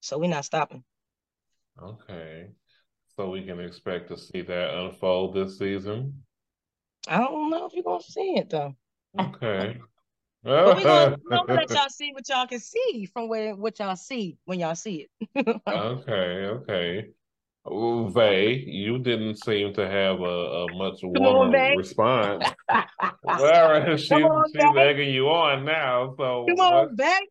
So 0.00 0.18
we're 0.18 0.30
not 0.30 0.44
stopping. 0.44 0.82
okay? 1.80 2.48
So 3.16 3.30
we 3.30 3.44
can 3.44 3.60
expect 3.60 4.08
to 4.08 4.16
see 4.16 4.42
that 4.42 4.74
unfold 4.74 5.34
this 5.34 5.58
season. 5.58 6.24
I 7.06 7.18
don't 7.18 7.50
know 7.50 7.66
if 7.66 7.74
you're 7.74 7.84
gonna 7.84 8.02
see 8.02 8.36
it 8.36 8.50
though. 8.50 8.74
Okay. 9.18 9.78
But 10.44 10.76
we're 10.76 10.84
gonna, 10.84 11.16
we 11.24 11.36
gonna 11.36 11.54
let 11.54 11.70
y'all 11.70 11.88
see 11.88 12.12
what 12.12 12.28
y'all 12.28 12.46
can 12.46 12.60
see 12.60 13.06
from 13.12 13.28
where 13.28 13.54
what 13.54 13.78
y'all 13.80 13.96
see 13.96 14.38
when 14.44 14.60
y'all 14.60 14.76
see 14.76 15.08
it. 15.34 15.60
Okay, 15.68 16.46
okay. 16.46 17.08
Ooh, 17.70 18.08
Vae, 18.10 18.64
you 18.66 18.98
didn't 18.98 19.36
seem 19.36 19.72
to 19.74 19.88
have 19.88 20.20
a, 20.20 20.24
a 20.24 20.74
much 20.76 21.02
on, 21.04 21.12
warmer 21.14 21.76
response. 21.76 22.44
well, 23.24 23.96
she's 23.96 24.08
Come 24.08 24.24
on, 24.24 24.44
she's 24.52 24.62
Vae. 24.74 24.88
egging 24.88 25.10
you 25.14 25.28
on 25.28 25.64
now. 25.64 26.14
So 26.16 26.46
Come 26.48 26.56
what- 26.56 26.74
on, 26.88 26.96
back. 26.96 27.22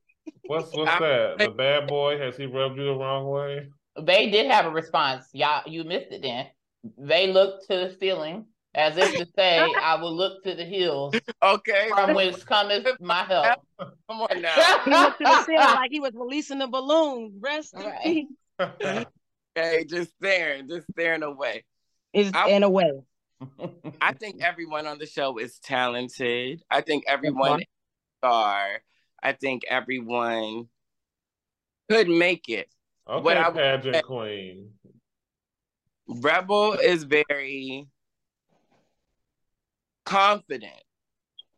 what's 0.45 0.73
what's 0.75 0.99
that? 0.99 1.37
The 1.39 1.49
bad 1.49 1.87
boy 1.87 2.19
has 2.19 2.37
he 2.37 2.45
rubbed 2.45 2.77
you 2.77 2.85
the 2.85 2.93
wrong 2.95 3.27
way? 3.27 3.67
They 3.99 4.29
did 4.29 4.51
have 4.51 4.65
a 4.65 4.69
response. 4.69 5.25
Y'all, 5.33 5.63
you 5.65 5.83
missed 5.83 6.11
it 6.11 6.21
then. 6.21 6.47
They 6.97 7.27
looked 7.31 7.67
to 7.69 7.75
the 7.77 7.95
ceiling 7.99 8.45
as 8.75 8.95
if 8.97 9.15
to 9.17 9.25
say, 9.35 9.73
I 9.81 9.95
will 9.95 10.15
look 10.15 10.43
to 10.43 10.53
the 10.53 10.63
hills 10.65 11.15
Okay, 11.43 11.87
from 11.89 12.13
which 12.13 12.45
cometh 12.45 12.85
my 12.99 13.23
help. 13.23 13.59
come 13.79 14.21
on 14.21 14.41
now. 14.41 14.53
He 14.85 14.91
looked 14.91 15.17
to 15.17 15.23
the 15.23 15.43
ceiling 15.45 15.65
like 15.73 15.91
he 15.91 15.99
was 15.99 16.11
releasing 16.13 16.61
a 16.61 16.67
balloon. 16.67 17.39
Rest 17.41 17.73
in 17.73 17.85
Right. 17.85 18.03
peace. 18.03 19.05
Okay, 19.57 19.85
just 19.85 20.11
staring, 20.21 20.67
just 20.67 20.87
staring 20.91 21.23
away. 21.23 21.63
Is 22.13 22.31
in 22.47 22.63
a 22.63 22.69
way. 22.69 22.91
I 24.01 24.13
think 24.13 24.41
everyone 24.41 24.85
on 24.87 24.99
the 24.99 25.05
show 25.05 25.37
is 25.37 25.59
talented. 25.59 26.61
I 26.69 26.81
think 26.81 27.05
everyone 27.07 27.61
is 27.61 27.67
star. 28.19 28.81
I 29.21 29.33
think 29.33 29.63
everyone 29.67 30.67
could 31.89 32.07
make 32.07 32.49
it. 32.49 32.67
Okay, 33.09 33.23
What 33.23 33.37
I- 33.37 33.49
pageant 33.51 34.03
queen. 34.05 34.69
Rebel 36.07 36.73
is 36.73 37.03
very 37.03 37.87
confident. 40.05 40.71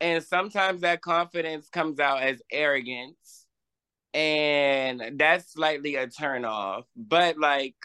And 0.02 0.24
sometimes 0.24 0.82
that 0.82 1.02
confidence 1.02 1.70
comes 1.70 2.00
out 2.00 2.24
as 2.24 2.41
arrogance. 2.52 3.39
And 4.14 5.20
that's 5.20 5.53
slightly 5.53 5.95
a 5.95 6.07
turn 6.07 6.45
off. 6.45 6.86
But 6.95 7.38
like, 7.38 7.76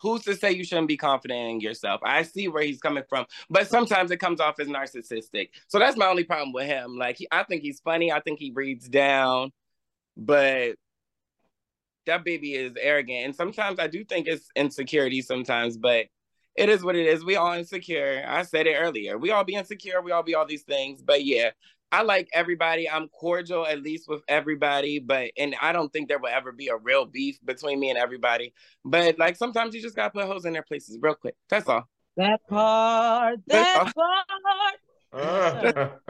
who's 0.00 0.22
to 0.22 0.34
say 0.34 0.52
you 0.52 0.64
shouldn't 0.64 0.88
be 0.88 0.96
confident 0.96 1.50
in 1.50 1.60
yourself? 1.60 2.00
I 2.04 2.22
see 2.22 2.48
where 2.48 2.62
he's 2.62 2.80
coming 2.80 3.04
from. 3.08 3.26
But 3.48 3.68
sometimes 3.68 4.10
it 4.10 4.16
comes 4.16 4.40
off 4.40 4.58
as 4.58 4.68
narcissistic. 4.68 5.50
So 5.68 5.78
that's 5.78 5.96
my 5.96 6.06
only 6.06 6.24
problem 6.24 6.52
with 6.52 6.66
him. 6.66 6.96
Like, 6.96 7.18
he, 7.18 7.28
I 7.30 7.44
think 7.44 7.62
he's 7.62 7.80
funny. 7.80 8.10
I 8.10 8.20
think 8.20 8.38
he 8.38 8.50
reads 8.52 8.88
down. 8.88 9.52
But 10.16 10.76
that 12.06 12.24
baby 12.24 12.54
is 12.54 12.72
arrogant. 12.80 13.26
And 13.26 13.36
sometimes 13.36 13.78
I 13.78 13.86
do 13.86 14.04
think 14.04 14.26
it's 14.26 14.48
insecurity 14.56 15.22
sometimes, 15.22 15.76
but 15.76 16.06
it 16.56 16.68
is 16.68 16.82
what 16.82 16.96
it 16.96 17.06
is. 17.06 17.24
We 17.24 17.36
all 17.36 17.52
insecure. 17.52 18.24
I 18.26 18.42
said 18.42 18.66
it 18.66 18.74
earlier. 18.74 19.16
We 19.18 19.30
all 19.30 19.44
be 19.44 19.54
insecure. 19.54 20.02
We 20.02 20.12
all 20.12 20.22
be 20.22 20.34
all 20.34 20.46
these 20.46 20.64
things. 20.64 21.00
But 21.02 21.24
yeah, 21.24 21.50
I 21.92 22.02
like 22.02 22.28
everybody. 22.32 22.88
I'm 22.88 23.08
cordial 23.08 23.66
at 23.66 23.82
least 23.82 24.08
with 24.08 24.22
everybody, 24.28 24.98
but 25.00 25.30
and 25.36 25.54
I 25.60 25.72
don't 25.72 25.92
think 25.92 26.08
there 26.08 26.18
will 26.18 26.28
ever 26.28 26.52
be 26.52 26.68
a 26.68 26.76
real 26.76 27.04
beef 27.04 27.38
between 27.44 27.80
me 27.80 27.90
and 27.90 27.98
everybody. 27.98 28.54
But 28.84 29.18
like 29.18 29.36
sometimes 29.36 29.74
you 29.74 29.82
just 29.82 29.96
gotta 29.96 30.10
put 30.10 30.26
hoes 30.26 30.44
in 30.44 30.52
their 30.52 30.62
places 30.62 30.98
real 31.00 31.14
quick. 31.14 31.34
That's 31.48 31.68
all. 31.68 31.88
That 32.16 32.40
part. 32.48 33.40
That 33.48 33.92
part. 33.94 34.26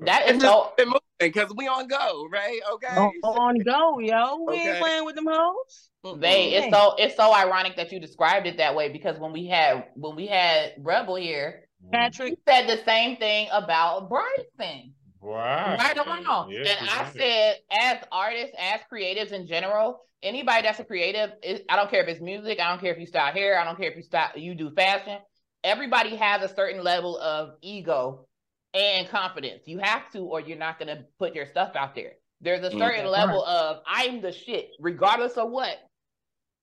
That 0.00 0.28
is 0.28 0.40
so 0.40 0.72
because 1.18 1.52
we 1.56 1.66
on 1.66 1.88
go, 1.88 2.28
right? 2.30 2.60
Okay. 2.74 2.86
On, 2.96 3.12
on 3.24 3.58
go, 3.58 3.98
yo. 3.98 4.44
We 4.44 4.54
Okay. 4.54 4.70
ain't 4.70 4.78
playing 4.78 5.04
with 5.04 5.16
them 5.16 5.26
hoes. 5.28 5.90
They 6.20 6.54
it's 6.54 6.74
so 6.74 6.94
it's 6.96 7.16
so 7.16 7.34
ironic 7.34 7.76
that 7.76 7.90
you 7.92 7.98
described 8.00 8.46
it 8.46 8.58
that 8.58 8.74
way 8.74 8.90
because 8.90 9.18
when 9.18 9.32
we 9.32 9.46
had 9.46 9.86
when 9.94 10.14
we 10.16 10.26
had 10.26 10.74
Rebel 10.78 11.16
here, 11.16 11.67
Patrick. 11.92 12.30
he 12.30 12.52
said 12.52 12.66
the 12.68 12.82
same 12.84 13.16
thing 13.16 13.48
about 13.52 14.08
Bryson. 14.08 14.94
right. 15.20 15.78
Right 15.78 15.98
or 15.98 16.04
wrong. 16.06 16.50
Yes, 16.50 16.76
and 16.80 16.88
I 16.90 17.10
did. 17.10 17.20
said, 17.20 17.56
as 17.70 17.98
artists, 18.12 18.54
as 18.58 18.80
creatives 18.92 19.32
in 19.32 19.46
general, 19.46 20.00
anybody 20.22 20.62
that's 20.62 20.80
a 20.80 20.84
creative, 20.84 21.30
is, 21.42 21.60
I 21.68 21.76
don't 21.76 21.90
care 21.90 22.02
if 22.02 22.08
it's 22.08 22.20
music, 22.20 22.60
I 22.60 22.70
don't 22.70 22.80
care 22.80 22.92
if 22.92 22.98
you 22.98 23.06
style 23.06 23.32
hair, 23.32 23.58
I 23.58 23.64
don't 23.64 23.78
care 23.78 23.90
if 23.90 23.96
you 23.96 24.02
style 24.02 24.30
you 24.36 24.54
do 24.54 24.70
fashion. 24.70 25.18
Everybody 25.64 26.16
has 26.16 26.42
a 26.42 26.54
certain 26.54 26.84
level 26.84 27.18
of 27.18 27.54
ego 27.62 28.26
and 28.74 29.08
confidence. 29.08 29.62
You 29.66 29.78
have 29.78 30.10
to, 30.12 30.20
or 30.20 30.40
you're 30.40 30.58
not 30.58 30.78
gonna 30.78 31.04
put 31.18 31.34
your 31.34 31.46
stuff 31.46 31.72
out 31.74 31.94
there. 31.94 32.12
There's 32.40 32.64
a 32.64 32.70
certain 32.70 33.06
level 33.10 33.44
of 33.44 33.82
I'm 33.86 34.20
the 34.20 34.30
shit, 34.32 34.70
regardless 34.78 35.32
of 35.32 35.50
what. 35.50 35.76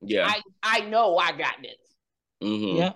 Yeah. 0.02 0.28
I 0.28 0.42
I 0.64 0.80
know 0.82 1.18
I 1.18 1.32
got 1.32 1.56
this. 1.62 1.76
Mhm. 2.42 2.78
Yeah. 2.78 2.94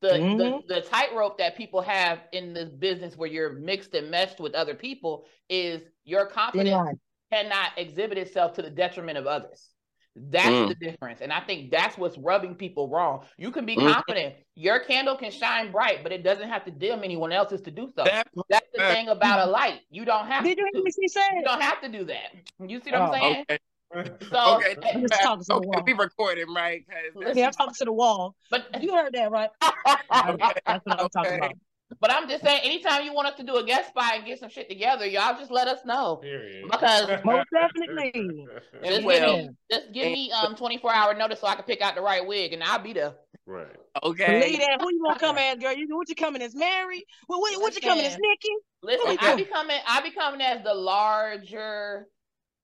The 0.00 0.10
Mhm. 0.10 0.66
the, 0.66 0.74
the 0.74 0.80
tightrope 0.82 1.38
that 1.38 1.56
people 1.56 1.80
have 1.82 2.20
in 2.32 2.52
this 2.52 2.70
business 2.70 3.16
where 3.16 3.28
you're 3.28 3.52
mixed 3.54 3.94
and 3.94 4.10
meshed 4.10 4.38
with 4.38 4.54
other 4.54 4.74
people 4.74 5.26
is 5.48 5.82
your 6.04 6.26
confidence 6.26 6.70
line. 6.70 7.00
cannot 7.32 7.72
exhibit 7.76 8.16
itself 8.16 8.52
to 8.54 8.62
the 8.62 8.70
detriment 8.70 9.18
of 9.18 9.26
others. 9.26 9.70
That's 10.16 10.56
Mm. 10.56 10.68
the 10.68 10.74
difference. 10.76 11.20
And 11.20 11.32
I 11.32 11.40
think 11.40 11.70
that's 11.70 11.98
what's 11.98 12.16
rubbing 12.18 12.54
people 12.54 12.88
wrong. 12.88 13.24
You 13.36 13.50
can 13.50 13.66
be 13.66 13.76
Mhm. 13.76 13.92
confident. 13.94 14.36
Your 14.54 14.80
candle 14.80 15.16
can 15.16 15.30
shine 15.30 15.70
bright, 15.70 16.02
but 16.02 16.12
it 16.12 16.22
doesn't 16.22 16.48
have 16.48 16.64
to 16.64 16.70
dim 16.70 17.04
anyone 17.04 17.32
else's 17.32 17.60
to 17.62 17.70
do 17.70 17.88
so. 17.94 18.04
That 18.04 18.28
That's 18.48 18.68
the 18.72 18.82
thing 18.82 19.08
about 19.08 19.46
a 19.46 19.50
light. 19.50 19.80
You 19.90 20.04
don't 20.04 20.26
have 20.26 20.44
Did 20.44 20.58
you 20.58 20.64
to. 20.66 20.70
hear 20.74 20.82
me 20.84 20.90
she 20.90 21.08
said? 21.08 21.34
You 21.36 21.42
don't 21.44 21.60
have 21.60 21.80
to 21.82 21.88
do 21.88 22.04
that. 22.04 22.34
You 22.60 22.80
see 22.80 22.90
what 22.92 23.02
I'm 23.02 23.08
Oh, 23.08 23.12
saying? 23.12 23.44
okay. 23.48 23.58
So, 23.94 24.56
okay. 24.56 24.76
I'm 24.94 25.00
just 25.08 25.22
talking 25.22 25.40
to 25.44 25.46
the 25.48 25.54
okay. 25.54 25.66
wall. 25.66 25.82
We 25.86 25.92
recording, 25.94 26.52
right? 26.54 26.84
'Cause 27.14 27.34
Yeah, 27.36 27.46
I'm 27.46 27.52
talking 27.52 27.74
to 27.74 27.84
the 27.86 27.92
wall. 27.92 28.34
but 28.50 28.82
You 28.82 28.94
heard 28.94 29.12
that, 29.14 29.30
right? 29.30 29.50
Okay. 29.62 30.54
That's 30.66 30.84
what 30.84 31.00
I'm 31.00 31.08
talking 31.08 31.36
about. 31.36 31.54
but 32.00 32.10
I'm 32.12 32.28
just 32.28 32.44
saying, 32.44 32.60
anytime 32.64 33.04
you 33.04 33.14
want 33.14 33.28
us 33.28 33.36
to 33.36 33.42
do 33.44 33.56
a 33.56 33.64
guest 33.64 33.88
spot 33.88 34.12
and 34.14 34.26
get 34.26 34.38
some 34.40 34.50
shit 34.50 34.68
together, 34.68 35.06
y'all 35.06 35.38
just 35.38 35.50
let 35.50 35.68
us 35.68 35.80
know. 35.86 36.16
Period. 36.16 36.68
Because- 36.70 37.08
Most 37.24 37.46
definitely. 37.52 38.46
Just 38.84 39.04
well, 39.04 39.36
give 39.36 39.46
me, 39.46 39.50
just 39.70 39.92
give 39.92 40.12
me 40.12 40.30
um 40.32 40.54
24 40.54 40.94
hour 40.94 41.14
notice 41.14 41.40
so 41.40 41.46
I 41.46 41.54
can 41.54 41.64
pick 41.64 41.80
out 41.80 41.94
the 41.94 42.02
right 42.02 42.24
wig, 42.26 42.52
and 42.52 42.62
I'll 42.62 42.78
be 42.78 42.92
there. 42.92 43.14
right. 43.46 43.66
okay. 44.04 44.40
Believe 44.40 44.58
that. 44.58 44.78
Who 44.82 44.90
you 44.92 45.02
gonna 45.02 45.18
come 45.18 45.38
as, 45.38 45.56
girl? 45.58 45.72
You 45.72 45.86
what 45.96 46.08
you 46.10 46.14
coming 46.14 46.42
as 46.42 46.54
Mary? 46.54 47.04
What 47.26 47.40
what, 47.40 47.60
what 47.62 47.74
you 47.74 47.80
coming 47.80 48.04
as 48.04 48.12
Listen. 48.12 48.20
Nicki? 48.22 48.54
Listen, 48.82 49.16
I 49.20 49.34
be 49.34 49.44
coming, 49.44 49.78
I 49.88 50.00
be 50.02 50.10
coming 50.12 50.40
as 50.42 50.62
the 50.62 50.74
larger 50.74 52.06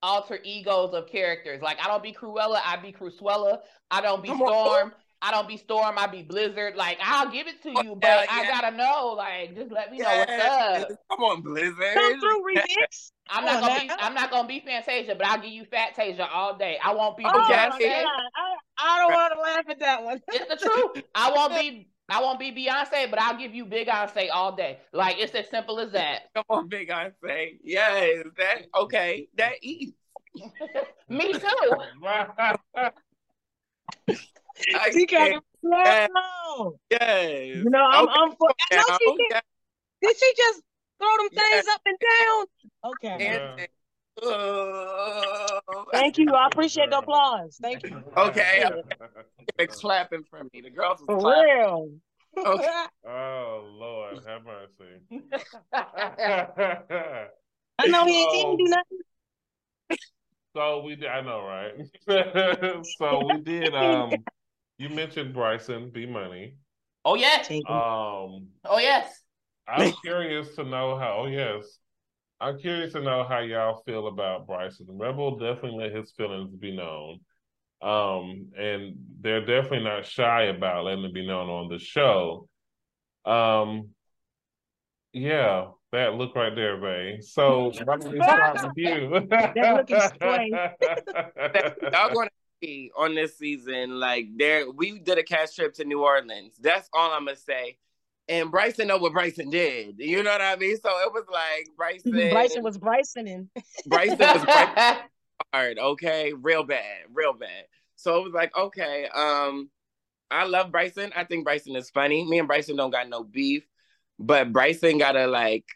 alter 0.05 0.39
egos 0.45 0.93
of 0.95 1.07
characters. 1.09 1.63
Like 1.63 1.79
I 1.83 1.89
don't 1.89 2.03
be 2.03 2.13
Cruella, 2.13 2.61
I 2.65 2.77
be 2.77 2.93
Cruella. 2.93 3.61
I 3.91 4.01
don't 4.03 4.23
be 4.23 4.29
Come 4.29 4.43
on. 4.43 4.53
Storm. 4.53 4.93
I 5.23 5.31
don't 5.31 5.49
be 5.49 5.57
Storm. 5.57 5.95
I 5.97 6.07
be 6.07 6.23
Blizzard. 6.23 6.77
Like 6.77 6.99
I'll 7.03 7.31
give 7.31 7.47
it 7.49 7.63
to 7.63 7.71
you, 7.71 7.97
but 7.97 8.11
Hell 8.11 8.27
I 8.29 8.45
gotta 8.45 8.77
know. 8.77 9.15
Like 9.17 9.57
just 9.57 9.73
let 9.73 9.91
me 9.91 9.99
know 9.99 10.05
Yes. 10.11 10.29
what's 10.29 10.91
up. 10.93 10.99
Come 11.11 11.25
on, 11.25 11.41
Blizzard. 11.41 11.95
Come 11.95 12.21
through, 12.21 12.45
remix. 12.45 13.11
I'm 13.31 13.47
not 13.47 13.63
on 13.63 13.69
gonna 13.69 13.81
be. 13.81 13.91
I'm 13.99 14.15
not 14.15 14.31
gonna 14.31 14.49
be 14.49 14.61
Fantasia, 14.61 15.15
but 15.15 15.27
I'll 15.27 15.41
give 15.41 15.51
you 15.51 15.65
Fat 15.65 15.97
Tasia 15.97 16.29
all 16.31 16.59
day. 16.59 16.79
I 16.85 16.93
won't 16.95 17.17
be. 17.17 17.25
Oh 17.25 17.31
my 17.33 17.49
Yes. 17.49 17.73
God. 17.73 17.81
Beyonce. 17.81 18.05
I, 18.05 18.55
I 18.79 18.99
don't 18.99 19.13
want 19.13 19.33
to 19.35 19.41
laugh 19.41 19.65
at 19.71 19.81
that 19.81 20.05
one. 20.05 20.21
It's 20.29 20.47
the 20.51 20.57
truth. 20.57 21.05
I 21.15 21.33
won't 21.33 21.55
be. 21.55 21.89
I 22.09 22.21
won't 22.21 22.39
be 22.39 22.53
Beyonce, 22.53 23.09
but 23.11 23.19
I'll 23.21 23.37
give 23.39 23.55
you 23.55 23.65
Big 23.65 23.89
Beyonce 23.89 24.29
all 24.33 24.55
day. 24.55 24.79
Like 24.93 25.17
it's 25.19 25.35
as 25.35 25.49
simple 25.49 25.81
as 25.81 25.93
that. 25.93 26.25
Come 26.35 26.45
on, 26.51 26.69
Big 26.69 26.91
say 27.25 27.59
Yes. 27.63 28.25
That 28.37 28.67
okay. 28.77 29.29
That 29.37 29.53
eats. 29.63 29.93
Me 31.09 31.33
too. 31.33 31.49
I 34.77 34.91
She 34.93 35.07
got 35.07 35.31
can't- 35.31 35.45
it 35.63 35.71
down. 35.71 36.73
Yes. 36.91 37.57
You 37.57 37.71
know, 37.71 37.85
I'm, 37.85 38.05
Okay. 38.05 38.13
I'm 38.17 38.31
for. 38.37 38.49
No, 38.73 38.77
Now, 38.77 38.99
she 38.99 39.05
did. 39.07 39.33
okay. 39.33 39.41
Did 40.03 40.17
she 40.19 40.33
just 40.37 40.63
throw 41.01 41.17
them 41.17 41.29
Yeah. 41.33 41.43
things 41.43 41.67
up 41.73 41.81
and 41.87 41.99
down? 41.99 42.47
Okay. 42.93 43.27
And- 43.27 43.69
Thank 45.93 46.19
you. 46.19 46.31
I 46.33 46.47
appreciate 46.47 46.91
the 46.91 46.99
applause. 46.99 47.59
Thank 47.61 47.83
you. 47.85 48.03
Okay. 48.17 48.65
They're 49.59 49.67
clapping 49.67 50.23
for 50.29 50.45
me. 50.53 50.61
The 50.63 50.71
girls 50.71 51.01
was 51.01 51.07
For 51.07 51.19
clapping. 51.19 51.45
real. 51.45 51.91
Okay. 52.37 52.85
oh 53.09 53.69
Lord, 53.73 54.19
have 54.27 54.43
mercy. 54.45 55.01
I 55.73 57.29
know 57.87 58.05
he 58.07 58.23
ain't, 58.23 58.31
he 58.33 58.41
ain't 58.41 58.59
do 58.59 58.65
nothing. 58.65 58.99
So 60.57 60.83
we 60.83 60.97
did. 60.97 61.09
I 61.09 61.21
know, 61.21 61.43
right? 61.45 61.75
so 62.99 63.27
we 63.27 63.41
did. 63.41 63.75
Um, 63.75 64.13
you 64.79 64.89
mentioned 64.89 65.35
Bryson 65.35 65.91
B 65.93 66.07
Money. 66.07 66.55
Oh 67.05 67.15
yes. 67.17 67.51
Um, 67.51 68.49
Oh 68.65 68.79
yes. 68.79 69.21
I'm 69.69 69.93
curious 70.05 70.55
to 70.57 70.65
know 70.65 70.97
how. 70.99 71.19
Oh 71.23 71.27
yes, 71.27 71.79
I'm 72.41 72.59
curious 72.59 72.93
to 72.93 73.01
know 73.01 73.25
how 73.29 73.41
y'all 73.41 73.83
feel 73.87 74.09
about 74.09 74.47
Bryson. 74.47 74.87
Rebel 74.91 75.39
definitely 75.39 75.85
let 75.85 75.95
his 75.95 76.13
feelings 76.13 76.55
be 76.55 76.77
known, 76.77 77.21
um, 77.81 78.49
and 78.59 78.97
they're 79.21 79.45
definitely 79.45 79.85
not 79.85 80.07
shy 80.07 80.45
about 80.45 80.85
letting 80.85 81.05
it 81.05 81.15
be 81.15 81.27
known 81.27 81.49
on 81.49 81.69
the 81.69 81.79
show. 81.79 82.49
Um, 83.25 83.91
yeah, 85.13 85.67
that 85.93 86.15
look 86.15 86.35
right 86.35 86.55
there, 86.55 86.77
Bay. 86.77 87.21
So 87.21 87.73
let 87.87 88.01
me 88.01 88.21
start 88.21 88.63
with 88.63 88.73
you. 88.77 89.27
That 89.31 89.75
look 89.77 89.91
is 89.91 90.05
straight. 90.15 90.53
Y'all 91.93 92.13
going 92.13 92.29
to 92.29 92.35
see 92.61 92.91
on 92.97 93.15
this 93.15 93.39
season, 93.39 94.01
like 94.01 94.27
there, 94.37 94.71
we 94.71 94.99
did 94.99 95.19
a 95.19 95.23
cash 95.23 95.55
trip 95.55 95.73
to 95.75 95.85
New 95.85 96.03
Orleans. 96.03 96.55
That's 96.61 96.89
all 96.93 97.13
I'm 97.13 97.27
gonna 97.27 97.37
say. 97.37 97.79
And 98.29 98.51
Bryson 98.51 98.89
know 98.89 98.97
what 98.97 99.13
Bryson 99.13 99.51
did. 99.51 99.97
You 99.99 100.23
know 100.23 100.31
what 100.31 100.41
I 100.41 100.57
mean? 100.57 100.77
So 100.79 100.89
it 100.89 101.13
was 101.13 101.25
like 101.31 101.69
Bryson. 101.77 102.13
Bryson 102.31 102.63
was 102.63 102.79
Bryson 102.79 103.27
and 103.27 103.49
Bryson 103.87 104.19
was 104.19 104.45
Bryson 104.45 104.97
hard. 105.53 105.79
Okay, 105.79 106.33
real 106.33 106.65
bad, 106.65 107.05
real 107.13 107.35
bad. 107.35 107.67
So 107.97 108.19
it 108.19 108.25
was 108.25 108.33
like, 108.33 108.57
okay, 108.57 109.07
um, 109.15 109.71
I 110.31 110.45
love 110.45 110.73
Bryson. 110.73 111.13
I 111.15 111.25
think 111.25 111.45
Bryson 111.45 111.77
is 111.77 111.91
funny. 111.91 112.25
Me 112.25 112.39
and 112.39 112.49
Bryson 112.49 112.77
don't 112.77 112.91
got 112.91 113.09
no 113.09 113.23
beef, 113.23 113.67
but 114.19 114.53
Bryson 114.53 114.99
gotta 114.99 115.27
like 115.27 115.67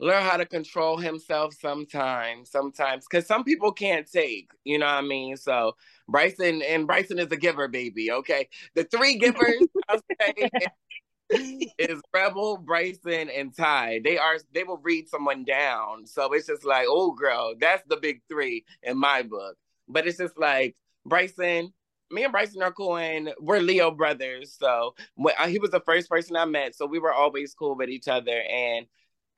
learn 0.00 0.22
how 0.22 0.36
to 0.36 0.46
control 0.46 0.96
himself 0.96 1.54
sometimes, 1.54 2.50
sometimes, 2.50 3.04
because 3.08 3.26
some 3.26 3.42
people 3.42 3.72
can't 3.72 4.10
take, 4.10 4.50
you 4.64 4.78
know 4.78 4.86
what 4.86 4.92
I 4.92 5.02
mean? 5.02 5.36
So 5.36 5.76
Bryson 6.08 6.62
and 6.62 6.86
Bryson 6.86 7.18
is 7.18 7.32
a 7.32 7.36
giver, 7.36 7.68
baby. 7.68 8.12
Okay. 8.12 8.48
The 8.74 8.84
three 8.84 9.16
givers, 9.16 9.66
I'll 9.88 10.00
say, 10.20 10.48
is 11.78 12.00
Rebel, 12.14 12.56
Bryson, 12.56 13.28
and 13.28 13.54
Ty. 13.54 14.00
They 14.02 14.18
are 14.18 14.38
they 14.52 14.64
will 14.64 14.78
read 14.78 15.08
someone 15.08 15.44
down. 15.44 16.06
So 16.06 16.32
it's 16.32 16.46
just 16.46 16.64
like, 16.64 16.86
oh 16.88 17.12
girl, 17.12 17.54
that's 17.60 17.82
the 17.88 17.96
big 17.96 18.22
three 18.28 18.64
in 18.82 18.98
my 18.98 19.22
book. 19.22 19.56
But 19.88 20.06
it's 20.06 20.18
just 20.18 20.38
like 20.38 20.76
Bryson, 21.04 21.72
me 22.10 22.24
and 22.24 22.32
Bryson 22.32 22.62
are 22.62 22.72
cool 22.72 22.96
and 22.96 23.32
we're 23.40 23.60
Leo 23.60 23.90
brothers. 23.90 24.56
So 24.58 24.94
when, 25.14 25.34
uh, 25.38 25.46
he 25.46 25.58
was 25.58 25.70
the 25.70 25.80
first 25.80 26.08
person 26.08 26.36
I 26.36 26.44
met. 26.44 26.74
So 26.74 26.86
we 26.86 26.98
were 26.98 27.12
always 27.12 27.54
cool 27.54 27.76
with 27.76 27.90
each 27.90 28.08
other. 28.08 28.42
And 28.50 28.86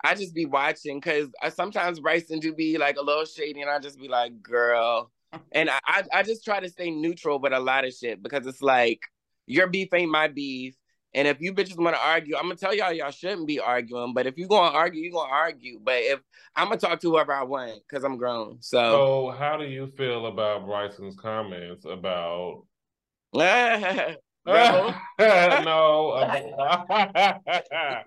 I 0.02 0.14
just 0.14 0.34
be 0.34 0.46
watching 0.46 1.00
because 1.00 1.28
sometimes 1.50 2.00
Bryson 2.00 2.38
do 2.38 2.54
be 2.54 2.78
like 2.78 2.96
a 2.96 3.02
little 3.02 3.24
shady 3.24 3.60
and 3.60 3.70
I 3.70 3.78
just 3.78 3.98
be 3.98 4.08
like, 4.08 4.42
girl. 4.42 5.10
And 5.52 5.70
I, 5.70 6.04
I 6.12 6.22
just 6.22 6.44
try 6.44 6.60
to 6.60 6.68
stay 6.68 6.90
neutral 6.90 7.38
with 7.38 7.52
a 7.52 7.60
lot 7.60 7.84
of 7.84 7.92
shit 7.92 8.22
because 8.22 8.46
it's 8.46 8.62
like 8.62 9.02
your 9.46 9.66
beef 9.68 9.92
ain't 9.92 10.10
my 10.10 10.28
beef. 10.28 10.74
And 11.14 11.26
if 11.26 11.40
you 11.40 11.52
bitches 11.52 11.76
want 11.76 11.96
to 11.96 12.02
argue, 12.02 12.36
I'm 12.36 12.44
gonna 12.44 12.56
tell 12.56 12.74
y'all 12.74 12.92
y'all 12.92 13.10
shouldn't 13.10 13.46
be 13.46 13.58
arguing. 13.58 14.14
But 14.14 14.26
if 14.26 14.38
you 14.38 14.46
gonna 14.46 14.76
argue, 14.76 15.02
you 15.02 15.12
gonna 15.12 15.30
argue. 15.30 15.80
But 15.82 15.98
if 15.98 16.20
I'm 16.54 16.68
gonna 16.68 16.78
talk 16.78 17.00
to 17.00 17.10
whoever 17.10 17.32
I 17.32 17.42
want 17.42 17.80
because 17.88 18.04
I'm 18.04 18.16
grown. 18.16 18.58
So. 18.60 18.78
So 18.78 19.36
how 19.36 19.56
do 19.56 19.64
you 19.64 19.88
feel 19.96 20.26
about 20.26 20.66
Bryson's 20.66 21.16
comments 21.16 21.84
about? 21.84 22.64
no, 25.64 26.12
about, 26.12 26.86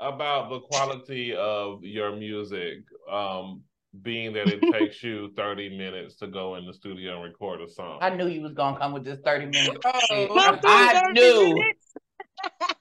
about 0.00 0.50
the 0.50 0.60
quality 0.60 1.34
of 1.34 1.84
your 1.84 2.14
music. 2.16 2.78
Um, 3.10 3.62
being 4.00 4.32
that 4.32 4.48
it 4.48 4.60
takes 4.72 5.02
you 5.02 5.30
30 5.36 5.76
minutes 5.76 6.16
to 6.16 6.26
go 6.26 6.54
in 6.56 6.66
the 6.66 6.72
studio 6.72 7.14
and 7.14 7.24
record 7.24 7.60
a 7.60 7.68
song. 7.68 7.98
I 8.00 8.10
knew 8.10 8.26
you 8.26 8.40
was 8.40 8.54
gonna 8.54 8.78
come 8.78 8.92
with 8.92 9.04
this 9.04 9.18
30 9.24 9.46
minutes. 9.46 9.78
Oh, 9.84 10.50
I 10.64 11.12
knew. 11.12 11.62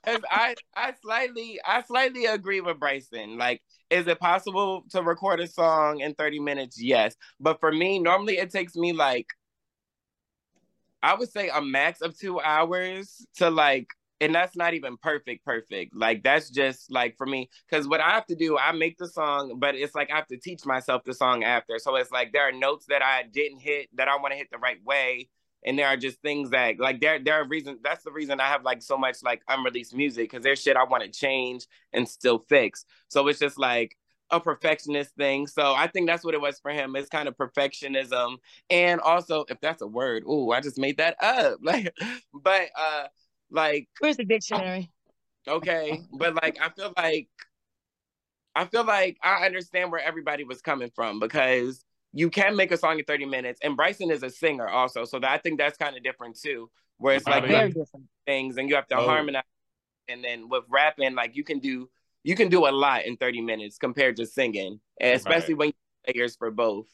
I 0.06 0.56
I 0.76 0.94
slightly 1.02 1.60
I 1.66 1.84
slightly 1.84 2.26
agree 2.26 2.62
with 2.62 2.80
Bryson. 2.80 3.38
Like, 3.38 3.62
is 3.90 4.08
it 4.08 4.20
possible 4.20 4.84
to 4.90 5.02
record 5.02 5.40
a 5.40 5.48
song 5.48 6.00
in 6.00 6.14
30 6.16 6.40
minutes? 6.40 6.82
Yes. 6.82 7.16
But 7.40 7.60
for 7.60 7.72
me, 7.72 8.00
normally 8.00 8.38
it 8.38 8.52
takes 8.52 8.76
me 8.76 8.94
like 8.94 9.28
I 11.04 11.16
would 11.16 11.32
say 11.32 11.50
a 11.50 11.62
max 11.62 12.02
of 12.02 12.18
two 12.18 12.40
hours 12.40 13.26
to 13.38 13.50
like 13.50 13.88
and 14.22 14.36
that's 14.36 14.56
not 14.56 14.74
even 14.76 14.96
perfect 14.98 15.44
perfect 15.44 15.96
like 15.96 16.24
that's 16.24 16.50
just 16.50 16.92
like 16.92 17.18
for 17.18 17.26
me 17.26 17.50
because 17.68 17.88
what 17.88 18.00
i 18.00 18.12
have 18.12 18.26
to 18.26 18.36
do 18.36 18.58
i 18.58 18.72
make 18.72 18.98
the 19.00 19.08
song 19.08 19.58
but 19.58 19.76
it's 19.76 19.96
like 19.96 20.12
i 20.12 20.16
have 20.16 20.28
to 20.28 20.38
teach 20.38 20.66
myself 20.66 21.04
the 21.04 21.14
song 21.14 21.44
after 21.44 21.80
so 21.80 21.96
it's 21.96 22.12
like 22.12 22.32
there 22.32 22.48
are 22.48 22.52
notes 22.52 22.86
that 22.88 23.02
i 23.02 23.24
didn't 23.34 23.60
hit 23.60 23.90
that 23.96 24.08
i 24.08 24.16
want 24.16 24.32
to 24.32 24.38
hit 24.38 24.48
the 24.52 24.60
right 24.60 24.78
way 24.86 25.28
and 25.64 25.78
there 25.78 25.88
are 25.88 25.98
just 25.98 26.22
things 26.22 26.50
that 26.52 26.80
like 26.80 27.02
there 27.02 27.20
there 27.20 27.36
are 27.36 27.48
reasons 27.48 27.80
that's 27.84 28.04
the 28.04 28.12
reason 28.12 28.40
I 28.40 28.48
have 28.48 28.64
like 28.64 28.82
so 28.82 28.98
much 28.98 29.18
like 29.24 29.42
unreleased 29.48 29.96
music 29.96 30.30
because 30.30 30.44
there's 30.44 30.62
shit 30.62 30.78
I 30.78 30.84
want 30.84 31.04
to 31.04 31.10
change 31.10 31.66
and 31.94 32.08
still 32.08 32.40
fix. 32.50 32.86
So 33.08 33.28
it's 33.28 33.40
just 33.40 33.60
like 33.60 33.96
a 34.32 34.40
perfectionist 34.40 35.14
thing. 35.16 35.46
So 35.46 35.74
I 35.74 35.88
think 35.88 36.08
that's 36.08 36.24
what 36.24 36.34
it 36.34 36.42
was 36.42 36.60
for 36.60 36.72
him. 36.72 36.96
It's 36.96 37.10
kind 37.10 37.28
of 37.28 37.36
perfectionism. 37.36 38.38
And 38.70 39.02
also, 39.02 39.46
if 39.50 39.60
that's 39.60 39.82
a 39.82 39.88
word, 39.88 40.24
oh, 40.26 40.52
I 40.52 40.62
just 40.62 40.78
made 40.78 40.98
that 40.98 41.22
up. 41.22 41.60
Like, 41.64 41.94
but 42.34 42.70
uh 42.76 43.08
like 43.50 43.88
where's 44.00 44.18
the 44.18 44.26
dictionary? 44.26 44.92
Okay. 45.48 46.02
But 46.18 46.36
like 46.36 46.58
I 46.62 46.70
feel 46.70 46.94
like 46.98 47.28
I 48.56 48.66
feel 48.66 48.84
like 48.84 49.18
I 49.24 49.46
understand 49.46 49.92
where 49.92 50.02
everybody 50.02 50.44
was 50.44 50.62
coming 50.62 50.92
from 50.96 51.20
because 51.20 51.84
you 52.14 52.30
can 52.30 52.56
make 52.56 52.72
a 52.72 52.78
song 52.78 53.00
in 53.00 53.06
30 53.06 53.26
minutes. 53.26 53.60
And 53.64 53.76
Bryson 53.76 54.12
is 54.12 54.24
a 54.24 54.30
singer 54.30 54.68
also. 54.68 55.06
So 55.06 55.20
that, 55.20 55.32
I 55.32 55.38
think 55.38 55.58
that's 55.58 55.78
kind 55.78 55.96
of 55.96 56.04
different 56.04 56.40
too, 56.40 56.70
where 56.98 57.16
it's 57.16 57.26
like 57.26 57.48
very 57.48 57.70
different 57.70 58.08
things 58.26 58.58
and 58.58 58.70
you 58.70 58.76
have 58.76 58.88
to 58.88 58.98
oh. 58.98 59.06
harmonize. 59.06 59.44
And 60.08 60.24
then 60.24 60.50
with 60.50 60.64
rapping, 60.70 61.16
like 61.16 61.36
you 61.36 61.44
can 61.44 61.60
do 61.60 61.90
you 62.24 62.36
can 62.36 62.50
do 62.50 62.68
a 62.68 62.70
lot 62.70 63.06
in 63.06 63.18
30 63.18 63.42
minutes 63.42 63.78
compared 63.78 64.16
to 64.18 64.26
singing, 64.26 64.80
especially 65.00 65.56
right. 65.56 65.60
when 65.60 65.68
you 65.70 66.14
layers 66.14 66.36
for 66.36 66.52
both. 66.52 66.86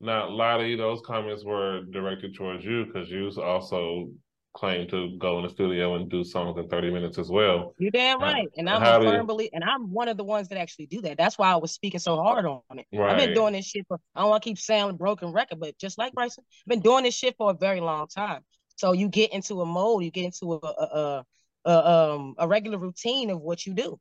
Now, 0.00 0.28
a 0.28 0.30
lot 0.30 0.60
of 0.60 0.78
those 0.78 1.00
comments 1.04 1.44
were 1.44 1.82
directed 1.90 2.36
towards 2.36 2.64
you 2.64 2.84
because 2.84 3.10
you 3.10 3.28
also 3.42 4.10
claim 4.58 4.88
to 4.88 5.16
go 5.18 5.38
in 5.38 5.44
the 5.44 5.50
studio 5.50 5.94
and 5.94 6.10
do 6.10 6.24
songs 6.24 6.58
in 6.58 6.68
30 6.68 6.90
minutes 6.90 7.16
as 7.16 7.30
well. 7.30 7.74
You're 7.78 7.92
damn 7.92 8.20
right. 8.20 8.48
And 8.56 8.68
I'm 8.68 8.82
a 8.82 9.08
firm 9.08 9.26
believer, 9.26 9.50
and 9.52 9.62
I'm 9.62 9.92
one 9.92 10.08
of 10.08 10.16
the 10.16 10.24
ones 10.24 10.48
that 10.48 10.58
actually 10.58 10.86
do 10.86 11.00
that. 11.02 11.16
That's 11.16 11.38
why 11.38 11.52
I 11.52 11.56
was 11.56 11.70
speaking 11.70 12.00
so 12.00 12.16
hard 12.16 12.44
on 12.44 12.60
it. 12.72 12.86
Right. 12.92 13.12
I've 13.12 13.18
been 13.18 13.34
doing 13.34 13.52
this 13.52 13.66
shit 13.66 13.86
for 13.86 13.98
I 14.16 14.20
don't 14.20 14.30
want 14.30 14.42
to 14.42 14.48
keep 14.48 14.58
sounding 14.58 14.96
broken 14.96 15.32
record, 15.32 15.60
but 15.60 15.78
just 15.78 15.96
like 15.96 16.12
Bryson, 16.12 16.44
I've 16.66 16.70
been 16.70 16.80
doing 16.80 17.04
this 17.04 17.14
shit 17.14 17.36
for 17.38 17.52
a 17.52 17.54
very 17.54 17.80
long 17.80 18.08
time. 18.08 18.40
So 18.76 18.92
you 18.92 19.08
get 19.08 19.32
into 19.32 19.60
a 19.60 19.66
mode, 19.66 20.02
you 20.02 20.10
get 20.10 20.24
into 20.24 20.54
a 20.54 20.56
a, 20.56 21.24
a, 21.64 21.70
a 21.70 22.14
um 22.14 22.34
a 22.38 22.48
regular 22.48 22.78
routine 22.78 23.30
of 23.30 23.40
what 23.40 23.64
you 23.64 23.74
do. 23.74 24.00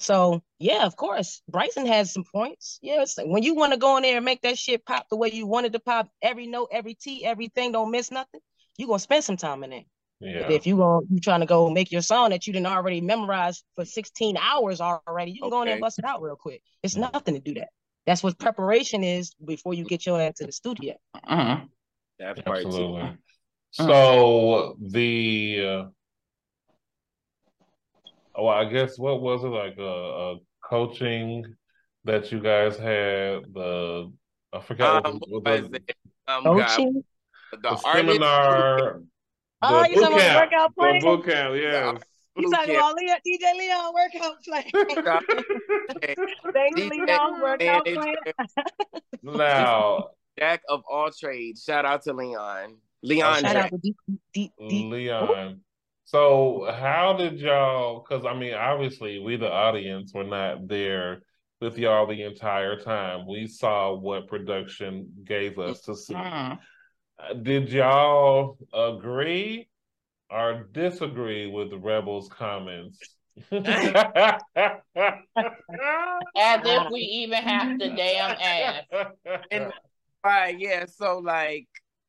So 0.00 0.42
yeah, 0.58 0.86
of 0.86 0.96
course, 0.96 1.40
Bryson 1.48 1.86
has 1.86 2.12
some 2.12 2.24
points. 2.24 2.80
Yeah, 2.82 3.04
like 3.16 3.28
when 3.28 3.44
you 3.44 3.54
want 3.54 3.72
to 3.72 3.78
go 3.78 3.96
in 3.96 4.02
there 4.02 4.16
and 4.16 4.24
make 4.24 4.42
that 4.42 4.58
shit 4.58 4.84
pop 4.84 5.06
the 5.08 5.16
way 5.16 5.30
you 5.32 5.46
wanted 5.46 5.72
to 5.74 5.78
pop, 5.78 6.08
every 6.20 6.48
note, 6.48 6.70
every 6.72 6.94
T, 6.94 7.24
everything, 7.24 7.70
don't 7.70 7.92
miss 7.92 8.10
nothing 8.10 8.40
you're 8.76 8.88
gonna 8.88 8.98
spend 8.98 9.24
some 9.24 9.36
time 9.36 9.64
in 9.64 9.72
it. 9.72 9.84
Yeah. 10.20 10.50
If 10.50 10.66
you 10.66 10.76
go 10.76 11.02
you 11.10 11.20
trying 11.20 11.40
to 11.40 11.46
go 11.46 11.68
make 11.70 11.92
your 11.92 12.02
song 12.02 12.30
that 12.30 12.46
you 12.46 12.52
didn't 12.52 12.66
already 12.66 13.00
memorize 13.00 13.62
for 13.74 13.84
16 13.84 14.36
hours 14.36 14.80
already, 14.80 15.32
you 15.32 15.40
can 15.40 15.46
okay. 15.46 15.50
go 15.50 15.62
in 15.62 15.66
there 15.66 15.74
and 15.74 15.80
bust 15.80 15.98
it 15.98 16.04
out 16.04 16.22
real 16.22 16.36
quick. 16.36 16.62
It's 16.82 16.96
nothing 16.96 17.34
to 17.34 17.40
do 17.40 17.54
that. 17.54 17.68
That's 18.06 18.22
what 18.22 18.38
preparation 18.38 19.02
is 19.02 19.34
before 19.44 19.74
you 19.74 19.84
get 19.84 20.06
your 20.06 20.20
ass 20.20 20.34
to 20.36 20.46
the 20.46 20.52
studio. 20.52 20.94
Uh-huh. 21.26 21.60
That 22.18 22.38
Absolutely. 22.46 23.02
Too. 23.02 23.16
So 23.72 24.76
the 24.80 25.88
uh, 28.36 28.42
well, 28.42 28.48
I 28.48 28.64
guess 28.66 28.98
what 28.98 29.20
was 29.20 29.42
it 29.42 29.48
like 29.48 29.78
a, 29.78 29.82
a 29.82 30.36
coaching 30.62 31.44
that 32.04 32.30
you 32.30 32.40
guys 32.40 32.76
had? 32.76 33.52
The 33.52 34.12
I 34.52 34.60
forgot 34.60 35.06
um, 35.06 35.20
what, 35.26 35.44
was, 35.44 35.70
it? 35.72 35.96
Um, 36.28 36.44
coaching 36.44 37.04
the, 37.62 37.70
the 37.70 37.76
seminar. 37.76 39.00
Oh, 39.62 39.82
the 39.82 39.90
you 39.90 40.00
talking 40.00 40.16
about 40.16 40.50
workout 40.50 40.74
plan? 40.76 40.98
The 40.98 41.06
boot 41.06 41.24
camp, 41.24 41.54
yes. 41.56 42.02
You 42.36 42.50
talking 42.50 42.74
about 42.74 42.96
Leon, 42.96 43.18
DJ 43.26 43.58
Leon 43.58 43.94
workout 43.94 44.42
plan? 44.42 44.64
Thanks, 46.52 46.76
Leon 46.90 47.40
workout 47.40 47.86
plan. 47.86 48.14
now, 49.22 50.08
jack 50.38 50.62
of 50.68 50.82
all 50.90 51.10
trades. 51.10 51.62
Shout 51.62 51.84
out 51.84 52.02
to 52.02 52.12
Leon. 52.12 52.76
Leon. 53.02 53.42
Shout 53.42 53.56
out 53.56 53.70
to 53.70 53.78
D- 53.78 53.94
D- 54.32 54.52
D- 54.58 54.88
Leon. 54.90 55.60
So, 56.06 56.68
how 56.76 57.16
did 57.16 57.38
y'all? 57.38 58.04
Because 58.06 58.26
I 58.26 58.34
mean, 58.34 58.54
obviously, 58.54 59.20
we 59.20 59.36
the 59.36 59.50
audience 59.50 60.12
were 60.12 60.24
not 60.24 60.66
there 60.66 61.22
with 61.60 61.78
y'all 61.78 62.06
the 62.06 62.22
entire 62.22 62.80
time. 62.80 63.26
We 63.28 63.46
saw 63.46 63.94
what 63.94 64.26
production 64.26 65.08
gave 65.24 65.58
us 65.58 65.82
to 65.82 65.94
see. 65.94 66.14
Mm-hmm 66.14 66.54
Uh, 67.18 67.34
did 67.34 67.68
y'all 67.70 68.58
agree 68.72 69.68
or 70.30 70.66
disagree 70.72 71.46
with 71.46 71.70
the 71.70 71.78
Rebel's 71.78 72.28
comments? 72.28 72.98
As 73.52 73.60
if 76.64 76.90
we 76.90 77.00
even 77.00 77.42
have 77.42 77.78
to 77.78 77.88
damn 77.94 78.36
ask. 78.40 78.84
And, 79.50 79.72
right, 80.24 80.58
yeah. 80.58 80.86
So 80.86 81.18
like 81.18 81.68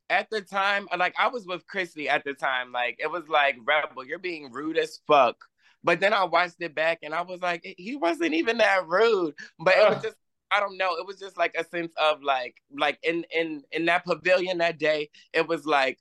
at 0.09 0.29
the 0.29 0.41
time, 0.41 0.87
like 0.97 1.15
I 1.17 1.27
was 1.27 1.45
with 1.45 1.65
Chrissy 1.67 2.09
at 2.09 2.23
the 2.23 2.33
time. 2.33 2.71
Like 2.71 2.97
it 2.99 3.11
was 3.11 3.27
like 3.27 3.57
Rebel, 3.63 4.05
you're 4.05 4.19
being 4.19 4.51
rude 4.51 4.77
as 4.77 4.99
fuck. 5.07 5.37
But 5.83 5.99
then 5.99 6.13
I 6.13 6.23
watched 6.23 6.61
it 6.61 6.73
back 6.73 6.99
and 7.03 7.13
I 7.13 7.21
was 7.21 7.41
like, 7.41 7.61
he 7.77 7.95
wasn't 7.95 8.33
even 8.33 8.57
that 8.57 8.87
rude. 8.87 9.35
But 9.59 9.75
it 9.77 9.89
was 9.89 10.03
just 10.03 10.17
I 10.51 10.59
don't 10.59 10.77
know. 10.77 10.95
It 10.97 11.05
was 11.07 11.19
just 11.19 11.37
like 11.37 11.55
a 11.57 11.63
sense 11.65 11.93
of 11.97 12.23
like 12.23 12.55
like 12.77 12.99
in 13.03 13.25
in 13.31 13.63
in 13.71 13.85
that 13.85 14.05
pavilion 14.05 14.59
that 14.59 14.79
day, 14.79 15.09
it 15.33 15.47
was 15.47 15.65
like 15.65 15.99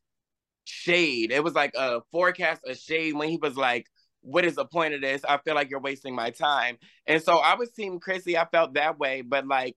shade. 0.64 1.32
It 1.32 1.44
was 1.44 1.54
like 1.54 1.72
a 1.76 2.02
forecast 2.12 2.62
of 2.66 2.78
shade 2.78 3.14
when 3.14 3.28
he 3.30 3.38
was 3.38 3.56
like, 3.56 3.86
What 4.22 4.44
is 4.44 4.56
the 4.56 4.66
point 4.66 4.94
of 4.94 5.02
this? 5.02 5.24
I 5.24 5.38
feel 5.38 5.54
like 5.54 5.70
you're 5.70 5.80
wasting 5.80 6.14
my 6.14 6.30
time. 6.30 6.78
And 7.06 7.22
so 7.22 7.38
I 7.38 7.56
was 7.56 7.70
team 7.70 8.00
Chrissy, 8.00 8.38
I 8.38 8.46
felt 8.46 8.74
that 8.74 8.98
way, 8.98 9.22
but 9.22 9.46
like 9.46 9.76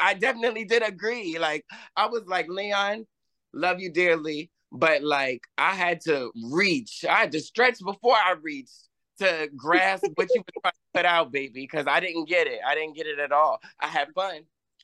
I 0.00 0.14
definitely 0.14 0.66
did 0.66 0.82
agree. 0.86 1.38
Like 1.38 1.64
I 1.96 2.08
was 2.08 2.24
like, 2.26 2.48
Leon, 2.48 3.06
love 3.54 3.80
you 3.80 3.92
dearly. 3.92 4.50
But 4.72 5.02
like 5.04 5.42
I 5.58 5.74
had 5.74 6.00
to 6.02 6.32
reach, 6.52 7.04
I 7.08 7.16
had 7.16 7.32
to 7.32 7.40
stretch 7.40 7.78
before 7.84 8.16
I 8.16 8.34
reached 8.42 8.89
to 9.20 9.48
grasp 9.56 10.04
what 10.14 10.28
you 10.34 10.40
were 10.40 10.60
trying 10.60 10.72
to 10.72 10.98
put 10.98 11.06
out, 11.06 11.32
baby, 11.32 11.62
because 11.62 11.86
I 11.86 12.00
didn't 12.00 12.28
get 12.28 12.46
it. 12.46 12.60
I 12.66 12.74
didn't 12.74 12.96
get 12.96 13.06
it 13.06 13.18
at 13.18 13.32
all. 13.32 13.60
I 13.78 13.86
had 13.86 14.08
fun, 14.14 14.42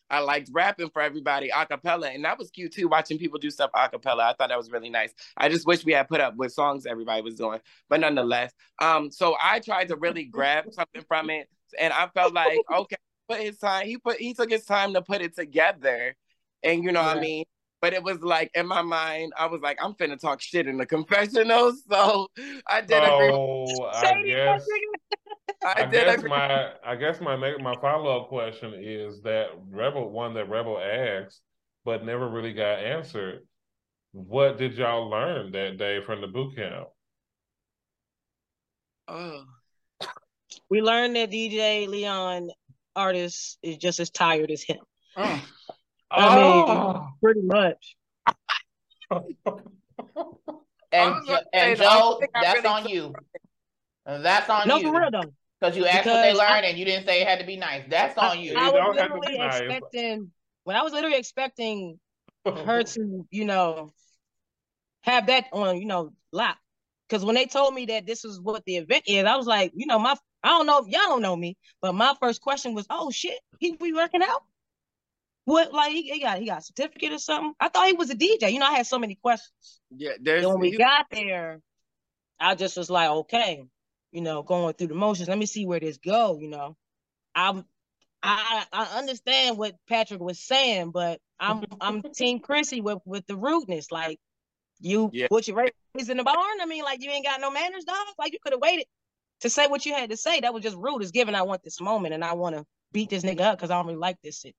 I 0.08 0.20
liked 0.20 0.50
rapping 0.52 0.90
for 0.90 1.02
everybody 1.02 1.50
a 1.50 1.66
cappella. 1.66 2.08
And 2.08 2.24
that 2.24 2.38
was 2.38 2.50
cute 2.50 2.72
too, 2.72 2.88
watching 2.88 3.18
people 3.18 3.38
do 3.38 3.50
stuff 3.50 3.70
a 3.74 3.88
cappella. 3.88 4.24
I 4.24 4.34
thought 4.34 4.48
that 4.48 4.58
was 4.58 4.70
really 4.70 4.90
nice. 4.90 5.12
I 5.36 5.48
just 5.48 5.66
wish 5.66 5.84
we 5.84 5.92
had 5.92 6.08
put 6.08 6.20
up 6.20 6.36
with 6.36 6.52
songs 6.52 6.86
everybody 6.86 7.22
was 7.22 7.34
doing. 7.34 7.60
But 7.88 8.00
nonetheless, 8.00 8.52
um, 8.80 9.10
so 9.10 9.36
I 9.42 9.60
tried 9.60 9.88
to 9.88 9.96
really 9.96 10.24
grab 10.24 10.66
something 10.72 11.02
from 11.08 11.30
it. 11.30 11.48
And 11.78 11.92
I 11.92 12.06
felt 12.08 12.32
like, 12.32 12.58
okay, 12.72 12.96
put 13.28 13.40
his 13.40 13.58
time, 13.58 13.86
he 13.86 13.98
put 13.98 14.18
he 14.18 14.34
took 14.34 14.50
his 14.50 14.64
time 14.64 14.94
to 14.94 15.02
put 15.02 15.20
it 15.20 15.34
together. 15.34 16.14
And 16.62 16.84
you 16.84 16.92
know 16.92 17.00
yeah. 17.00 17.08
what 17.08 17.16
I 17.18 17.20
mean? 17.20 17.44
But 17.82 17.92
it 17.92 18.02
was 18.02 18.20
like 18.20 18.50
in 18.54 18.66
my 18.66 18.82
mind, 18.82 19.32
I 19.38 19.46
was 19.46 19.60
like, 19.60 19.78
I'm 19.82 19.94
finna 19.94 20.18
talk 20.18 20.40
shit 20.40 20.66
in 20.66 20.76
the 20.76 20.86
confessional. 20.86 21.74
So 21.90 22.28
I 22.66 22.80
did 22.80 23.02
oh, 23.02 23.64
agree. 23.64 23.92
I 23.94 24.22
guess 24.24 24.66
I, 25.64 25.82
I 25.82 25.86
guess 25.86 26.18
agree. 26.18 26.30
my 26.30 26.70
I 26.84 26.96
guess 26.96 27.20
my 27.20 27.36
my 27.36 27.74
follow 27.80 28.20
up 28.20 28.28
question 28.28 28.74
is 28.76 29.22
that 29.22 29.48
Rebel 29.70 30.10
one 30.10 30.34
that 30.34 30.48
Rebel 30.48 30.78
asked, 30.78 31.40
but 31.84 32.04
never 32.04 32.28
really 32.28 32.52
got 32.52 32.78
answered. 32.78 33.40
What 34.12 34.58
did 34.58 34.74
y'all 34.74 35.10
learn 35.10 35.52
that 35.52 35.76
day 35.76 36.00
from 36.00 36.20
the 36.22 36.26
boot 36.26 36.56
camp? 36.56 36.88
Oh. 39.08 39.44
We 40.70 40.80
learned 40.80 41.16
that 41.16 41.30
DJ 41.30 41.86
Leon 41.86 42.50
artist 42.94 43.58
is 43.62 43.76
just 43.76 44.00
as 44.00 44.10
tired 44.10 44.50
as 44.50 44.62
him. 44.62 44.78
Oh. 45.16 45.44
I 46.10 46.36
mean, 46.36 46.64
oh. 46.68 47.08
pretty 47.22 47.42
much. 47.42 47.96
and 50.92 51.14
and 51.52 51.78
Joe, 51.78 52.20
that's 52.34 52.54
really 52.54 52.66
on 52.66 52.88
you. 52.88 53.14
That's 54.04 54.48
on 54.48 54.68
no, 54.68 54.76
you. 54.76 54.84
No, 54.84 54.92
for 54.92 55.00
real 55.00 55.10
though. 55.10 55.32
Because 55.60 55.76
you 55.76 55.86
asked 55.86 56.04
because 56.04 56.16
what 56.16 56.22
they 56.22 56.34
learned 56.34 56.66
I, 56.66 56.68
and 56.68 56.78
you 56.78 56.84
didn't 56.84 57.06
say 57.06 57.22
it 57.22 57.28
had 57.28 57.40
to 57.40 57.46
be 57.46 57.56
nice. 57.56 57.84
That's 57.88 58.16
on 58.18 58.38
you. 58.40 58.54
I, 58.56 58.68
I 58.68 58.88
was 58.88 58.96
literally 58.96 59.38
expecting 59.38 60.30
when 60.64 60.76
I 60.76 60.82
was 60.82 60.92
literally 60.92 61.16
expecting 61.16 61.98
her 62.44 62.82
to, 62.94 63.26
you 63.30 63.44
know, 63.44 63.92
have 65.02 65.28
that 65.28 65.46
on, 65.52 65.78
you 65.78 65.86
know, 65.86 66.12
lock. 66.32 66.58
Because 67.08 67.24
when 67.24 67.36
they 67.36 67.46
told 67.46 67.72
me 67.72 67.86
that 67.86 68.04
this 68.04 68.24
is 68.24 68.40
what 68.40 68.64
the 68.64 68.76
event 68.76 69.04
is, 69.06 69.24
I 69.24 69.36
was 69.36 69.46
like, 69.46 69.72
you 69.74 69.86
know, 69.86 69.98
my 69.98 70.16
I 70.42 70.48
don't 70.48 70.66
know 70.66 70.78
if 70.78 70.88
y'all 70.88 71.02
don't 71.06 71.22
know 71.22 71.36
me, 71.36 71.56
but 71.80 71.94
my 71.94 72.14
first 72.20 72.40
question 72.40 72.74
was, 72.74 72.86
oh 72.90 73.10
shit, 73.10 73.38
he 73.58 73.76
be 73.76 73.92
working 73.92 74.22
out? 74.22 74.42
What 75.46 75.72
like 75.72 75.92
he, 75.92 76.02
he 76.10 76.20
got 76.20 76.40
he 76.40 76.46
got 76.46 76.58
a 76.58 76.62
certificate 76.62 77.12
or 77.12 77.18
something? 77.18 77.54
I 77.60 77.68
thought 77.68 77.86
he 77.86 77.92
was 77.92 78.10
a 78.10 78.16
DJ. 78.16 78.52
You 78.52 78.58
know, 78.58 78.66
I 78.66 78.72
had 78.72 78.86
so 78.86 78.98
many 78.98 79.14
questions. 79.14 79.80
Yeah, 79.96 80.10
there's 80.20 80.44
and 80.44 80.52
when 80.52 80.60
we 80.60 80.76
got 80.76 81.06
there, 81.12 81.60
I 82.40 82.56
just 82.56 82.76
was 82.76 82.90
like, 82.90 83.08
okay, 83.08 83.64
you 84.10 84.22
know, 84.22 84.42
going 84.42 84.74
through 84.74 84.88
the 84.88 84.96
motions. 84.96 85.28
Let 85.28 85.38
me 85.38 85.46
see 85.46 85.64
where 85.64 85.78
this 85.78 85.98
go. 85.98 86.36
You 86.40 86.48
know, 86.48 86.76
I'm 87.32 87.64
I 88.24 88.64
I 88.72 88.98
understand 88.98 89.56
what 89.56 89.76
Patrick 89.88 90.20
was 90.20 90.40
saying, 90.40 90.90
but 90.90 91.20
I'm 91.38 91.64
I'm 91.80 92.02
Team 92.12 92.40
Chrissy 92.40 92.80
with 92.80 92.98
with 93.04 93.24
the 93.28 93.36
rudeness. 93.36 93.92
Like 93.92 94.18
you 94.80 95.10
yeah. 95.12 95.28
put 95.30 95.46
your 95.46 95.58
raised 95.58 96.10
in 96.10 96.16
the 96.16 96.24
barn. 96.24 96.60
I 96.60 96.66
mean, 96.66 96.82
like 96.82 97.04
you 97.04 97.10
ain't 97.12 97.24
got 97.24 97.40
no 97.40 97.52
manners, 97.52 97.84
dog. 97.84 97.96
Like 98.18 98.32
you 98.32 98.40
could 98.42 98.52
have 98.52 98.60
waited 98.60 98.86
to 99.42 99.50
say 99.50 99.68
what 99.68 99.86
you 99.86 99.94
had 99.94 100.10
to 100.10 100.16
say. 100.16 100.40
That 100.40 100.52
was 100.52 100.64
just 100.64 100.76
rude. 100.76 101.02
It's 101.02 101.12
given 101.12 101.36
I 101.36 101.42
want 101.42 101.62
this 101.62 101.80
moment 101.80 102.14
and 102.14 102.24
I 102.24 102.32
want 102.32 102.56
to 102.56 102.66
beat 102.90 103.10
this 103.10 103.22
nigga 103.22 103.42
up 103.42 103.58
because 103.58 103.70
I 103.70 103.76
don't 103.76 103.86
really 103.86 104.00
like 104.00 104.20
this 104.24 104.40
shit 104.40 104.56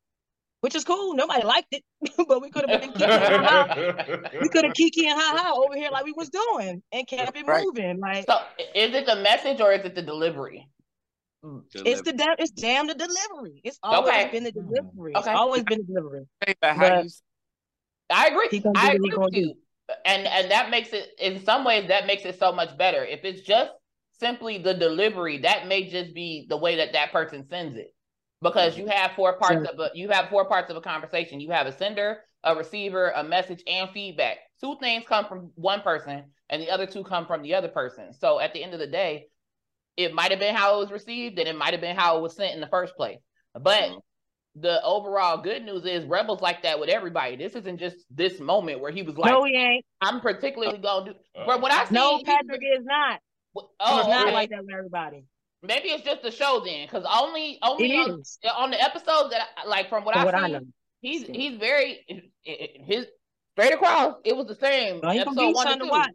which 0.62 0.76
is 0.76 0.84
cool. 0.84 1.14
Nobody 1.14 1.46
liked 1.46 1.68
it, 1.72 1.84
but 2.28 2.42
we 2.42 2.50
could 2.50 2.70
have 2.70 2.82
been 2.82 2.92
kiki 2.92 3.06
and 3.06 3.46
ha 3.46 4.30
We 4.42 4.50
could 4.50 4.66
have 4.66 4.74
kiki 4.74 5.08
and 5.08 5.20
ha 5.20 5.38
ha 5.38 5.54
over 5.56 5.76
here 5.76 5.90
like 5.92 6.06
we 6.06 6.14
was 6.14 6.30
doing 6.30 6.82
and 6.92 7.08
kept 7.08 7.38
it 7.38 7.46
right. 7.46 7.64
moving. 7.64 8.00
Like, 8.00 8.26
so 8.26 8.40
is 8.76 8.94
it 8.94 9.06
the 9.06 9.18
message 9.18 9.62
or 9.62 9.72
is 9.72 9.86
it 9.86 9.96
the 9.96 10.02
delivery? 10.02 10.68
Delivery. 11.42 11.92
It's 11.92 12.02
the 12.02 12.14
damn. 12.14 12.36
It's 12.40 12.52
damn 12.52 12.88
the 12.88 12.96
delivery. 12.96 13.62
It's 13.64 13.80
always 13.84 14.12
okay. 14.12 14.30
been 14.32 14.44
the 14.44 14.52
hmm. 14.52 14.68
delivery. 14.68 15.16
Okay. 15.16 15.20
It's 15.20 15.40
always 15.40 15.64
been 15.64 15.80
the 15.80 15.94
delivery. 15.94 16.26
I 16.42 18.28
agree. 18.28 18.64
I 18.76 18.94
agree 18.94 19.14
with 19.16 19.34
you. 19.34 19.54
And 20.06 20.28
and 20.28 20.52
that 20.52 20.70
makes 20.70 20.90
it 20.92 21.10
in 21.20 21.44
some 21.46 21.64
ways 21.64 21.88
that 21.90 22.08
makes 22.08 22.26
it 22.26 22.40
so 22.40 22.52
much 22.52 22.78
better. 22.78 23.06
If 23.06 23.24
it's 23.24 23.42
just 23.42 23.72
simply 24.20 24.58
the 24.58 24.74
delivery, 24.74 25.38
that 25.40 25.68
may 25.68 25.90
just 25.90 26.14
be 26.14 26.48
the 26.50 26.58
way 26.58 26.78
that 26.78 26.94
that 26.94 27.12
person 27.12 27.48
sends 27.48 27.78
it 27.78 27.94
because 28.42 28.78
you 28.78 28.88
have 28.88 29.12
four 29.12 29.38
parts 29.38 29.68
of 29.68 29.80
a 29.80 29.90
you 29.94 30.10
have 30.10 30.30
four 30.30 30.46
parts 30.46 30.70
of 30.70 30.78
a 30.78 30.82
conversation. 30.82 31.40
You 31.40 31.52
have 31.52 31.68
a 31.68 31.72
sender, 31.72 32.20
a 32.44 32.56
receiver, 32.56 33.10
a 33.16 33.24
message, 33.24 33.64
and 33.68 33.90
feedback. 33.92 34.38
Two 34.62 34.78
things 34.80 35.06
come 35.08 35.26
from 35.26 35.52
one 35.56 35.82
person, 35.82 36.26
and 36.50 36.62
the 36.62 36.70
other 36.70 36.86
two 36.86 37.04
come 37.04 37.26
from 37.26 37.42
the 37.42 37.56
other 37.56 37.68
person. 37.68 38.14
So 38.14 38.40
at 38.40 38.54
the 38.54 38.64
end 38.64 38.74
of 38.74 38.80
the 38.80 38.88
day, 38.88 39.28
it 39.96 40.14
might 40.14 40.32
have 40.32 40.40
been 40.40 40.56
how 40.56 40.78
it 40.78 40.80
was 40.80 40.92
received, 40.92 41.40
and 41.40 41.48
it 41.48 41.58
might 41.58 41.74
have 41.74 41.82
been 41.82 41.96
how 41.96 42.18
it 42.18 42.22
was 42.22 42.36
sent 42.36 42.54
in 42.54 42.62
the 42.62 42.68
first 42.68 42.96
place. 42.96 43.20
But 43.60 43.92
the 44.60 44.84
overall 44.84 45.42
good 45.42 45.64
news 45.64 45.86
is 45.86 46.06
Rebels 46.06 46.42
like 46.42 46.64
that 46.64 46.80
with 46.80 46.90
everybody. 46.90 47.36
This 47.36 47.56
isn't 47.56 47.80
just 47.80 47.98
this 48.10 48.40
moment 48.40 48.80
where 48.80 48.92
he 48.92 49.04
was 49.04 49.18
like, 49.18 49.32
"No, 49.32 49.44
he 49.44 49.56
ain't." 49.56 49.86
I'm 50.02 50.22
particularly 50.22 50.78
gonna 50.78 51.14
do. 51.14 51.20
But 51.46 51.62
what 51.62 51.72
I 51.72 51.86
see, 51.86 51.96
no, 51.96 52.22
Patrick 52.24 52.62
is 52.62 52.84
not. 52.84 53.20
Oh, 53.56 53.98
he's 53.98 54.08
not 54.08 54.28
okay. 54.28 54.34
like 54.34 54.50
that 54.52 54.64
with 54.64 54.74
everybody. 54.74 55.26
Maybe 55.64 55.90
it's 55.90 56.04
just 56.04 56.22
the 56.22 56.32
show 56.32 56.62
then, 56.64 56.86
because 56.86 57.04
only 57.12 57.58
only 57.64 57.98
on, 57.98 58.24
on, 58.56 58.72
the 58.72 58.82
episodes 58.82 59.32
that 59.32 59.48
I, 59.58 59.68
like 59.68 59.90
from 59.90 60.06
what 60.06 60.14
from 60.14 60.22
I 60.22 60.26
what 60.26 60.36
see, 60.36 60.40
I 60.40 60.48
know. 60.48 60.62
he's 61.02 61.26
he's 61.26 61.58
very 61.58 62.06
his 62.44 63.08
straight 63.54 63.74
across. 63.74 64.16
It 64.24 64.36
was 64.36 64.46
the 64.46 64.56
same. 64.56 65.00
No, 65.02 65.10
episode 65.10 65.56
one 65.56 65.80
to 65.80 65.86
watch. 65.86 66.12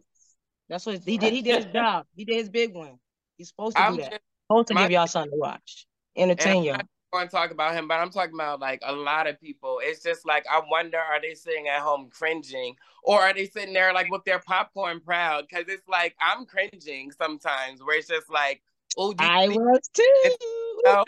That's 0.69 0.85
what 0.85 1.03
he 1.03 1.17
did. 1.17 1.33
He 1.33 1.41
did 1.41 1.63
his 1.63 1.65
job. 1.73 2.05
He 2.15 2.23
did 2.23 2.37
his 2.37 2.49
big 2.49 2.73
one. 2.73 2.99
He's 3.37 3.49
supposed 3.49 3.75
to 3.75 3.83
I'm 3.83 3.95
do 3.95 4.03
that. 4.03 4.11
Just, 4.11 4.21
supposed 4.47 4.67
to 4.69 4.73
my, 4.75 4.83
give 4.83 4.91
y'all 4.91 5.07
something 5.07 5.31
to 5.31 5.37
watch, 5.37 5.87
entertain 6.15 6.63
y'all. 6.63 6.75
I 6.75 7.17
want 7.17 7.29
to 7.29 7.35
talk 7.35 7.51
about 7.51 7.75
him, 7.75 7.87
but 7.87 7.95
I'm 7.95 8.09
talking 8.09 8.33
about 8.33 8.61
like 8.61 8.81
a 8.83 8.93
lot 8.93 9.27
of 9.27 9.39
people. 9.41 9.81
It's 9.83 10.01
just 10.01 10.25
like 10.25 10.45
I 10.49 10.61
wonder, 10.69 10.97
are 10.97 11.21
they 11.21 11.33
sitting 11.33 11.67
at 11.67 11.81
home 11.81 12.09
cringing, 12.09 12.75
or 13.03 13.21
are 13.21 13.33
they 13.33 13.45
sitting 13.45 13.73
there 13.73 13.93
like 13.93 14.09
with 14.09 14.23
their 14.23 14.39
popcorn 14.39 15.01
proud? 15.01 15.45
Because 15.49 15.65
it's 15.67 15.87
like 15.89 16.15
I'm 16.21 16.45
cringing 16.45 17.11
sometimes, 17.11 17.83
where 17.83 17.97
it's 17.97 18.07
just 18.07 18.31
like 18.31 18.61
Oh, 18.97 19.13
I 19.19 19.47
was 19.47 19.89
too. 19.93 20.37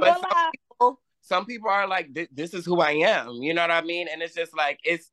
But 0.00 0.20
some 0.20 0.50
people, 0.52 1.00
some 1.20 1.46
people, 1.46 1.70
are 1.70 1.86
like, 1.86 2.08
"This 2.32 2.54
is 2.54 2.66
who 2.66 2.80
I 2.80 2.90
am." 2.92 3.34
You 3.34 3.54
know 3.54 3.62
what 3.62 3.70
I 3.70 3.80
mean? 3.82 4.08
And 4.12 4.20
it's 4.20 4.34
just 4.34 4.56
like 4.56 4.80
it's 4.82 5.12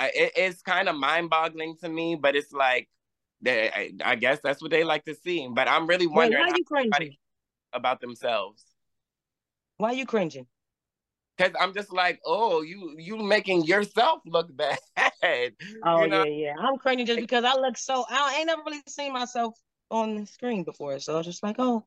it, 0.00 0.32
it's 0.36 0.62
kind 0.62 0.88
of 0.88 0.96
mind 0.96 1.28
boggling 1.30 1.76
to 1.82 1.88
me, 1.88 2.16
but 2.16 2.34
it's 2.34 2.52
like 2.52 2.88
they, 3.42 3.70
I, 3.70 3.92
I, 4.04 4.14
guess 4.16 4.38
that's 4.42 4.62
what 4.62 4.70
they 4.70 4.84
like 4.84 5.04
to 5.04 5.14
see. 5.14 5.48
But 5.50 5.68
I'm 5.68 5.86
really 5.86 6.06
wondering 6.06 6.42
Wait, 6.42 6.52
why 6.52 6.56
you 6.56 6.64
cringing? 6.64 7.16
about 7.72 8.00
themselves. 8.00 8.64
Why 9.76 9.90
are 9.90 9.94
you 9.94 10.06
cringing? 10.06 10.46
Cause 11.38 11.52
I'm 11.58 11.72
just 11.72 11.90
like, 11.90 12.20
oh, 12.26 12.60
you 12.60 12.96
you 12.98 13.16
making 13.16 13.64
yourself 13.64 14.20
look 14.26 14.54
bad. 14.56 14.78
Oh 15.84 16.02
you 16.02 16.08
know? 16.08 16.24
yeah, 16.24 16.48
yeah. 16.48 16.54
I'm 16.58 16.76
cringing 16.76 17.06
just 17.06 17.20
because 17.20 17.44
I 17.44 17.54
look 17.54 17.78
so. 17.78 18.04
I 18.10 18.36
ain't 18.38 18.46
never 18.46 18.60
really 18.66 18.82
seen 18.86 19.14
myself 19.14 19.54
on 19.90 20.16
the 20.16 20.26
screen 20.26 20.64
before. 20.64 20.98
So 21.00 21.14
I 21.14 21.16
was 21.18 21.26
just 21.26 21.42
like, 21.42 21.56
oh, 21.58 21.84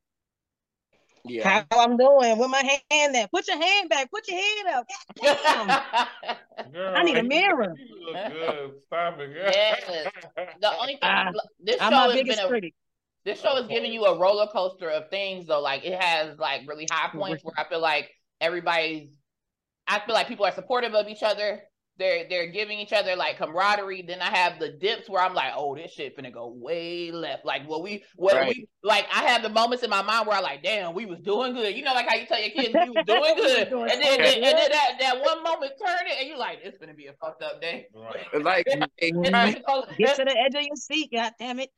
yeah. 1.26 1.64
How 1.72 1.80
I'm 1.80 1.96
doing 1.96 2.38
with 2.38 2.50
my 2.50 2.80
hand 2.92 3.16
there. 3.16 3.28
Put 3.30 3.48
your 3.48 3.58
hand 3.58 3.90
back. 3.90 4.12
Put 4.12 4.28
your 4.28 4.38
hand 4.38 4.68
up. 4.76 4.88
Girl, 6.74 6.94
I 6.96 7.04
need 7.04 7.18
a 7.18 7.24
mirror. 7.24 7.74
good. 8.14 8.72
Stop 8.88 9.20
it. 9.20 9.32
yes. 9.36 9.84
The 10.60 10.78
only 10.78 10.94
thing 10.94 11.10
uh, 11.10 11.32
this 11.62 11.78
show 11.78 11.90
has 11.90 12.24
been 12.24 12.40
a, 12.40 12.48
critic. 12.48 12.74
this 13.24 13.40
show 13.40 13.56
is 13.58 13.68
giving 13.68 13.94
you 13.94 14.04
a 14.04 14.20
roller 14.20 14.48
coaster 14.48 14.90
of 14.90 15.10
things 15.10 15.48
though. 15.48 15.62
Like 15.62 15.86
it 15.86 16.02
has 16.02 16.38
like 16.38 16.68
really 16.68 16.88
high 16.92 17.10
points 17.10 17.42
where 17.44 17.56
I 17.58 17.70
feel 17.70 17.82
like 17.82 18.12
everybody's 18.42 19.18
I 19.88 20.02
feel 20.06 20.16
like 20.16 20.28
people 20.28 20.46
are 20.46 20.54
supportive 20.54 20.94
of 20.94 21.08
each 21.08 21.24
other 21.24 21.62
they're 22.00 22.28
they're 22.28 22.48
giving 22.48 22.80
each 22.80 22.94
other 22.94 23.16
like 23.16 23.38
camaraderie. 23.38 24.02
Then 24.02 24.20
I 24.22 24.36
have 24.36 24.60
the 24.60 24.70
dips 24.70 25.10
where 25.10 25.22
I'm 25.22 25.34
like, 25.34 25.54
oh, 25.56 25.76
this 25.76 25.92
shit 25.92 26.18
finna 26.18 26.34
go 26.34 26.48
way 26.48 27.12
left. 27.12 27.46
Like 27.46 27.68
what 27.68 27.84
we 27.84 28.04
what 28.16 28.34
right. 28.34 28.48
we 28.56 28.68
like 28.82 29.06
I 29.14 29.24
have 29.26 29.44
the 29.44 29.50
moments 29.50 29.84
in 29.84 29.90
my 29.90 30.02
mind 30.02 30.28
where 30.28 30.38
I'm 30.38 30.44
like, 30.44 30.64
damn, 30.64 30.94
we 30.96 31.06
was 31.06 31.20
doing 31.20 31.54
good. 31.54 31.76
You 31.76 31.84
know, 31.84 31.94
like 31.94 32.08
how 32.10 32.16
you 32.16 32.26
tell 32.26 32.40
your 32.40 32.50
kids 32.50 32.74
we 32.74 32.90
was 32.90 33.04
doing 33.08 33.36
good. 33.36 33.68
and 33.68 34.02
then, 34.02 34.22
and, 34.22 34.44
and 34.44 34.58
then 34.58 34.72
that, 34.72 34.92
that 35.00 35.22
one 35.22 35.44
moment 35.44 35.74
turn 35.86 36.08
it 36.08 36.18
and 36.20 36.28
you're 36.28 36.38
like, 36.38 36.60
it's 36.64 36.78
gonna 36.80 36.96
be 36.96 37.08
a 37.08 37.14
fucked 37.14 37.44
up 37.44 37.62
day. 37.62 37.88
Right. 37.94 38.44
like 38.44 38.66
get 39.98 40.16
to 40.16 40.26
the 40.26 40.38
edge 40.38 40.56
of 40.56 40.64
your 40.64 40.76
seat, 40.76 41.12
god 41.14 41.34
damn 41.38 41.60
it. 41.60 41.70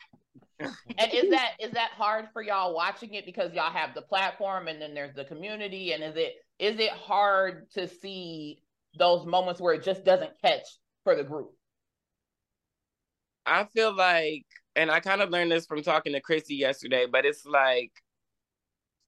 and 0.60 1.12
is 1.14 1.30
that 1.32 1.52
is 1.60 1.72
that 1.72 1.92
hard 1.92 2.30
for 2.32 2.42
y'all 2.42 2.74
watching 2.74 3.14
it 3.16 3.26
because 3.26 3.54
y'all 3.54 3.70
have 3.70 3.94
the 3.94 4.02
platform 4.02 4.70
and 4.70 4.82
then 4.82 4.94
there's 4.94 5.14
the 5.14 5.26
community 5.26 5.92
and 5.92 6.02
is 6.02 6.16
it 6.16 6.36
is 6.60 6.80
it 6.80 6.92
hard 6.92 7.70
to 7.72 7.86
see 7.86 8.62
those 8.98 9.26
moments 9.26 9.62
where 9.62 9.74
it 9.74 9.84
just 9.84 10.04
doesn't 10.04 10.32
catch 10.42 10.66
for 11.04 11.16
the 11.16 11.24
group? 11.24 11.52
I 13.46 13.66
feel 13.66 13.96
like, 13.96 14.46
and 14.76 14.90
I 14.90 15.00
kind 15.00 15.22
of 15.22 15.30
learned 15.30 15.52
this 15.52 15.66
from 15.66 15.84
talking 15.84 16.14
to 16.14 16.22
Chrissy 16.22 16.56
yesterday, 16.56 17.06
but 17.12 17.26
it's 17.26 17.46
like 17.46 17.92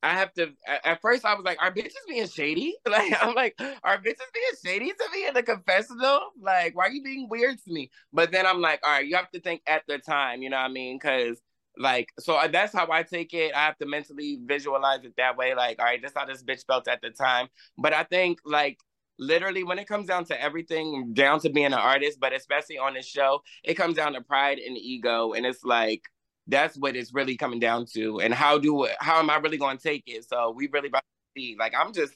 I 0.04 0.14
have 0.14 0.32
to. 0.36 0.54
At 0.86 1.02
first, 1.02 1.26
I 1.26 1.34
was 1.34 1.44
like, 1.44 1.62
"Are 1.62 1.74
bitches 1.74 1.94
being 2.08 2.28
shady?" 2.28 2.76
Like, 2.88 3.14
I'm 3.22 3.34
like, 3.34 3.60
"Are 3.84 3.98
bitches 3.98 4.32
being 4.34 4.46
shady 4.64 4.92
to 4.92 5.10
me 5.12 5.28
in 5.28 5.34
the 5.34 5.44
confessional? 5.44 6.22
Like, 6.40 6.76
why 6.76 6.86
are 6.86 6.92
you 6.92 7.04
being 7.04 7.28
weird 7.30 7.58
to 7.64 7.72
me?" 7.74 7.90
But 8.14 8.32
then 8.32 8.46
I'm 8.46 8.62
like, 8.62 8.80
"All 8.86 8.92
right, 8.92 9.06
you 9.06 9.16
have 9.16 9.32
to 9.32 9.40
think 9.42 9.62
at 9.68 9.84
the 9.88 9.98
time." 9.98 10.42
You 10.44 10.50
know 10.52 10.58
what 10.58 10.70
I 10.70 10.74
mean? 10.74 11.00
Because 11.02 11.42
like, 11.78 12.10
so 12.20 12.36
uh, 12.36 12.48
that's 12.48 12.74
how 12.74 12.90
I 12.92 13.04
take 13.04 13.34
it. 13.34 13.54
I 13.56 13.66
have 13.66 13.78
to 13.80 13.86
mentally 13.86 14.40
visualize 14.46 15.04
it 15.04 15.14
that 15.18 15.38
way. 15.38 15.56
Like, 15.56 15.80
all 15.80 15.86
right, 15.86 16.00
that's 16.02 16.16
how 16.16 16.26
this 16.26 16.44
bitch 16.44 16.66
felt 16.66 16.88
at 16.88 17.02
the 17.02 17.10
time. 17.10 17.48
But 17.78 17.94
I 17.94 18.04
think 18.04 18.40
like 18.46 18.80
literally 19.20 19.64
when 19.64 19.80
it 19.80 19.88
comes 19.88 20.08
down 20.08 20.26
to 20.26 20.42
everything, 20.42 21.14
down 21.14 21.40
to 21.42 21.50
being 21.50 21.68
an 21.68 21.74
artist, 21.74 22.20
but 22.20 22.34
especially 22.34 22.78
on 22.78 22.94
this 22.94 23.06
show, 23.08 23.42
it 23.64 23.76
comes 23.76 23.96
down 23.96 24.14
to 24.14 24.22
pride 24.22 24.60
and 24.60 24.78
ego, 24.78 25.34
and 25.34 25.46
it's 25.46 25.64
like 25.64 26.02
that's 26.48 26.78
what 26.78 26.96
it's 26.96 27.14
really 27.14 27.36
coming 27.36 27.60
down 27.60 27.86
to. 27.94 28.20
And 28.20 28.34
how 28.34 28.58
do 28.58 28.88
how 29.00 29.20
am 29.20 29.30
I 29.30 29.38
really 29.38 29.58
going 29.58 29.78
to 29.78 29.84
take 29.84 30.04
it? 30.08 30.28
So 30.28 30.52
we 30.52 30.70
really 30.72 30.88
about 30.88 31.04
to 31.36 31.42
see. 31.42 31.56
Like 31.60 31.74
I'm 31.78 31.94
just. 31.94 32.14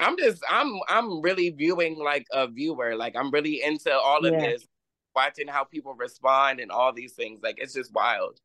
I'm 0.00 0.18
just 0.18 0.42
I'm 0.50 0.72
I'm 0.88 1.20
really 1.22 1.50
viewing 1.50 2.00
like 2.02 2.26
a 2.32 2.48
viewer. 2.48 2.96
Like 2.96 3.14
I'm 3.14 3.30
really 3.30 3.62
into 3.62 3.92
all 3.96 4.26
of 4.26 4.32
Yeah. 4.32 4.40
this, 4.40 4.66
watching 5.14 5.46
how 5.46 5.62
people 5.62 5.94
respond 5.94 6.58
and 6.58 6.72
all 6.72 6.92
these 6.92 7.12
things. 7.12 7.38
Like 7.44 7.58
it's 7.58 7.74
just 7.74 7.94
wild. 7.94 8.40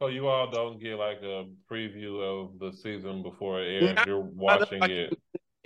So 0.00 0.08
you 0.08 0.28
all 0.28 0.50
don't 0.50 0.80
get 0.80 0.94
like 0.98 1.20
a 1.22 1.44
preview 1.70 2.22
of 2.22 2.58
the 2.58 2.74
season 2.74 3.22
before 3.22 3.60
it 3.62 3.82
airs. 3.82 3.98
You're 4.06 4.20
watching 4.20 4.82
it. 4.82 5.12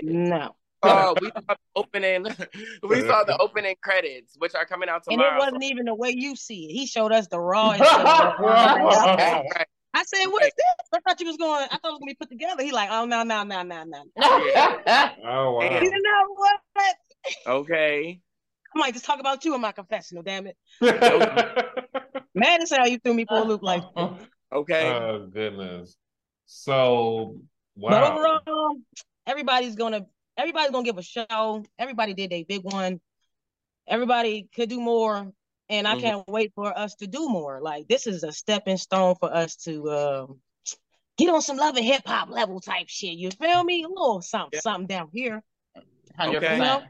No. 0.02 0.56
Oh, 0.82 1.14
we 1.20 1.28
saw 1.28 1.40
the 1.48 1.56
opening. 1.74 2.24
we 2.88 3.00
saw 3.02 3.24
the 3.24 3.36
opening 3.40 3.76
credits, 3.82 4.34
which 4.38 4.54
are 4.54 4.66
coming 4.66 4.88
out 4.88 5.04
tomorrow. 5.04 5.28
And 5.30 5.36
it 5.36 5.40
wasn't 5.40 5.64
even 5.64 5.86
the 5.86 5.94
way 5.94 6.14
you 6.16 6.36
see 6.36 6.66
it. 6.66 6.72
He 6.72 6.86
showed 6.86 7.12
us 7.12 7.26
the 7.28 7.40
raw. 7.40 7.70
and 7.72 7.78
shit. 7.84 7.86
Right. 7.88 9.66
I 9.94 10.02
said, 10.04 10.26
"What 10.26 10.42
is 10.44 10.52
this?" 10.56 10.88
I 10.94 11.00
thought 11.00 11.18
you 11.20 11.26
was 11.26 11.38
going. 11.38 11.64
I 11.70 11.78
thought 11.78 11.80
it 11.84 11.92
was 11.92 11.98
gonna 12.00 12.10
be 12.10 12.14
put 12.14 12.28
together. 12.28 12.62
He 12.62 12.70
like, 12.72 12.90
"Oh 12.92 13.06
no, 13.06 13.22
no, 13.22 13.44
no, 13.44 13.62
no, 13.62 13.84
no." 13.84 14.02
Oh 14.18 15.52
wow. 15.58 15.80
You 15.80 15.90
know 15.90 16.22
what? 16.34 16.60
Okay. 17.46 18.20
I 18.74 18.78
might 18.78 18.92
just 18.92 19.06
talk 19.06 19.20
about 19.20 19.42
you 19.46 19.54
in 19.54 19.60
my 19.62 19.72
confessional. 19.72 20.22
Damn 20.22 20.48
it, 20.48 20.56
man! 22.34 22.60
This 22.60 22.70
how 22.70 22.84
you 22.84 22.98
threw 22.98 23.14
me 23.14 23.24
for 23.26 23.38
a 23.38 23.42
loop. 23.42 23.62
Like, 23.62 23.82
Okay. 24.52 24.86
oh 24.92 25.26
goodness. 25.32 25.96
So 26.44 27.40
wow. 27.76 27.90
but 27.90 28.02
overall, 28.12 28.76
everybody's 29.26 29.76
gonna 29.76 30.06
everybody's 30.36 30.70
gonna 30.70 30.84
give 30.84 30.98
a 30.98 31.02
show. 31.02 31.64
Everybody 31.78 32.14
did 32.14 32.32
a 32.32 32.44
big 32.44 32.62
one. 32.62 33.00
Everybody 33.88 34.48
could 34.54 34.68
do 34.68 34.80
more, 34.80 35.32
and 35.68 35.88
I 35.88 35.94
Mhm. 35.94 36.00
can't 36.00 36.28
wait 36.28 36.52
for 36.54 36.76
us 36.76 36.94
to 36.96 37.06
do 37.06 37.28
more. 37.28 37.60
Like 37.60 37.88
this 37.88 38.06
is 38.06 38.22
a 38.24 38.32
stepping 38.32 38.76
stone 38.78 39.14
for 39.16 39.32
us 39.32 39.56
to 39.58 39.90
um, 39.90 40.40
get 41.16 41.30
on 41.30 41.40
some 41.40 41.56
love 41.56 41.76
and 41.76 41.84
hip 41.84 42.02
hop 42.06 42.30
level 42.30 42.60
type 42.60 42.88
shit. 42.88 43.16
You 43.16 43.30
feel 43.30 43.62
me? 43.62 43.84
A 43.84 43.88
little 43.88 44.22
something, 44.22 44.50
Yeah. 44.54 44.60
something 44.60 44.86
down 44.86 45.10
here. 45.12 45.42
Hundred 46.16 46.38
Okay. 46.38 46.58
percent. 46.58 46.84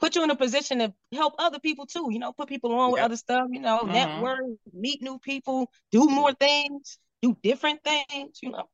Put 0.00 0.14
you 0.14 0.22
in 0.22 0.30
a 0.30 0.36
position 0.36 0.78
to 0.78 0.94
help 1.12 1.34
other 1.38 1.58
people 1.58 1.84
too. 1.86 2.08
You 2.10 2.20
know, 2.20 2.32
put 2.32 2.48
people 2.48 2.72
on 2.72 2.92
with 2.92 3.00
other 3.00 3.16
stuff. 3.16 3.48
You 3.50 3.60
know, 3.60 3.80
Mhm. 3.80 3.92
network, 3.92 4.40
meet 4.72 5.02
new 5.02 5.18
people, 5.18 5.72
do 5.90 6.06
more 6.06 6.32
things, 6.34 6.98
do 7.20 7.36
different 7.42 7.82
things. 7.82 8.38
You 8.42 8.50
know. 8.50 8.68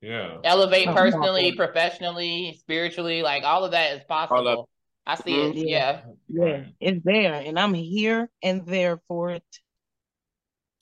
Yeah. 0.00 0.38
Elevate 0.44 0.88
Oh, 0.88 0.94
personally, 0.94 1.52
professionally, 1.52 2.56
spiritually, 2.60 3.22
like 3.22 3.44
all 3.44 3.64
of 3.64 3.72
that 3.72 3.96
is 3.96 4.04
possible. 4.04 4.68
I 5.06 5.14
see 5.16 5.32
it. 5.42 5.56
Mhm. 5.56 5.68
Yeah. 5.68 6.02
Yeah, 6.28 6.64
it's 6.80 7.04
there, 7.04 7.34
and 7.34 7.58
I'm 7.58 7.74
here 7.74 8.30
and 8.42 8.64
there 8.66 9.00
for 9.08 9.30
it. 9.30 9.44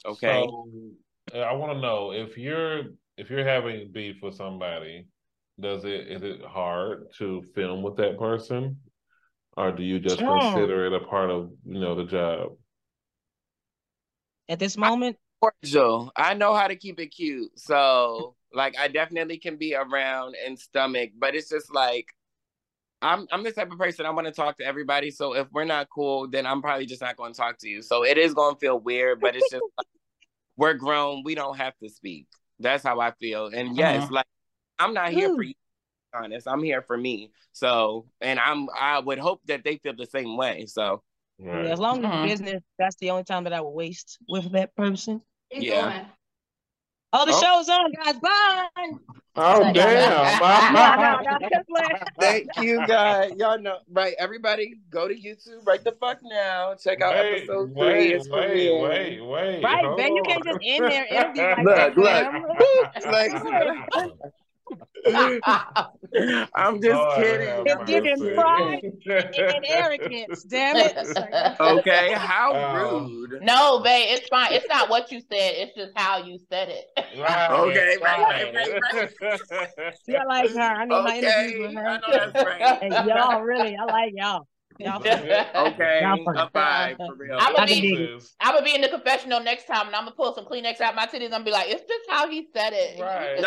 Okay. 0.04 0.46
So 0.46 0.92
I 1.34 1.52
want 1.54 1.72
to 1.72 1.80
know 1.80 2.12
if 2.12 2.36
you're 2.38 2.84
if 3.16 3.30
you're 3.30 3.44
having 3.44 3.90
beef 3.90 4.22
with 4.22 4.34
somebody, 4.36 5.08
does 5.58 5.84
it 5.84 6.06
is 6.08 6.22
it 6.22 6.44
hard 6.44 7.12
to 7.18 7.42
film 7.54 7.82
with 7.82 7.96
that 7.96 8.18
person, 8.18 8.78
or 9.56 9.72
do 9.72 9.82
you 9.82 9.98
just 9.98 10.18
Sure. 10.18 10.40
consider 10.40 10.86
it 10.86 10.92
a 10.92 11.06
part 11.06 11.30
of 11.30 11.50
you 11.64 11.80
know 11.80 11.94
the 11.94 12.04
job? 12.04 12.56
At 14.48 14.58
this 14.58 14.76
moment, 14.76 15.18
cordial. 15.40 16.12
I 16.16 16.34
know 16.34 16.54
how 16.54 16.68
to 16.68 16.76
keep 16.76 16.98
it 17.00 17.08
cute. 17.08 17.58
So 17.58 18.34
like 18.52 18.78
I 18.78 18.88
definitely 18.88 19.38
can 19.38 19.56
be 19.56 19.74
around 19.74 20.36
and 20.44 20.58
stomach, 20.58 21.10
but 21.18 21.34
it's 21.34 21.48
just 21.48 21.72
like 21.72 22.06
I'm 23.02 23.26
I'm 23.30 23.42
the 23.44 23.52
type 23.52 23.70
of 23.70 23.78
person 23.78 24.06
I 24.06 24.10
want 24.10 24.26
to 24.26 24.32
talk 24.32 24.58
to 24.58 24.64
everybody. 24.64 25.10
So 25.10 25.34
if 25.34 25.46
we're 25.52 25.64
not 25.64 25.88
cool, 25.90 26.28
then 26.28 26.46
I'm 26.46 26.60
probably 26.62 26.86
just 26.86 27.00
not 27.02 27.16
going 27.16 27.32
to 27.32 27.36
talk 27.38 27.58
to 27.58 27.68
you. 27.68 27.82
So 27.82 28.04
it 28.04 28.18
is 28.18 28.34
going 28.34 28.54
to 28.54 28.58
feel 28.60 28.78
weird, 28.80 29.20
but 29.20 29.36
it's 29.36 29.50
just 29.50 29.64
like, 29.76 29.86
we're 30.56 30.74
grown. 30.74 31.22
We 31.24 31.34
don't 31.34 31.56
have 31.56 31.74
to 31.82 31.88
speak. 31.88 32.26
That's 32.58 32.82
how 32.82 32.98
I 33.00 33.12
feel. 33.12 33.46
And 33.46 33.76
yes, 33.76 34.04
Uh-huh. 34.04 34.14
like 34.14 34.26
I'm 34.78 34.94
not 34.94 35.10
here 35.10 35.30
for 35.30 35.42
you. 35.42 35.52
to 35.52 35.54
be 35.54 36.24
Honest, 36.24 36.48
I'm 36.48 36.62
here 36.62 36.82
for 36.82 36.96
me. 36.96 37.30
So, 37.52 38.06
and 38.20 38.40
I'm 38.40 38.68
I 38.76 38.98
would 38.98 39.18
hope 39.18 39.42
that 39.46 39.62
they 39.62 39.76
feel 39.76 39.94
the 39.94 40.06
same 40.06 40.36
way. 40.36 40.66
So, 40.66 41.02
Right. 41.38 41.66
yeah, 41.66 41.72
as 41.72 41.78
long 41.78 42.04
as 42.04 42.10
it's 42.10 42.42
business, 42.42 42.62
that's 42.78 42.96
the 42.96 43.10
only 43.10 43.24
time 43.24 43.44
that 43.44 43.52
I 43.52 43.60
would 43.60 43.70
waste 43.70 44.18
with 44.28 44.50
that 44.52 44.74
person. 44.74 45.22
yeah. 45.50 46.06
Oh, 47.12 47.24
the 47.24 47.32
Oh. 47.32 47.40
show's 47.40 47.68
on, 47.68 47.92
guys. 47.92 48.18
Bye. 48.20 48.90
Oh 49.40 49.60
No, 49.62 49.72
damn! 49.72 50.74
no, 50.74 51.30
no, 51.30 51.38
just 51.48 51.68
playing. 51.68 52.02
Thank 52.20 52.48
you, 52.60 52.84
guys. 52.88 53.30
Y'all 53.36 53.58
know, 53.58 53.78
right? 53.92 54.14
Everybody, 54.18 54.74
go 54.90 55.06
to 55.06 55.14
YouTube 55.14 55.64
right 55.64 55.82
the 55.82 55.92
fuck 55.92 56.18
now. 56.24 56.74
Check 56.74 57.00
out 57.00 57.14
Wait, 57.14 57.36
episode 57.42 57.68
three. 57.72 57.86
wait, 57.86 58.10
It's 58.12 58.28
wait, 58.28 58.50
premiering. 58.50 58.82
wait, 58.82 59.20
wait. 59.22 59.62
Right, 59.64 59.84
hold 59.84 59.98
man. 59.98 60.16
You 60.16 60.22
can't 60.26 60.44
just 60.44 60.58
end 60.64 60.84
their 60.84 61.06
interview 61.06 61.42
like 61.42 61.58
Look, 61.64 61.76
that, 61.76 61.96
look. 61.96 63.02
fam. 63.04 63.12
Like, 63.12 64.12
I'm 66.54 66.80
just 66.82 66.94
Lord 66.94 67.16
kidding. 67.16 67.64
It's 67.66 67.84
giving 67.84 68.34
pride 68.34 68.82
and 69.06 69.64
arrogance. 69.68 70.42
Damn 70.44 70.76
it. 70.76 71.56
Okay, 71.60 72.12
how 72.12 72.52
Oh. 72.54 73.08
rude. 73.08 73.42
no, 73.42 73.80
babe, 73.80 74.06
it's 74.10 74.28
fine. 74.28 74.52
It's 74.52 74.68
not 74.68 74.88
what 74.90 75.10
you 75.12 75.20
said. 75.20 75.54
It's 75.56 75.74
just 75.76 75.92
how 75.96 76.18
you 76.24 76.38
said 76.50 76.68
it. 76.68 76.86
Right, 77.18 77.50
Okay, 77.50 77.96
right, 78.02 78.52
right, 78.52 78.54
right. 78.92 79.94
Yeah, 80.06 80.22
I 80.22 80.24
like 80.24 80.50
her. 80.50 80.60
I 80.60 80.84
need 80.84 80.90
my 80.90 81.16
interviews 81.18 81.54
Okay, 81.54 81.58
with 81.58 81.76
I 81.76 81.80
her. 81.80 82.00
know 82.00 82.32
that's 82.32 82.44
right. 82.44 82.78
Hey, 82.80 82.88
y'all, 83.06 83.42
really, 83.42 83.76
I 83.76 83.84
like 83.84 84.12
y'all. 84.14 84.46
Y'all 84.78 85.02
Okay, 85.02 86.00
Y'all 86.02 86.24
funny. 86.24 86.38
a 86.38 86.96
for 86.96 87.14
real. 87.16 87.36
I'm 87.40 87.52
gonna 87.54 87.66
be, 87.66 87.80
dig 87.80 87.98
it. 87.98 88.22
I'm 88.40 88.54
gonna 88.54 88.64
be 88.64 88.74
in 88.74 88.80
the 88.80 88.88
confessional 88.88 89.40
next 89.40 89.66
time, 89.66 89.88
and 89.88 89.96
I'm 89.96 90.04
gonna 90.04 90.14
pull 90.14 90.34
some 90.34 90.44
Kleenex 90.44 90.80
out 90.80 90.94
my 90.94 91.06
titties. 91.06 91.26
and 91.26 91.34
I'm 91.34 91.42
be 91.44 91.50
like, 91.50 91.68
it's 91.68 91.82
just 91.82 92.08
how 92.08 92.28
he 92.28 92.46
said 92.54 92.72
it. 92.72 93.00
Right. 93.00 93.38
Okay. 93.38 93.46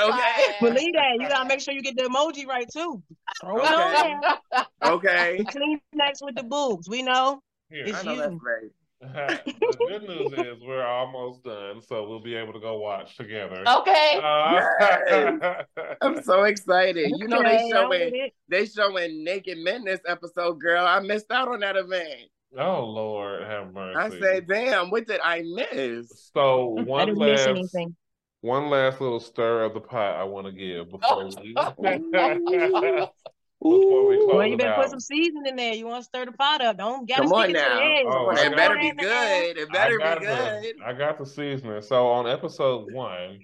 fine. 0.59 0.73
Believe 0.73 0.93
that. 0.93 1.17
You 1.19 1.29
gotta 1.29 1.47
make 1.47 1.61
sure 1.61 1.73
you 1.73 1.81
get 1.81 1.95
the 1.95 2.03
emoji 2.03 2.45
right 2.45 2.67
too. 2.71 3.01
Okay. 3.43 4.13
on. 4.13 4.65
Okay, 4.83 5.45
Clean 5.47 5.79
next 5.93 6.21
with 6.23 6.35
the 6.35 6.43
boobs. 6.43 6.89
We 6.89 7.01
know. 7.03 7.39
Here, 7.69 7.85
It's 7.85 7.99
I 7.99 8.03
know 8.03 8.13
you. 8.13 8.19
that's 8.21 8.33
right. 8.33 8.71
the 9.13 9.75
good 9.87 10.03
news 10.03 10.31
is 10.33 10.61
we're 10.63 10.85
almost 10.85 11.43
done, 11.43 11.81
so 11.81 12.07
we'll 12.07 12.19
be 12.19 12.35
able 12.35 12.53
to 12.53 12.59
go 12.59 12.77
watch 12.77 13.17
together. 13.17 13.63
okay. 13.67 14.19
Uh, 14.23 15.63
I'm 16.01 16.21
so 16.23 16.43
excited. 16.43 17.11
You 17.17 17.27
know 17.27 17.41
they 17.41 17.55
Okay, 17.55 17.63
I'm 17.65 17.71
showing 17.71 18.29
they 18.47 18.65
showing 18.67 19.23
Naked 19.23 19.57
Men 19.57 19.83
this 19.83 20.01
episode, 20.07 20.59
girl. 20.59 20.85
I 20.85 20.99
missed 20.99 21.31
out 21.31 21.47
on 21.47 21.61
that 21.61 21.77
event. 21.77 22.29
oh 22.57 22.85
Lord, 22.85 23.41
have 23.43 23.73
mercy. 23.73 23.97
I 23.97 24.19
said, 24.19 24.47
damn, 24.47 24.91
what 24.91 25.07
did 25.07 25.19
I 25.23 25.41
miss? 25.41 26.29
so 26.33 26.75
I 26.77 26.83
one 26.83 27.07
didn't 27.07 27.19
miss 27.19 27.39
last 27.39 27.47
anything. 27.47 27.95
one 28.41 28.69
last 28.69 29.01
little 29.01 29.19
stir 29.19 29.63
of 29.63 29.73
the 29.73 29.81
pot 29.81 30.15
I 30.15 30.23
want 30.25 30.45
to 30.47 30.51
give 30.53 30.91
before 30.91 31.25
we 31.25 31.55
Oh. 31.57 33.09
before 33.61 34.07
we 34.07 34.17
close 34.17 34.33
Well, 34.35 34.47
you 34.47 34.57
better 34.57 34.71
out. 34.71 34.81
put 34.81 34.89
some 34.89 34.99
season 34.99 35.45
in 35.45 35.55
there. 35.55 35.73
You 35.73 35.85
want 35.87 36.01
to 36.01 36.05
stir 36.05 36.25
the 36.25 36.31
pot 36.31 36.61
up. 36.61 36.77
Don't 36.77 37.07
gotta 37.07 37.23
Come 37.23 37.33
on 37.33 37.43
it 37.45 37.47
to 37.47 37.53
the 37.53 37.59
now. 37.59 37.79
edge. 37.79 38.05
Oh, 38.07 38.31
it 38.31 38.55
better 38.55 38.75
be 38.77 38.91
good. 38.91 39.57
It 39.57 39.71
better 39.71 39.97
got 39.97 40.19
be 40.19 40.25
the 40.25 40.59
good. 40.61 40.75
I 40.85 40.93
got 40.93 41.17
the 41.17 41.25
seasoning. 41.25 41.81
So 41.81 42.07
on 42.07 42.27
episode 42.27 42.91
one, 42.91 43.39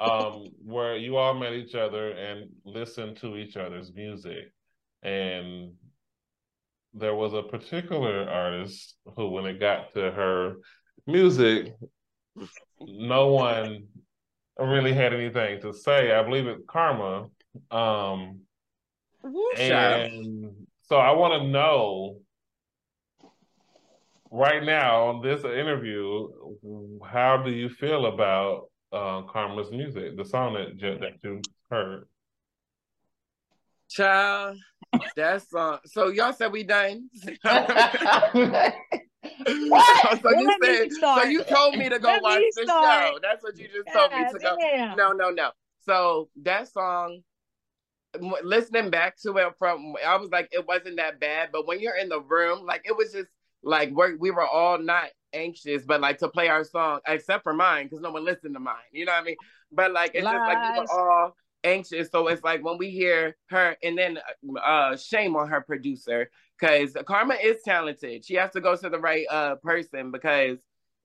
um, 0.00 0.46
where 0.64 0.96
you 0.96 1.16
all 1.16 1.34
met 1.34 1.52
each 1.52 1.74
other 1.74 2.12
and 2.12 2.48
listened 2.64 3.16
to 3.18 3.36
each 3.36 3.56
other's 3.56 3.92
music, 3.92 4.52
and 5.02 5.72
there 6.94 7.14
was 7.14 7.34
a 7.34 7.42
particular 7.42 8.28
artist 8.28 8.96
who, 9.16 9.28
when 9.28 9.44
it 9.46 9.60
got 9.60 9.92
to 9.94 10.10
her 10.10 10.54
music, 11.06 11.74
no 12.80 13.26
one 13.28 13.84
really 14.58 14.92
had 14.92 15.12
anything 15.12 15.60
to 15.60 15.72
say. 15.72 16.12
I 16.12 16.22
believe 16.22 16.46
it's 16.46 16.62
Karma. 16.68 17.26
Um, 17.70 17.70
Woo, 17.70 17.76
child. 17.76 18.47
And 19.56 20.66
so 20.82 20.96
I 20.96 21.12
want 21.12 21.42
to 21.42 21.48
know 21.48 22.18
right 24.30 24.62
now 24.62 25.04
on 25.08 25.22
this 25.22 25.44
interview, 25.44 26.28
how 27.04 27.42
do 27.42 27.50
you 27.50 27.68
feel 27.68 28.06
about 28.06 28.70
uh, 28.92 29.22
Karma's 29.22 29.70
music, 29.70 30.16
the 30.16 30.24
song 30.24 30.54
that 30.54 30.80
you, 30.80 30.98
that 30.98 31.14
you 31.22 31.42
heard? 31.70 32.06
Child, 33.90 34.58
that 35.16 35.42
song. 35.42 35.78
So 35.86 36.08
y'all 36.08 36.32
said 36.32 36.52
we 36.52 36.62
done. 36.62 37.08
What? 39.68 40.20
so 40.22 40.30
you 40.30 40.58
said. 40.62 40.88
So 40.92 41.22
you 41.24 41.42
told 41.44 41.76
me 41.76 41.88
to 41.88 41.98
go 41.98 42.08
Let 42.08 42.22
watch 42.22 42.40
me 42.40 42.50
the 42.54 42.66
show. 42.66 43.18
That's 43.22 43.42
what 43.42 43.58
you 43.58 43.68
just 43.68 43.92
told 43.92 44.12
me 44.12 44.22
God 44.22 44.32
to 44.32 44.38
go. 44.38 44.56
damn. 44.60 44.96
No, 44.96 45.12
no, 45.12 45.30
no. 45.30 45.50
So 45.80 46.28
that 46.42 46.68
song, 46.68 47.14
m- 47.14 47.22
listening 48.42 48.90
back 48.90 49.16
to 49.22 49.36
it 49.36 49.52
from, 49.58 49.94
I 50.06 50.16
was 50.16 50.30
like, 50.30 50.48
it 50.52 50.66
wasn't 50.66 50.96
that 50.96 51.20
bad. 51.20 51.50
But 51.52 51.66
when 51.66 51.80
you're 51.80 51.96
in 51.96 52.08
the 52.08 52.20
room, 52.20 52.64
like 52.66 52.82
it 52.84 52.96
was 52.96 53.12
just 53.12 53.28
like 53.62 53.90
we're, 53.90 54.16
we 54.16 54.30
were 54.30 54.46
all 54.46 54.78
not 54.78 55.06
anxious, 55.32 55.82
but 55.84 56.00
like 56.00 56.18
to 56.18 56.28
play 56.28 56.48
our 56.48 56.64
song, 56.64 57.00
except 57.06 57.42
for 57.42 57.52
mine, 57.52 57.86
because 57.86 58.00
no 58.00 58.10
one 58.10 58.24
listened 58.24 58.54
to 58.54 58.60
mine. 58.60 58.76
You 58.92 59.04
know 59.04 59.12
what 59.12 59.22
I 59.22 59.24
mean? 59.24 59.36
But 59.72 59.92
like 59.92 60.12
it's 60.14 60.28
just 60.28 60.46
like 60.46 60.58
we 60.62 60.68
Lies. 60.68 60.88
were 60.88 60.90
all 60.90 61.36
anxious. 61.64 62.10
So 62.10 62.28
it's 62.28 62.42
like 62.42 62.64
when 62.64 62.78
we 62.78 62.90
hear 62.90 63.36
her, 63.50 63.76
and 63.82 63.98
then 63.98 64.18
uh, 64.64 64.96
shame 64.96 65.36
on 65.36 65.48
her 65.48 65.60
producer 65.60 66.30
because 66.58 66.96
Karma 67.06 67.34
is 67.34 67.62
talented. 67.64 68.24
She 68.24 68.34
has 68.34 68.52
to 68.52 68.60
go 68.60 68.76
to 68.76 68.88
the 68.88 68.98
right 68.98 69.26
uh 69.30 69.56
person 69.56 70.10
because 70.10 70.58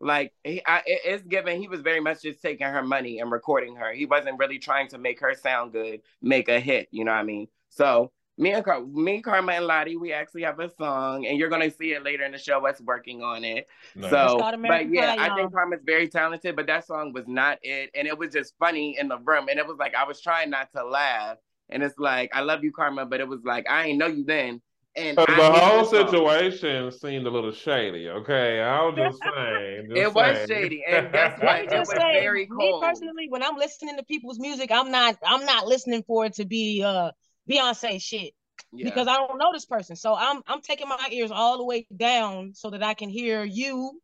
like 0.04 0.34
he, 0.44 0.62
I, 0.66 0.82
it's 0.86 1.24
given 1.24 1.60
he 1.60 1.68
was 1.68 1.82
very 1.82 2.00
much 2.00 2.22
just 2.22 2.42
taking 2.42 2.68
her 2.68 2.84
money 2.84 3.20
and 3.20 3.32
recording 3.32 3.76
her. 3.76 3.94
He 3.94 4.06
wasn't 4.06 4.40
really 4.40 4.60
trying 4.60 4.88
to 4.90 4.98
make 4.98 5.20
her 5.20 5.34
sound 5.34 5.72
good, 5.72 6.02
make 6.22 6.50
a 6.50 6.60
hit. 6.60 6.88
You 6.92 7.06
know 7.06 7.12
what 7.12 7.20
I 7.20 7.24
mean? 7.24 7.48
So 7.70 8.12
me 8.38 8.52
and 8.52 8.66
Car- 8.66 8.84
me, 8.86 9.22
Karma, 9.22 9.54
and 9.54 9.68
Lodi, 9.68 9.96
we 9.96 10.12
actually 10.12 10.44
have 10.44 10.60
a 10.60 10.70
song, 10.76 11.26
and 11.26 11.38
you're 11.38 11.50
gonna 11.50 11.70
see 11.70 11.94
it 11.94 12.04
later 12.04 12.24
in 12.24 12.32
the 12.32 12.38
show. 12.38 12.66
Us 12.66 12.82
working 12.82 13.22
on 13.22 13.44
it. 13.44 13.68
Nice. 13.96 14.10
So, 14.10 14.38
but 14.40 14.90
yeah, 14.90 15.16
Pie, 15.16 15.30
I 15.30 15.36
think 15.36 15.54
Karma's 15.54 15.82
very 15.86 16.08
talented, 16.08 16.56
but 16.56 16.68
that 16.68 16.86
song 16.86 17.14
was 17.14 17.28
not 17.28 17.60
it, 17.62 17.92
and 17.94 18.08
it 18.08 18.18
was 18.18 18.32
just 18.34 18.56
funny 18.58 18.98
in 18.98 19.08
the 19.08 19.20
room, 19.20 19.48
and 19.50 19.60
it 19.60 19.68
was 19.68 19.78
like 19.78 19.94
I 19.96 20.04
was 20.06 20.20
trying 20.20 20.50
not 20.50 20.72
to 20.76 20.84
laugh, 20.84 21.38
and 21.70 21.84
it's 21.84 21.98
like 22.00 22.32
I 22.34 22.42
love 22.42 22.64
you, 22.64 22.72
Karma, 22.72 23.06
but 23.06 23.20
it 23.20 23.28
was 23.28 23.42
like 23.44 23.70
I 23.70 23.86
ain't 23.86 24.00
know 24.00 24.08
you 24.08 24.24
then. 24.26 24.62
And 24.96 25.18
the 25.18 25.26
whole 25.26 25.86
situation 25.86 26.92
seemed 26.92 27.26
a 27.26 27.30
little 27.30 27.52
shady. 27.52 28.10
Okay, 28.10 28.62
I 28.62 28.86
was 28.86 28.96
just 28.96 29.20
saying. 29.24 29.88
Just 29.90 29.98
it 29.98 30.14
was 30.14 30.48
shady, 30.48 30.84
and 30.88 31.12
that's 31.12 31.42
why 31.44 31.60
it 31.60 31.72
was 31.72 31.90
say, 31.90 31.98
very 31.98 32.46
cold. 32.46 32.82
Me 32.84 32.88
personally, 32.88 33.28
when 33.28 33.42
I'm 33.42 33.56
listening 33.56 33.98
to 33.98 34.04
people's 34.04 34.40
music, 34.40 34.72
I'm 34.72 34.92
not. 34.92 35.18
I'm 35.26 35.46
not 35.46 35.66
listening 35.66 36.04
for 36.04 36.26
it 36.26 36.34
to 36.36 36.46
be 36.46 36.84
uh 36.84 37.12
Beyonce 37.50 38.02
shit. 38.02 38.34
Yeah. 38.72 38.86
Because 38.86 39.08
I 39.08 39.16
don't 39.16 39.40
know 39.40 39.52
this 39.52 39.66
person. 39.66 39.96
So 39.96 40.16
I'm 40.16 40.42
I'm 40.46 40.62
taking 40.62 40.88
my 40.88 41.08
ears 41.12 41.32
all 41.32 41.58
the 41.58 41.66
way 41.66 41.88
down 41.96 42.54
so 42.54 42.70
that 42.70 42.84
I 42.84 42.94
can 42.94 43.10
hear 43.10 43.44
you 43.44 44.00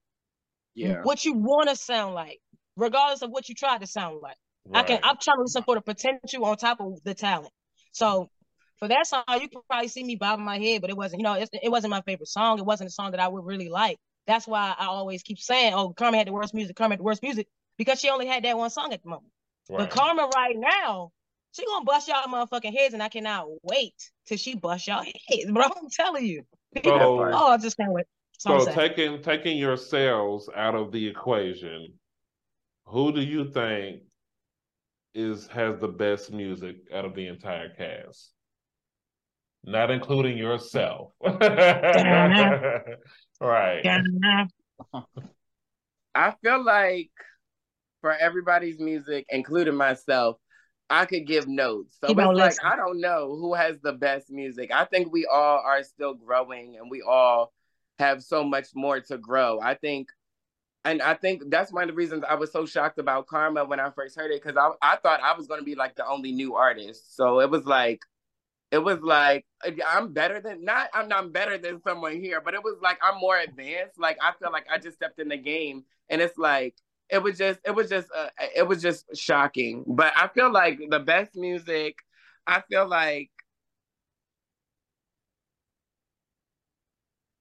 yeah 0.75 1.01
what 1.03 1.23
you 1.23 1.33
want 1.33 1.69
to 1.69 1.75
sound 1.75 2.15
like, 2.15 2.39
regardless 2.75 3.21
of 3.21 3.29
what 3.29 3.47
you 3.47 3.53
try 3.53 3.77
to 3.77 3.87
sound 3.87 4.21
like. 4.21 4.37
Right. 4.65 4.83
I 4.83 4.87
can 4.87 4.99
I'm 5.03 5.17
trying 5.21 5.37
to 5.37 5.43
listen 5.43 5.63
for 5.63 5.75
the 5.75 5.81
potential 5.81 6.45
on 6.45 6.57
top 6.57 6.81
of 6.81 7.03
the 7.03 7.13
talent. 7.13 7.53
So 7.91 8.29
for 8.80 8.88
that 8.88 9.05
song, 9.07 9.23
you 9.41 9.49
could 9.49 9.61
probably 9.67 9.89
see 9.89 10.03
me 10.03 10.15
bobbing 10.15 10.45
my 10.45 10.57
head, 10.57 10.82
but 10.82 10.89
it 10.89 10.97
wasn't, 10.97 11.19
you 11.19 11.23
know, 11.23 11.34
it, 11.34 11.49
it 11.61 11.69
wasn't 11.69 11.91
my 11.91 12.01
favorite 12.01 12.30
song. 12.30 12.59
It 12.59 12.65
wasn't 12.65 12.89
a 12.89 12.93
song 12.93 13.11
that 13.11 13.19
I 13.19 13.27
would 13.27 13.45
really 13.45 13.69
like. 13.69 13.97
That's 14.25 14.47
why 14.47 14.73
I 14.77 14.86
always 14.86 15.21
keep 15.21 15.39
saying, 15.39 15.73
oh, 15.73 15.91
Karma 15.93 16.17
had 16.17 16.27
the 16.27 16.32
worst 16.32 16.53
music, 16.53 16.75
Karma 16.75 16.93
had 16.93 16.99
the 16.99 17.03
worst 17.03 17.21
music, 17.21 17.47
because 17.77 17.99
she 17.99 18.09
only 18.09 18.27
had 18.27 18.43
that 18.43 18.57
one 18.57 18.69
song 18.69 18.93
at 18.93 19.03
the 19.03 19.09
moment. 19.09 19.32
Right. 19.69 19.80
But 19.80 19.89
Karma 19.89 20.30
right 20.34 20.55
now, 20.57 21.11
she 21.51 21.65
gonna 21.65 21.84
bust 21.84 22.07
y'all 22.07 22.23
motherfucking 22.27 22.73
heads, 22.73 22.93
and 22.93 23.03
I 23.03 23.09
cannot 23.09 23.47
wait 23.63 23.95
till 24.27 24.38
she 24.38 24.55
bust 24.55 24.88
y'all 24.88 25.03
heads, 25.03 25.51
bro. 25.51 25.63
I'm 25.63 25.89
telling 25.89 26.25
you. 26.25 26.43
So, 26.84 26.91
oh, 26.93 27.47
I 27.47 27.57
just 27.57 27.77
can't 27.77 27.91
wait. 27.91 28.05
So, 28.38 28.59
so 28.59 28.71
taking 28.71 29.23
taking 29.23 29.57
your 29.57 29.75
sales 29.75 30.49
out 30.55 30.75
of 30.75 30.91
the 30.91 31.07
equation, 31.07 31.93
who 32.86 33.11
do 33.11 33.21
you 33.21 33.51
think 33.51 34.03
is 35.15 35.47
has 35.47 35.80
the 35.80 35.88
best 35.88 36.32
music 36.32 36.75
out 36.93 37.05
of 37.05 37.15
the 37.15 37.27
entire 37.27 37.69
cast? 37.69 38.34
Not 39.64 39.91
including 39.91 40.38
yourself. 40.38 41.12
right. 41.22 42.91
I 46.16 46.34
feel 46.41 46.64
like 46.64 47.12
for 48.01 48.14
everybody's 48.14 48.80
music, 48.80 49.26
including 49.30 49.76
myself, 49.76 50.38
I 50.89 51.05
could 51.05 51.28
give 51.28 51.47
notes. 51.47 51.97
So 52.01 52.07
it's 52.07 52.18
like 52.18 52.66
I 52.66 52.76
don't 52.76 52.99
know 52.99 53.36
who 53.39 53.53
has 53.53 53.78
the 53.82 53.93
best 53.93 54.32
music. 54.32 54.72
I 54.74 54.86
think 54.86 55.12
we 55.12 55.26
all 55.26 55.62
are 55.64 55.84
still 55.84 56.14
growing 56.16 56.78
and 56.78 56.89
we 56.89 57.01
all 57.01 57.53
have 57.99 58.24
so 58.24 58.43
much 58.43 58.68
more 58.74 58.99
to 59.01 59.18
grow. 59.18 59.60
I 59.62 59.76
think 59.76 60.07
and 60.86 61.01
I 61.01 61.14
think 61.14 61.43
that's 61.49 61.74
one 61.74 61.84
of 61.84 61.89
the 61.89 61.95
reasons 61.95 62.24
I 62.28 62.36
was 62.36 62.51
so 62.51 62.66
shocked 62.66 62.99
about 62.99 63.28
Karma 63.28 63.66
when 63.66 63.80
I 63.80 63.89
first 63.91 64.16
heard 64.16 64.32
it 64.32 64.41
because 64.41 64.57
I, 64.57 64.72
I 64.82 64.95
thought 64.95 65.20
I 65.22 65.38
was 65.38 65.45
going 65.45 65.60
to 65.60 65.66
be 65.66 65.76
like 65.76 65.95
the 65.95 66.07
only 66.07 66.32
new 66.32 66.55
artist. 66.55 67.16
So 67.16 67.41
it 67.41 67.49
was 67.49 67.66
like, 67.66 67.99
it 68.72 68.80
was 68.80 68.99
like 69.01 69.45
I'm 69.88 70.13
better 70.13 70.39
than 70.41 70.63
not 70.63 70.89
I'm 70.93 71.07
not 71.07 71.34
better 71.34 71.57
than 71.57 71.82
someone 71.82 72.20
here, 72.20 72.41
but 72.41 72.53
it 72.53 72.63
was 72.63 72.78
like 72.82 72.99
I'm 73.01 73.20
more 73.20 73.38
advanced. 73.38 73.99
Like 73.99 74.17
I 74.22 74.34
feel 74.39 74.51
like 74.51 74.65
I 74.72 74.78
just 74.78 74.97
stepped 74.97 75.20
in 75.20 75.30
the 75.30 75.38
game, 75.38 75.84
and 76.09 76.22
it's 76.22 76.38
like 76.38 76.76
it 77.09 77.24
was 77.24 77.38
just 77.38 77.59
it 77.65 77.72
was 77.76 77.89
just 77.89 78.07
uh, 78.15 78.30
it 78.55 78.67
was 78.67 78.82
just 78.82 79.05
shocking. 79.17 79.84
But 79.88 80.13
I 80.15 80.28
feel 80.30 80.51
like 80.51 80.80
the 80.89 80.99
best 80.99 81.36
music. 81.36 81.95
I 82.47 82.61
feel 82.70 82.88
like 82.88 83.30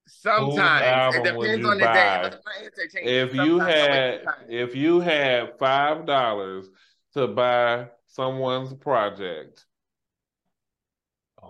sometimes 0.07 1.05
it 1.11 1.23
depends 1.23 1.65
on 1.65 1.79
the 1.79 1.89
day. 1.89 2.31
If 3.03 3.35
you 3.35 3.61
had 3.61 4.23
if 4.49 4.75
you 4.75 5.01
had 5.01 5.59
five 5.59 6.07
dollars 6.07 6.69
to 7.15 7.29
buy 7.29 7.89
someone's 8.07 8.75
project, 8.75 9.67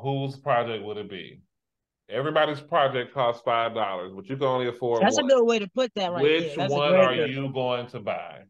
whose 0.00 0.36
project 0.36 0.84
would 0.84 0.96
it 0.96 1.10
be? 1.10 1.40
Everybody's 2.10 2.60
project 2.60 3.12
costs 3.12 3.42
five 3.44 3.74
dollars, 3.74 4.12
but 4.14 4.26
you 4.28 4.36
can 4.36 4.46
only 4.46 4.68
afford. 4.68 5.02
That's 5.02 5.16
one. 5.16 5.26
a 5.26 5.28
good 5.34 5.44
way 5.44 5.58
to 5.58 5.68
put 5.68 5.92
that. 5.94 6.10
Right 6.10 6.22
Which 6.22 6.56
one 6.56 6.94
are 6.94 7.14
you 7.14 7.52
going 7.52 7.86
to 7.88 8.00
buy? 8.00 8.44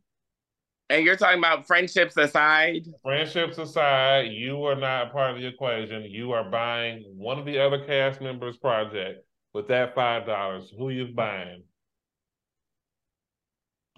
And 0.90 1.04
you're 1.04 1.16
talking 1.16 1.38
about 1.38 1.66
friendships 1.66 2.16
aside. 2.16 2.86
Friendships 3.02 3.58
aside, 3.58 4.32
you 4.32 4.64
are 4.64 4.76
not 4.76 5.12
part 5.12 5.34
of 5.34 5.40
the 5.40 5.46
equation. 5.46 6.04
You 6.04 6.32
are 6.32 6.48
buying 6.48 7.04
one 7.16 7.38
of 7.38 7.44
the 7.44 7.58
other 7.58 7.84
cast 7.84 8.20
members' 8.20 8.56
project 8.56 9.24
with 9.52 9.68
that 9.68 9.94
five 9.94 10.24
dollars. 10.24 10.72
Who 10.78 10.90
you 10.90 11.08
buying? 11.08 11.64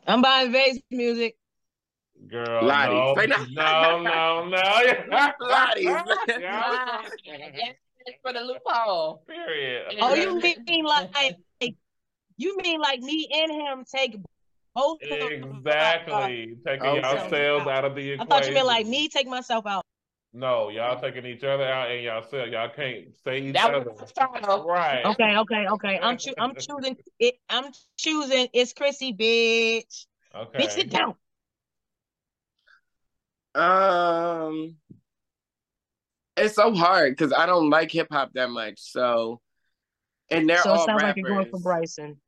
I'm 0.06 0.22
buying 0.22 0.52
Vae's 0.52 0.80
music. 0.90 1.36
Girl, 2.28 2.64
Lodi. 2.64 2.94
no, 2.94 3.14
no, 3.50 4.02
no, 4.02 4.48
no, 4.48 4.50
Lodi. 5.40 5.86
for 8.22 8.32
the 8.32 8.40
loophole. 8.40 9.22
Period. 9.26 9.86
Oh, 10.00 10.14
you 10.14 10.38
mean 10.40 10.84
like 10.84 11.76
you 12.36 12.56
mean 12.62 12.80
like 12.80 13.00
me 13.00 13.28
and 13.32 13.52
him 13.52 13.84
take 13.84 14.16
both 14.74 14.98
exactly 15.02 16.56
taking 16.64 16.86
oh, 16.86 16.94
yourselves 16.94 17.66
out 17.66 17.84
of 17.84 17.94
the 17.94 18.12
equation. 18.12 18.20
I 18.20 18.24
thought 18.24 18.46
you 18.48 18.54
meant 18.54 18.66
like 18.66 18.86
me 18.86 19.08
take 19.08 19.26
myself 19.26 19.66
out. 19.66 19.84
No, 20.32 20.68
y'all 20.68 21.00
taking 21.00 21.26
each 21.26 21.42
other 21.42 21.64
out 21.64 21.90
and 21.90 22.04
y'all 22.04 22.22
self. 22.22 22.48
Y'all 22.48 22.70
can't 22.74 23.08
say 23.24 23.40
each 23.40 23.54
that 23.54 23.74
other. 23.74 23.90
Right. 24.64 25.04
Okay, 25.04 25.36
okay, 25.36 25.66
okay. 25.68 25.98
I'm 26.00 26.16
cho- 26.18 26.34
I'm 26.38 26.54
choosing 26.54 26.96
it. 27.18 27.34
I'm 27.48 27.72
choosing 27.98 28.48
it's 28.52 28.72
Chrissy, 28.72 29.12
bitch. 29.12 30.06
Okay. 30.34 30.64
Bitch, 30.64 30.70
sit 30.70 30.90
down. 30.90 31.16
Um, 33.54 34.76
it's 36.36 36.54
so 36.54 36.74
hard 36.74 37.16
because 37.16 37.32
I 37.32 37.46
don't 37.46 37.70
like 37.70 37.90
hip 37.90 38.08
hop 38.10 38.32
that 38.34 38.50
much. 38.50 38.78
So, 38.78 39.40
and 40.30 40.48
they're 40.48 40.58
so 40.58 40.70
all 40.70 40.82
it 40.82 40.86
sounds 40.86 41.02
rappers. 41.02 41.06
like 41.08 41.16
you're 41.16 41.28
going 41.28 41.50
for 41.50 41.60
Bryson. 41.60 42.20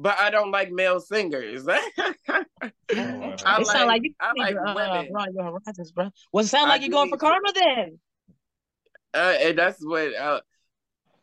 But 0.00 0.16
I 0.18 0.30
don't 0.30 0.52
like 0.52 0.70
male 0.70 1.00
singers. 1.00 1.66
I 1.68 1.80
it 2.88 2.96
like, 2.96 3.40
sounds 3.40 3.68
like 3.74 4.04
you 4.04 4.14
I 4.20 4.32
like 4.36 4.54
uh, 4.54 4.74
women. 4.76 5.12
Uh, 5.14 5.24
your 5.34 5.44
horizons, 5.44 5.90
bro. 5.90 6.10
Well, 6.32 6.44
it 6.44 6.48
sound 6.48 6.68
like 6.68 6.82
I 6.82 6.84
you're 6.84 6.92
going 6.92 7.10
for 7.10 7.16
Karma 7.16 7.52
then. 7.52 7.98
Uh, 9.12 9.34
and 9.40 9.58
that's 9.58 9.84
what 9.84 10.14
uh, 10.14 10.40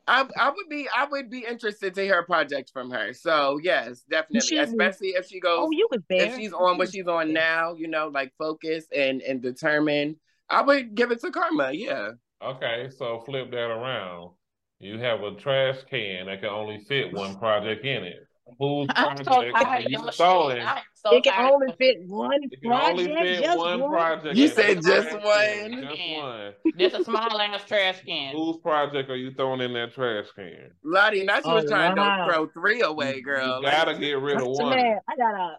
I 0.07 0.27
I 0.37 0.49
would 0.49 0.69
be 0.69 0.87
I 0.95 1.05
would 1.05 1.29
be 1.29 1.45
interested 1.47 1.95
to 1.95 2.01
hear 2.01 2.19
a 2.19 2.25
project 2.25 2.71
from 2.71 2.91
her. 2.91 3.13
So 3.13 3.59
yes, 3.61 4.03
definitely, 4.09 4.57
especially 4.57 5.09
if 5.09 5.27
she 5.27 5.39
goes. 5.39 5.57
Oh, 5.59 5.71
you 5.71 5.87
was 5.89 6.01
there. 6.09 6.27
If 6.27 6.35
she's 6.35 6.53
on 6.53 6.77
what 6.77 6.91
she's 6.91 7.07
on 7.07 7.33
now, 7.33 7.73
you 7.73 7.87
know, 7.87 8.09
like 8.09 8.33
focus 8.37 8.85
and 8.95 9.21
and 9.21 9.41
determined. 9.41 10.17
I 10.49 10.61
would 10.61 10.93
give 10.93 11.11
it 11.11 11.21
to 11.21 11.31
Karma. 11.31 11.71
Yeah. 11.71 12.11
Okay, 12.43 12.89
so 12.95 13.21
flip 13.25 13.49
that 13.51 13.57
around. 13.57 14.31
You 14.79 14.99
have 14.99 15.21
a 15.21 15.33
trash 15.35 15.77
can 15.89 16.27
that 16.27 16.41
can 16.41 16.49
only 16.49 16.79
fit 16.79 17.13
one 17.13 17.37
project 17.37 17.83
in 17.85 18.03
it. 18.03 18.27
Whose 18.59 18.87
project 18.87 19.27
so 19.27 19.43
are 19.53 19.81
you 19.81 20.11
throwing? 20.11 20.65
So 20.93 21.15
it 21.15 21.23
can 21.23 21.51
only 21.51 21.73
fit 21.79 21.97
one 22.05 22.43
it 22.43 22.61
can 22.61 22.69
project. 22.69 22.99
Only 22.99 23.05
fit 23.05 23.43
just 23.43 23.57
one, 23.57 23.79
one 23.79 23.91
project. 23.91 24.35
You 24.35 24.47
said 24.47 24.83
just 24.83 25.11
one. 25.13 25.81
Just 25.81 26.01
one. 26.15 26.53
Just 26.77 26.95
a 26.95 27.03
small 27.03 27.41
ass 27.41 27.63
trash 27.67 28.01
can. 28.05 28.35
Whose 28.35 28.57
project 28.57 29.09
are 29.09 29.15
you 29.15 29.31
throwing 29.33 29.61
in 29.61 29.73
that 29.73 29.93
trash 29.93 30.27
can? 30.35 30.71
Lodi, 30.83 31.25
now 31.25 31.41
she 31.41 31.49
was 31.49 31.65
oh, 31.65 31.69
trying 31.69 31.97
wow. 31.97 32.27
to 32.27 32.33
throw 32.33 32.47
three 32.47 32.81
away, 32.81 33.21
girl. 33.21 33.61
You 33.61 33.69
gotta 33.69 33.97
get 33.97 34.19
rid 34.19 34.37
of 34.37 34.47
one. 34.47 34.69
Man, 34.69 34.99
I 35.09 35.15
got 35.15 35.33
a, 35.33 35.57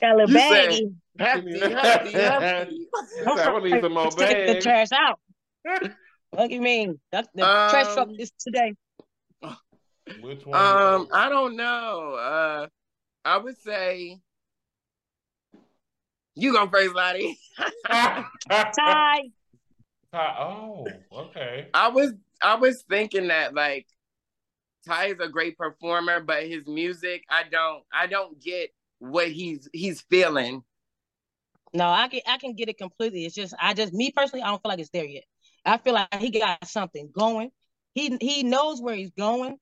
got 0.00 0.14
a 0.14 0.16
little 0.16 0.34
baggy. 0.34 0.92
Hefty, 1.18 1.58
hefty, 1.58 2.12
hefty. 2.12 2.88
I 3.26 3.60
need 3.60 3.80
some 3.82 3.92
more 3.92 4.04
bags. 4.04 4.16
Take 4.16 4.46
the 4.54 4.60
trash 4.62 4.88
out. 4.92 5.18
what 6.30 6.48
do 6.48 6.54
you 6.54 6.62
mean? 6.62 7.00
The, 7.10 7.26
the 7.34 7.42
um, 7.42 7.70
trash 7.70 7.94
truck 7.94 8.08
is 8.16 8.30
today. 8.38 8.74
Which 10.20 10.44
one? 10.46 10.60
Um, 10.60 11.08
I 11.12 11.28
don't 11.28 11.56
know. 11.56 12.14
Uh, 12.14 12.66
I 13.24 13.38
would 13.38 13.58
say 13.58 14.20
you 16.34 16.52
go 16.52 16.68
first, 16.68 16.94
Lodi. 16.94 17.38
Ty. 17.90 19.20
Oh, 20.12 20.86
okay. 21.12 21.68
I 21.72 21.88
was 21.88 22.12
I 22.42 22.56
was 22.56 22.82
thinking 22.88 23.28
that 23.28 23.54
like 23.54 23.86
Ty 24.86 25.06
is 25.06 25.20
a 25.20 25.28
great 25.28 25.56
performer, 25.56 26.20
but 26.20 26.46
his 26.46 26.66
music, 26.66 27.24
I 27.28 27.44
don't 27.50 27.82
I 27.92 28.06
don't 28.06 28.40
get 28.40 28.70
what 28.98 29.28
he's 29.28 29.68
he's 29.72 30.00
feeling. 30.02 30.62
No, 31.72 31.88
I 31.88 32.08
can 32.08 32.20
I 32.26 32.38
can 32.38 32.54
get 32.54 32.68
it 32.68 32.78
completely. 32.78 33.24
It's 33.24 33.34
just 33.34 33.54
I 33.60 33.74
just 33.74 33.92
me 33.92 34.10
personally, 34.10 34.42
I 34.42 34.48
don't 34.48 34.62
feel 34.62 34.70
like 34.70 34.80
it's 34.80 34.90
there 34.90 35.04
yet. 35.04 35.24
I 35.64 35.76
feel 35.78 35.94
like 35.94 36.14
he 36.14 36.30
got 36.30 36.66
something 36.66 37.10
going. 37.12 37.50
He 37.94 38.16
he 38.20 38.42
knows 38.42 38.80
where 38.80 38.94
he's 38.94 39.10
going, 39.10 39.58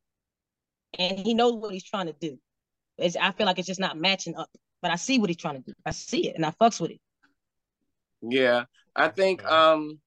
and 0.99 1.19
he 1.19 1.35
knows 1.35 1.55
what 1.55 1.73
he's 1.73 1.85
trying 1.85 2.07
to 2.07 2.15
do. 2.21 2.39
It's, 2.97 3.17
I 3.17 3.33
feel 3.33 3.47
like 3.47 3.59
it's 3.59 3.69
just 3.69 3.81
not 3.81 3.99
matching 3.99 4.37
up. 4.37 4.51
But 4.81 4.93
I 4.93 4.97
see 4.97 5.19
what 5.19 5.29
he's 5.29 5.37
trying 5.37 5.57
to 5.57 5.63
do. 5.63 5.73
I 5.85 5.91
see 5.91 6.29
it, 6.29 6.37
and 6.37 6.47
I 6.47 6.53
fucks 6.53 6.81
with 6.81 6.93
it. 6.93 7.01
Yeah, 8.23 8.65
I 8.95 9.09
think 9.09 9.45
um 9.45 9.99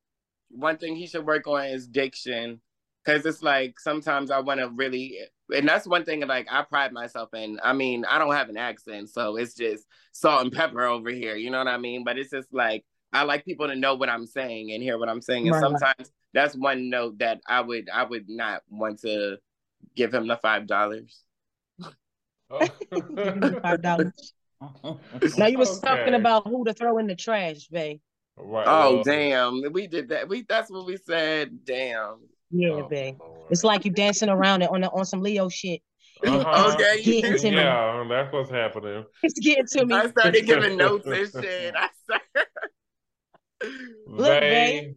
one 0.50 0.78
thing 0.78 0.96
he 0.96 1.08
should 1.08 1.26
work 1.26 1.48
on 1.48 1.66
is 1.66 1.88
diction, 1.88 2.62
because 3.04 3.26
it's 3.26 3.44
like 3.44 3.80
sometimes 3.80 4.32
I 4.32 4.40
want 4.40 4.60
to 4.60 4.70
really, 4.70 5.18
and 5.54 5.68
that's 5.68 5.88
one 5.88 6.06
thing 6.06 6.26
like 6.28 6.48
I 6.50 6.62
pride 6.64 6.94
myself 6.94 7.34
in. 7.34 7.60
I 7.64 7.74
mean, 7.74 8.06
I 8.06 8.18
don't 8.18 8.34
have 8.34 8.50
an 8.50 8.58
accent, 8.58 9.10
so 9.10 9.38
it's 9.38 9.54
just 9.54 9.86
salt 10.14 10.44
and 10.44 10.52
pepper 10.52 10.84
over 10.84 11.10
here. 11.10 11.36
You 11.36 11.52
know 11.52 11.58
what 11.58 11.68
I 11.68 11.78
mean? 11.78 12.04
But 12.04 12.18
it's 12.18 12.32
just 12.32 12.54
like 12.54 12.86
I 13.14 13.24
like 13.24 13.46
people 13.46 13.68
to 13.68 13.76
know 13.76 13.96
what 13.96 14.10
I'm 14.10 14.26
saying 14.26 14.72
and 14.72 14.82
hear 14.82 14.98
what 14.98 15.10
I'm 15.10 15.22
saying, 15.22 15.48
and 15.48 15.56
Right. 15.56 15.62
sometimes 15.62 16.12
that's 16.34 16.56
one 16.56 16.90
note 16.90 17.20
that 17.20 17.42
I 17.48 17.62
would 17.62 17.90
I 17.90 18.04
would 18.04 18.30
not 18.30 18.62
want 18.70 19.00
to 19.02 19.38
give 19.96 20.14
him 20.14 20.28
the 20.28 20.38
five 20.38 20.68
dollars. 20.68 21.22
Five 22.50 23.82
dollars. 23.82 24.34
Now 25.40 25.48
you 25.48 25.58
was 25.58 25.80
talking 25.80 26.14
about 26.14 26.46
who 26.46 26.64
to 26.66 26.74
throw 26.74 27.00
in 27.00 27.08
the 27.08 27.16
trash, 27.16 27.68
babe. 27.68 28.00
Right. 28.38 28.66
Oh 28.68 28.96
well, 28.96 29.04
damn, 29.04 29.62
we 29.72 29.88
did 29.88 30.10
that. 30.10 30.30
We 30.30 30.44
that's 30.44 30.70
what 30.70 30.86
we 30.86 30.98
said. 30.98 31.66
Damn. 31.66 32.20
Yeah, 32.52 32.70
oh, 32.70 32.88
babe. 32.88 33.16
Lord. 33.20 33.48
It's 33.50 33.64
like 33.64 33.86
you 33.86 33.92
dancing 33.92 34.30
around 34.30 34.62
it 34.62 34.70
on 34.70 34.82
the, 34.82 34.90
on 34.92 35.06
some 35.06 35.22
Leo 35.22 35.50
shit. 35.50 35.82
Uh-huh. 36.26 36.74
Okay. 36.74 37.02
Getting 37.04 37.38
to 37.38 37.50
me. 37.50 37.58
Yeah, 37.58 38.06
that's 38.08 38.32
what's 38.32 38.52
happening. 38.52 39.06
It's 39.24 39.40
getting 39.40 39.66
to 39.66 39.86
me. 39.86 39.96
I 39.96 40.10
started 40.10 40.46
giving 40.46 40.78
notes 40.78 41.08
and 41.08 41.16
shit. 41.44 41.74
I 41.76 41.90
started. 42.04 42.48
Look, 44.06 44.28
they, 44.28 44.40
babe. 44.40 44.96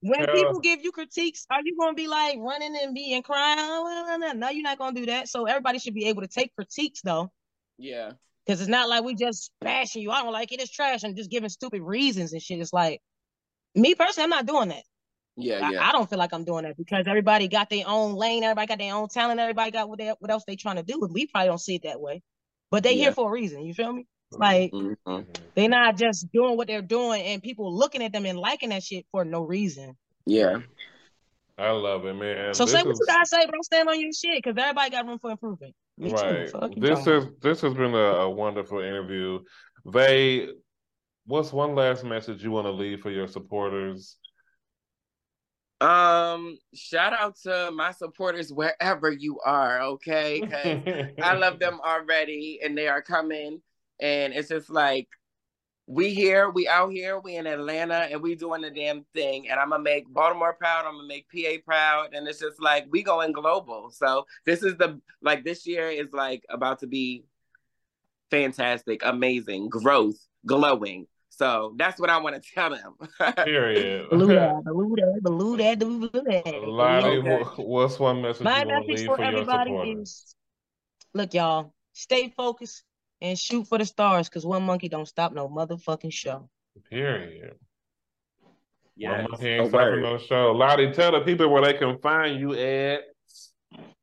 When 0.00 0.26
people 0.26 0.60
give 0.60 0.82
you 0.82 0.92
critiques, 0.92 1.46
are 1.50 1.60
you 1.64 1.76
gonna 1.78 1.94
be 1.94 2.06
like 2.06 2.36
running 2.38 2.76
and 2.80 2.94
being 2.94 3.22
crying? 3.22 3.58
Oh, 3.58 4.16
no, 4.20 4.32
no, 4.32 4.50
you're 4.50 4.62
not 4.62 4.78
gonna 4.78 4.94
do 4.98 5.06
that. 5.06 5.28
So 5.28 5.46
everybody 5.46 5.78
should 5.78 5.94
be 5.94 6.06
able 6.06 6.22
to 6.22 6.28
take 6.28 6.54
critiques 6.54 7.00
though, 7.02 7.32
yeah. 7.78 8.12
because 8.44 8.60
it's 8.60 8.68
not 8.70 8.88
like 8.88 9.04
we 9.04 9.14
just 9.14 9.50
bashing 9.60 10.02
you. 10.02 10.10
I 10.10 10.22
don't 10.22 10.32
like 10.32 10.52
it. 10.52 10.60
It's 10.60 10.70
trash 10.70 11.02
and 11.02 11.16
just 11.16 11.30
giving 11.30 11.48
stupid 11.48 11.82
reasons 11.82 12.32
and 12.32 12.42
shit. 12.42 12.60
It's 12.60 12.72
like 12.72 13.00
me 13.74 13.94
personally, 13.94 14.24
I'm 14.24 14.30
not 14.30 14.46
doing 14.46 14.68
that. 14.68 14.84
Yeah. 15.36 15.66
I, 15.66 15.70
Yeah. 15.72 15.88
I 15.88 15.92
don't 15.92 16.08
feel 16.08 16.18
like 16.18 16.32
I'm 16.32 16.44
doing 16.44 16.64
that 16.64 16.76
because 16.76 17.06
everybody 17.08 17.48
got 17.48 17.68
their 17.70 17.84
own 17.86 18.14
lane. 18.14 18.42
Everybody 18.44 18.66
got 18.68 18.78
their 18.78 18.94
own 18.94 19.08
talent. 19.08 19.40
Everybody 19.40 19.70
got 19.70 19.88
what 19.88 19.98
they, 19.98 20.08
what 20.18 20.30
else 20.30 20.44
they 20.46 20.56
trying 20.56 20.76
to 20.76 20.82
do. 20.82 21.02
And 21.02 21.12
we 21.12 21.26
probably 21.26 21.48
don't 21.48 21.58
see 21.60 21.74
it 21.76 21.82
that 21.84 22.00
way, 22.00 22.22
but 22.70 22.82
they 22.82 22.92
Yeah. 22.92 23.04
here 23.04 23.12
for 23.12 23.28
a 23.28 23.32
reason. 23.32 23.62
You 23.64 23.74
feel 23.74 23.92
me? 23.92 24.06
It's 24.30 24.38
like 24.38 24.72
Mhm. 24.72 25.26
they 25.54 25.68
not 25.68 25.96
just 25.96 26.30
doing 26.32 26.56
what 26.56 26.66
they're 26.66 26.82
doing 26.82 27.22
and 27.22 27.42
people 27.42 27.72
looking 27.74 28.02
at 28.02 28.12
them 28.12 28.26
and 28.26 28.38
liking 28.38 28.70
that 28.70 28.82
shit 28.82 29.06
for 29.12 29.24
no 29.24 29.42
reason. 29.42 29.96
Yeah. 30.24 30.58
I 31.58 31.70
love 31.70 32.04
it, 32.06 32.14
man. 32.14 32.52
So 32.52 32.64
This 32.64 32.72
say 32.74 32.82
what 32.82 32.92
is- 32.92 32.98
you 33.00 33.06
gotta 33.06 33.26
say, 33.26 33.46
bro. 33.46 33.60
Stand 33.62 33.88
on 33.88 34.00
your 34.00 34.12
shit, 34.12 34.42
because 34.42 34.56
everybody 34.58 34.90
got 34.90 35.06
room 35.06 35.18
for 35.18 35.30
improvement. 35.30 35.74
Me. 35.96 36.12
Right. 36.12 36.50
Fuck 36.50 36.76
you 36.76 36.82
This 36.82 37.06
is 37.06 37.24
this 37.40 37.60
has 37.62 37.72
been 37.74 37.94
a, 37.94 37.96
a 38.26 38.30
wonderful 38.30 38.80
interview. 38.80 39.42
They 39.86 40.48
what's 41.26 41.52
one 41.52 41.74
last 41.74 42.04
message 42.04 42.42
you 42.42 42.50
want 42.50 42.66
to 42.66 42.72
leave 42.72 43.00
for 43.00 43.10
your 43.10 43.26
supporters? 43.28 44.16
Um, 45.80 46.58
shout 46.74 47.12
out 47.12 47.36
to 47.42 47.70
my 47.72 47.92
supporters 47.92 48.50
wherever 48.52 49.10
you 49.10 49.38
are, 49.44 49.82
okay? 49.82 50.40
'Cause 50.40 51.12
I 51.22 51.34
love 51.34 51.58
them 51.58 51.80
already 51.84 52.60
and 52.62 52.76
they 52.76 52.88
are 52.88 53.02
coming. 53.02 53.62
And 54.00 54.32
it's 54.32 54.48
just 54.48 54.70
like 54.70 55.08
we 55.86 56.12
here, 56.12 56.50
we 56.50 56.66
out 56.66 56.90
here, 56.90 57.20
we 57.20 57.36
in 57.36 57.46
Atlanta 57.46 58.08
and 58.10 58.20
we 58.20 58.34
doing 58.34 58.62
the 58.62 58.70
damn 58.70 59.04
thing. 59.14 59.48
And 59.48 59.58
I'm 59.60 59.70
gonna 59.70 59.82
make 59.82 60.08
Baltimore 60.12 60.54
proud, 60.54 60.84
I'm 60.84 60.96
gonna 60.96 61.06
make 61.06 61.26
PA 61.30 61.62
proud. 61.64 62.14
And 62.14 62.26
it's 62.26 62.40
just 62.40 62.60
like 62.60 62.86
we 62.90 63.02
going 63.02 63.32
global. 63.32 63.90
So 63.90 64.26
this 64.44 64.62
is 64.62 64.76
the 64.76 65.00
like 65.22 65.44
this 65.44 65.66
year 65.66 65.88
is 65.88 66.08
like 66.12 66.42
about 66.50 66.80
to 66.80 66.86
be 66.86 67.24
fantastic, 68.30 69.02
amazing, 69.04 69.68
growth, 69.68 70.18
glowing. 70.44 71.06
So 71.28 71.74
that's 71.76 72.00
what 72.00 72.08
I 72.10 72.18
want 72.18 72.42
to 72.42 72.50
tell 72.54 72.70
them. 72.70 72.94
Period. 73.44 74.08
Blue 74.10 74.26
that, 74.34 74.62
blue 74.64 74.96
that, 74.96 75.20
blue 75.22 75.56
that, 75.58 75.78
blue 75.78 76.08
that. 76.10 76.46
Lodi, 76.46 77.18
Okay. 77.18 77.62
what's 77.62 77.98
one 78.00 78.22
message 78.22 78.42
My 78.42 78.62
you 78.62 78.68
want 78.68 78.86
to 78.86 78.92
message 78.92 79.00
leave 79.00 79.06
for 79.06 79.16
for 79.16 79.22
your 79.22 79.32
everybody 79.32 79.70
supporters? 79.70 80.08
is 80.08 80.34
look, 81.12 81.34
y'all, 81.34 81.74
stay 81.92 82.32
focused 82.36 82.82
and 83.20 83.38
shoot 83.38 83.66
for 83.66 83.78
the 83.78 83.84
stars, 83.84 84.28
because 84.28 84.44
one 84.44 84.62
monkey 84.62 84.88
don't 84.88 85.08
stop 85.08 85.32
no 85.32 85.48
motherfucking 85.48 86.12
show. 86.12 86.48
Period. 86.90 87.54
Yeah. 88.96 89.22
One 89.22 89.30
monkey 89.30 89.48
a 89.48 89.60
ain't 89.62 89.68
stopping 89.68 90.02
no 90.02 90.18
show. 90.18 90.52
Lodi, 90.52 90.92
tell 90.92 91.12
the 91.12 91.20
people 91.20 91.48
where 91.48 91.62
they 91.62 91.74
can 91.74 91.98
find 91.98 92.38
you 92.38 92.54
at. 92.54 93.00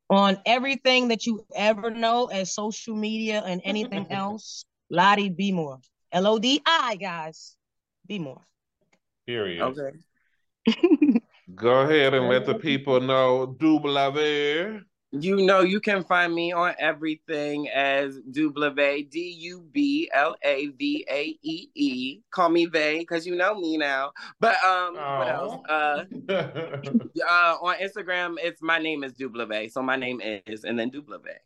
On 0.10 0.38
everything 0.46 1.08
that 1.08 1.26
you 1.26 1.46
ever 1.56 1.90
know 1.90 2.28
as 2.28 2.54
social 2.54 2.96
media 2.96 3.42
and 3.46 3.62
anything 3.64 4.06
else, 4.12 4.66
Lodi 4.90 5.30
Be 5.30 5.52
More. 5.52 5.80
L 6.12 6.28
O 6.28 6.38
D 6.38 6.62
I, 6.66 6.96
guys. 6.96 7.56
Be 8.08 8.20
more. 8.20 8.46
Period. 9.26 9.62
Okay. 9.62 11.20
Go 11.56 11.82
ahead 11.82 12.14
and 12.14 12.30
let 12.30 12.46
the 12.46 12.56
people 12.56 13.02
know. 13.02 13.56
Double 13.60 13.98
You 15.16 15.38
know, 15.38 15.62
you 15.62 15.80
can 15.80 16.04
find 16.04 16.34
me 16.34 16.54
on 16.54 16.74
everything 16.80 17.70
as 17.70 18.20
Dublave, 18.32 19.12
D 19.12 19.20
U 19.42 19.64
B 19.72 20.10
L 20.12 20.36
A 20.44 20.70
V 20.70 21.06
A 21.08 21.38
E 21.44 21.70
E. 21.76 22.20
Call 22.32 22.50
me 22.50 22.66
Vae, 22.66 22.98
because 22.98 23.28
you 23.28 23.36
know 23.36 23.54
me 23.54 23.78
now. 23.78 24.12
But 24.40 24.56
um, 24.64 24.96
what 24.96 25.28
else? 25.28 25.62
Uh, 25.70 26.04
uh, 26.30 27.58
on 27.62 27.76
Instagram, 27.76 28.38
it's 28.42 28.60
my 28.64 28.80
name 28.80 29.04
is 29.04 29.14
Dublave. 29.14 29.72
So 29.72 29.84
my 29.84 29.98
name 29.98 30.20
is, 30.48 30.64
and 30.64 30.80
then 30.80 30.90
Dublave. 30.90 31.38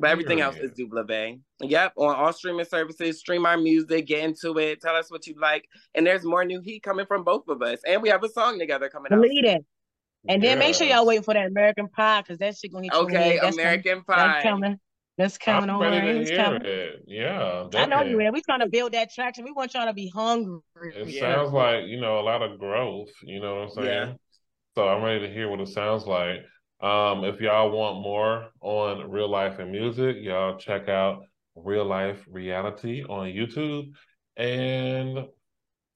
But 0.00 0.10
everything 0.10 0.40
else 0.40 0.56
is 0.56 0.70
Dublave. 0.72 1.38
Yep, 1.60 1.92
on 1.96 2.16
all 2.16 2.32
streaming 2.32 2.64
services, 2.64 3.18
stream 3.18 3.44
our 3.44 3.58
music, 3.58 4.06
get 4.06 4.24
into 4.24 4.58
it, 4.58 4.80
tell 4.80 4.96
us 4.96 5.10
what 5.10 5.26
you 5.26 5.34
like. 5.38 5.68
And 5.94 6.06
there's 6.06 6.24
more 6.24 6.46
new 6.46 6.62
heat 6.62 6.82
coming 6.82 7.04
from 7.04 7.24
both 7.24 7.46
of 7.48 7.60
us. 7.60 7.78
And 7.86 8.00
we 8.00 8.08
have 8.08 8.24
a 8.24 8.28
song 8.30 8.58
together 8.58 8.88
coming 8.88 9.12
out. 9.12 9.20
Believe 9.20 9.44
that. 9.44 9.60
And 10.28 10.42
then 10.42 10.58
make 10.58 10.74
sure 10.74 10.86
y'all 10.86 11.04
waiting 11.06 11.24
for 11.24 11.34
that 11.34 11.46
American 11.46 11.88
Pie, 11.88 12.22
because 12.22 12.38
that 12.38 12.56
shit 12.56 12.72
gonna 12.72 12.84
hit 12.84 12.94
you 12.94 13.00
in 13.00 13.06
Okay. 13.06 13.38
That's 13.42 13.56
American 13.56 14.02
coming. 14.02 14.04
Pie. 14.04 14.16
That's 14.16 14.42
coming. 14.42 14.80
That's 15.18 15.38
coming 15.38 15.70
I'm 15.70 15.76
on. 15.76 15.82
ready 15.82 16.24
to 16.24 16.24
hear 16.24 16.36
coming. 16.36 16.62
it. 16.64 17.04
Yeah, 17.06 17.32
I 17.74 17.86
know 17.86 18.02
you 18.02 18.18
definitely. 18.18 18.26
are. 18.26 18.32
We 18.32 18.42
trying 18.42 18.60
to 18.60 18.68
build 18.68 18.92
that 18.92 19.12
traction. 19.12 19.44
We 19.44 19.52
want 19.52 19.74
y'all 19.74 19.86
to 19.86 19.92
be 19.92 20.08
hungry. 20.08 20.60
It 20.76 21.08
Yeah. 21.08 21.20
sounds 21.20 21.52
like 21.52 21.86
you 21.86 22.00
know 22.00 22.18
a 22.18 22.22
lot 22.22 22.42
of 22.42 22.58
growth. 22.58 23.10
You 23.22 23.40
know 23.40 23.56
what 23.56 23.62
I'm 23.64 23.70
saying? 23.70 23.86
Yeah. 23.86 24.14
So 24.74 24.88
I'm 24.88 25.02
ready 25.02 25.26
to 25.26 25.32
hear 25.32 25.48
what 25.48 25.60
it 25.60 25.68
sounds 25.68 26.06
like. 26.06 26.44
Um, 26.80 27.24
if 27.24 27.40
y'all 27.40 27.70
want 27.70 28.00
more 28.02 28.48
on 28.60 29.10
real 29.10 29.28
life 29.28 29.58
and 29.58 29.70
music, 29.70 30.16
y'all 30.20 30.56
check 30.56 30.88
out 30.88 31.22
Real 31.54 31.84
Life 31.84 32.24
Reality 32.28 33.04
on 33.04 33.28
YouTube 33.28 33.92
and 34.36 35.26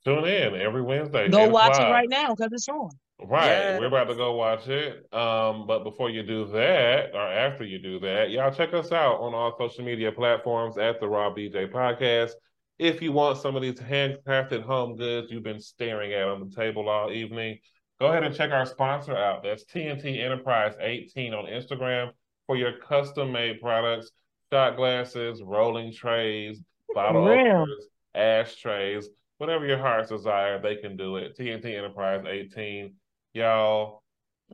tune 0.05 0.25
in 0.27 0.55
every 0.61 0.83
Wednesday. 0.83 1.29
Go 1.29 1.49
watch 1.49 1.81
it 1.81 1.91
right 1.91 2.09
now 2.09 2.35
because 2.35 2.53
it's 2.53 2.69
on. 2.69 2.91
Right, 3.19 3.47
Yes. 3.47 3.81
we're 3.81 3.87
about 3.87 4.09
to 4.09 4.15
go 4.15 4.35
watch 4.35 4.69
it. 4.69 5.13
Um, 5.13 5.67
but 5.67 5.85
before 5.85 6.11
you 6.11 6.23
do 6.23 6.45
that, 6.49 7.15
or 7.15 7.21
after 7.23 7.65
you 7.65 7.79
do 7.79 7.99
that, 8.01 8.31
y'all 8.31 8.53
check 8.53 8.75
us 8.75 8.93
out 8.93 9.21
on 9.21 9.35
all 9.35 9.57
social 9.59 9.85
media 9.85 10.13
platforms 10.13 10.77
at 10.77 11.01
the 11.01 11.09
Raw 11.09 11.33
BJ 11.33 11.67
Podcast. 11.71 12.33
If 12.79 13.01
you 13.01 13.13
want 13.13 13.39
some 13.39 13.57
of 13.57 13.63
these 13.63 13.81
handcrafted 13.81 14.63
home 14.63 14.97
goods 14.97 15.31
you've 15.31 15.43
been 15.43 15.61
staring 15.61 16.13
at 16.13 16.29
on 16.29 16.47
the 16.47 16.55
table 16.55 16.91
all 16.91 17.11
evening, 17.11 17.59
go 17.99 18.09
ahead 18.09 18.23
and 18.23 18.35
check 18.35 18.51
our 18.51 18.67
sponsor 18.67 19.17
out. 19.17 19.43
That's 19.43 19.65
TNT 19.65 20.21
Enterprise 20.23 20.75
18 20.79 21.33
on 21.33 21.47
Instagram 21.47 22.11
for 22.47 22.57
your 22.57 22.73
custom 22.79 23.33
made 23.33 23.63
products, 23.63 24.11
shot 24.53 24.77
glasses, 24.77 25.43
rolling 25.43 25.91
trays, 25.91 26.61
bottle 26.95 27.25
Real. 27.27 27.63
openers, 27.63 27.87
ashtrays, 28.15 29.09
whatever 29.39 29.65
your 29.67 29.79
heart's 29.79 30.11
desire, 30.11 30.61
they 30.61 30.77
can 30.77 30.99
do 30.99 31.17
it. 31.17 31.35
TNT 31.39 31.75
Enterprise 31.77 32.23
18. 32.29 32.93
Y'all, 33.37 34.01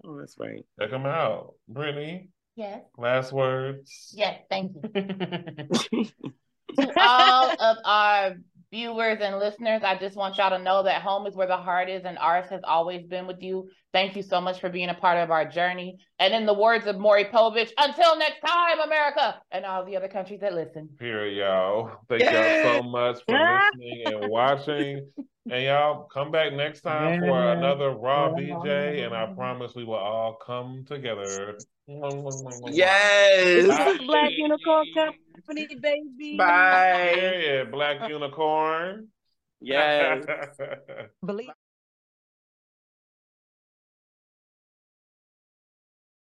Oh, 0.03 0.19
that's 0.19 0.35
right. 0.41 0.65
check 0.81 0.91
them 0.91 1.07
out. 1.07 1.55
Brittany, 1.69 2.31
Yes. 2.57 2.83
last 2.99 3.33
words. 3.33 4.13
Yes, 4.13 4.41
thank 4.51 4.73
you. 4.75 4.83
to 6.81 6.93
all 7.01 7.51
of 7.61 7.77
our 7.85 8.35
viewers 8.73 9.19
and 9.21 9.39
listeners, 9.39 9.83
I 9.85 9.97
just 9.97 10.17
want 10.17 10.39
y'all 10.39 10.51
to 10.51 10.59
know 10.59 10.83
that 10.83 11.03
home 11.03 11.27
is 11.27 11.37
where 11.37 11.47
the 11.47 11.57
heart 11.57 11.89
is, 11.89 12.05
and 12.05 12.19
ours 12.19 12.47
has 12.51 12.63
always 12.65 13.07
been 13.07 13.27
with 13.27 13.43
you. 13.43 13.69
Thank 13.93 14.17
you 14.17 14.23
so 14.23 14.41
much 14.41 14.59
for 14.61 14.71
being 14.71 14.89
a 14.89 14.95
part 14.95 15.19
of 15.19 15.31
our 15.31 15.45
journey. 15.45 15.99
And 16.19 16.33
in 16.33 16.47
the 16.47 16.55
words 16.55 16.87
of 16.87 16.99
Maury 16.99 17.27
Povich, 17.27 17.71
until 17.79 18.19
next 18.19 18.41
time, 18.41 18.81
America, 18.81 19.41
and 19.53 19.67
all 19.67 19.85
the 19.85 19.97
other 19.97 20.09
countries 20.09 20.41
that 20.41 20.55
listen. 20.55 20.89
Period, 20.99 21.37
y'all. 21.37 21.93
Thank 22.09 22.23
y'all 22.23 22.81
so 22.81 22.83
much 22.83 23.19
for 23.29 23.39
listening 23.39 24.03
and 24.07 24.31
watching. 24.31 25.07
And 25.51 25.65
y'all 25.65 26.05
come 26.05 26.31
back 26.31 26.53
next 26.53 26.83
time 26.83 27.21
for 27.21 27.53
another 27.53 27.91
Raw 27.91 28.33
BJ, 28.33 29.05
and 29.05 29.15
I 29.15 29.27
promise 29.35 29.75
we 29.75 29.85
will 29.85 29.95
all 29.95 30.39
come 30.47 30.85
together. 30.89 31.59
Yes. 31.87 33.67
Bye. 33.67 33.99
Black 34.07 34.31
Unicorn 34.37 34.87
Company, 35.47 35.75
baby. 35.75 36.37
Bye. 36.37 37.13
Period. 37.15 37.71
Black 37.71 38.09
Unicorn. 38.09 39.09
Yes. 39.61 40.25
Believe. 41.25 41.51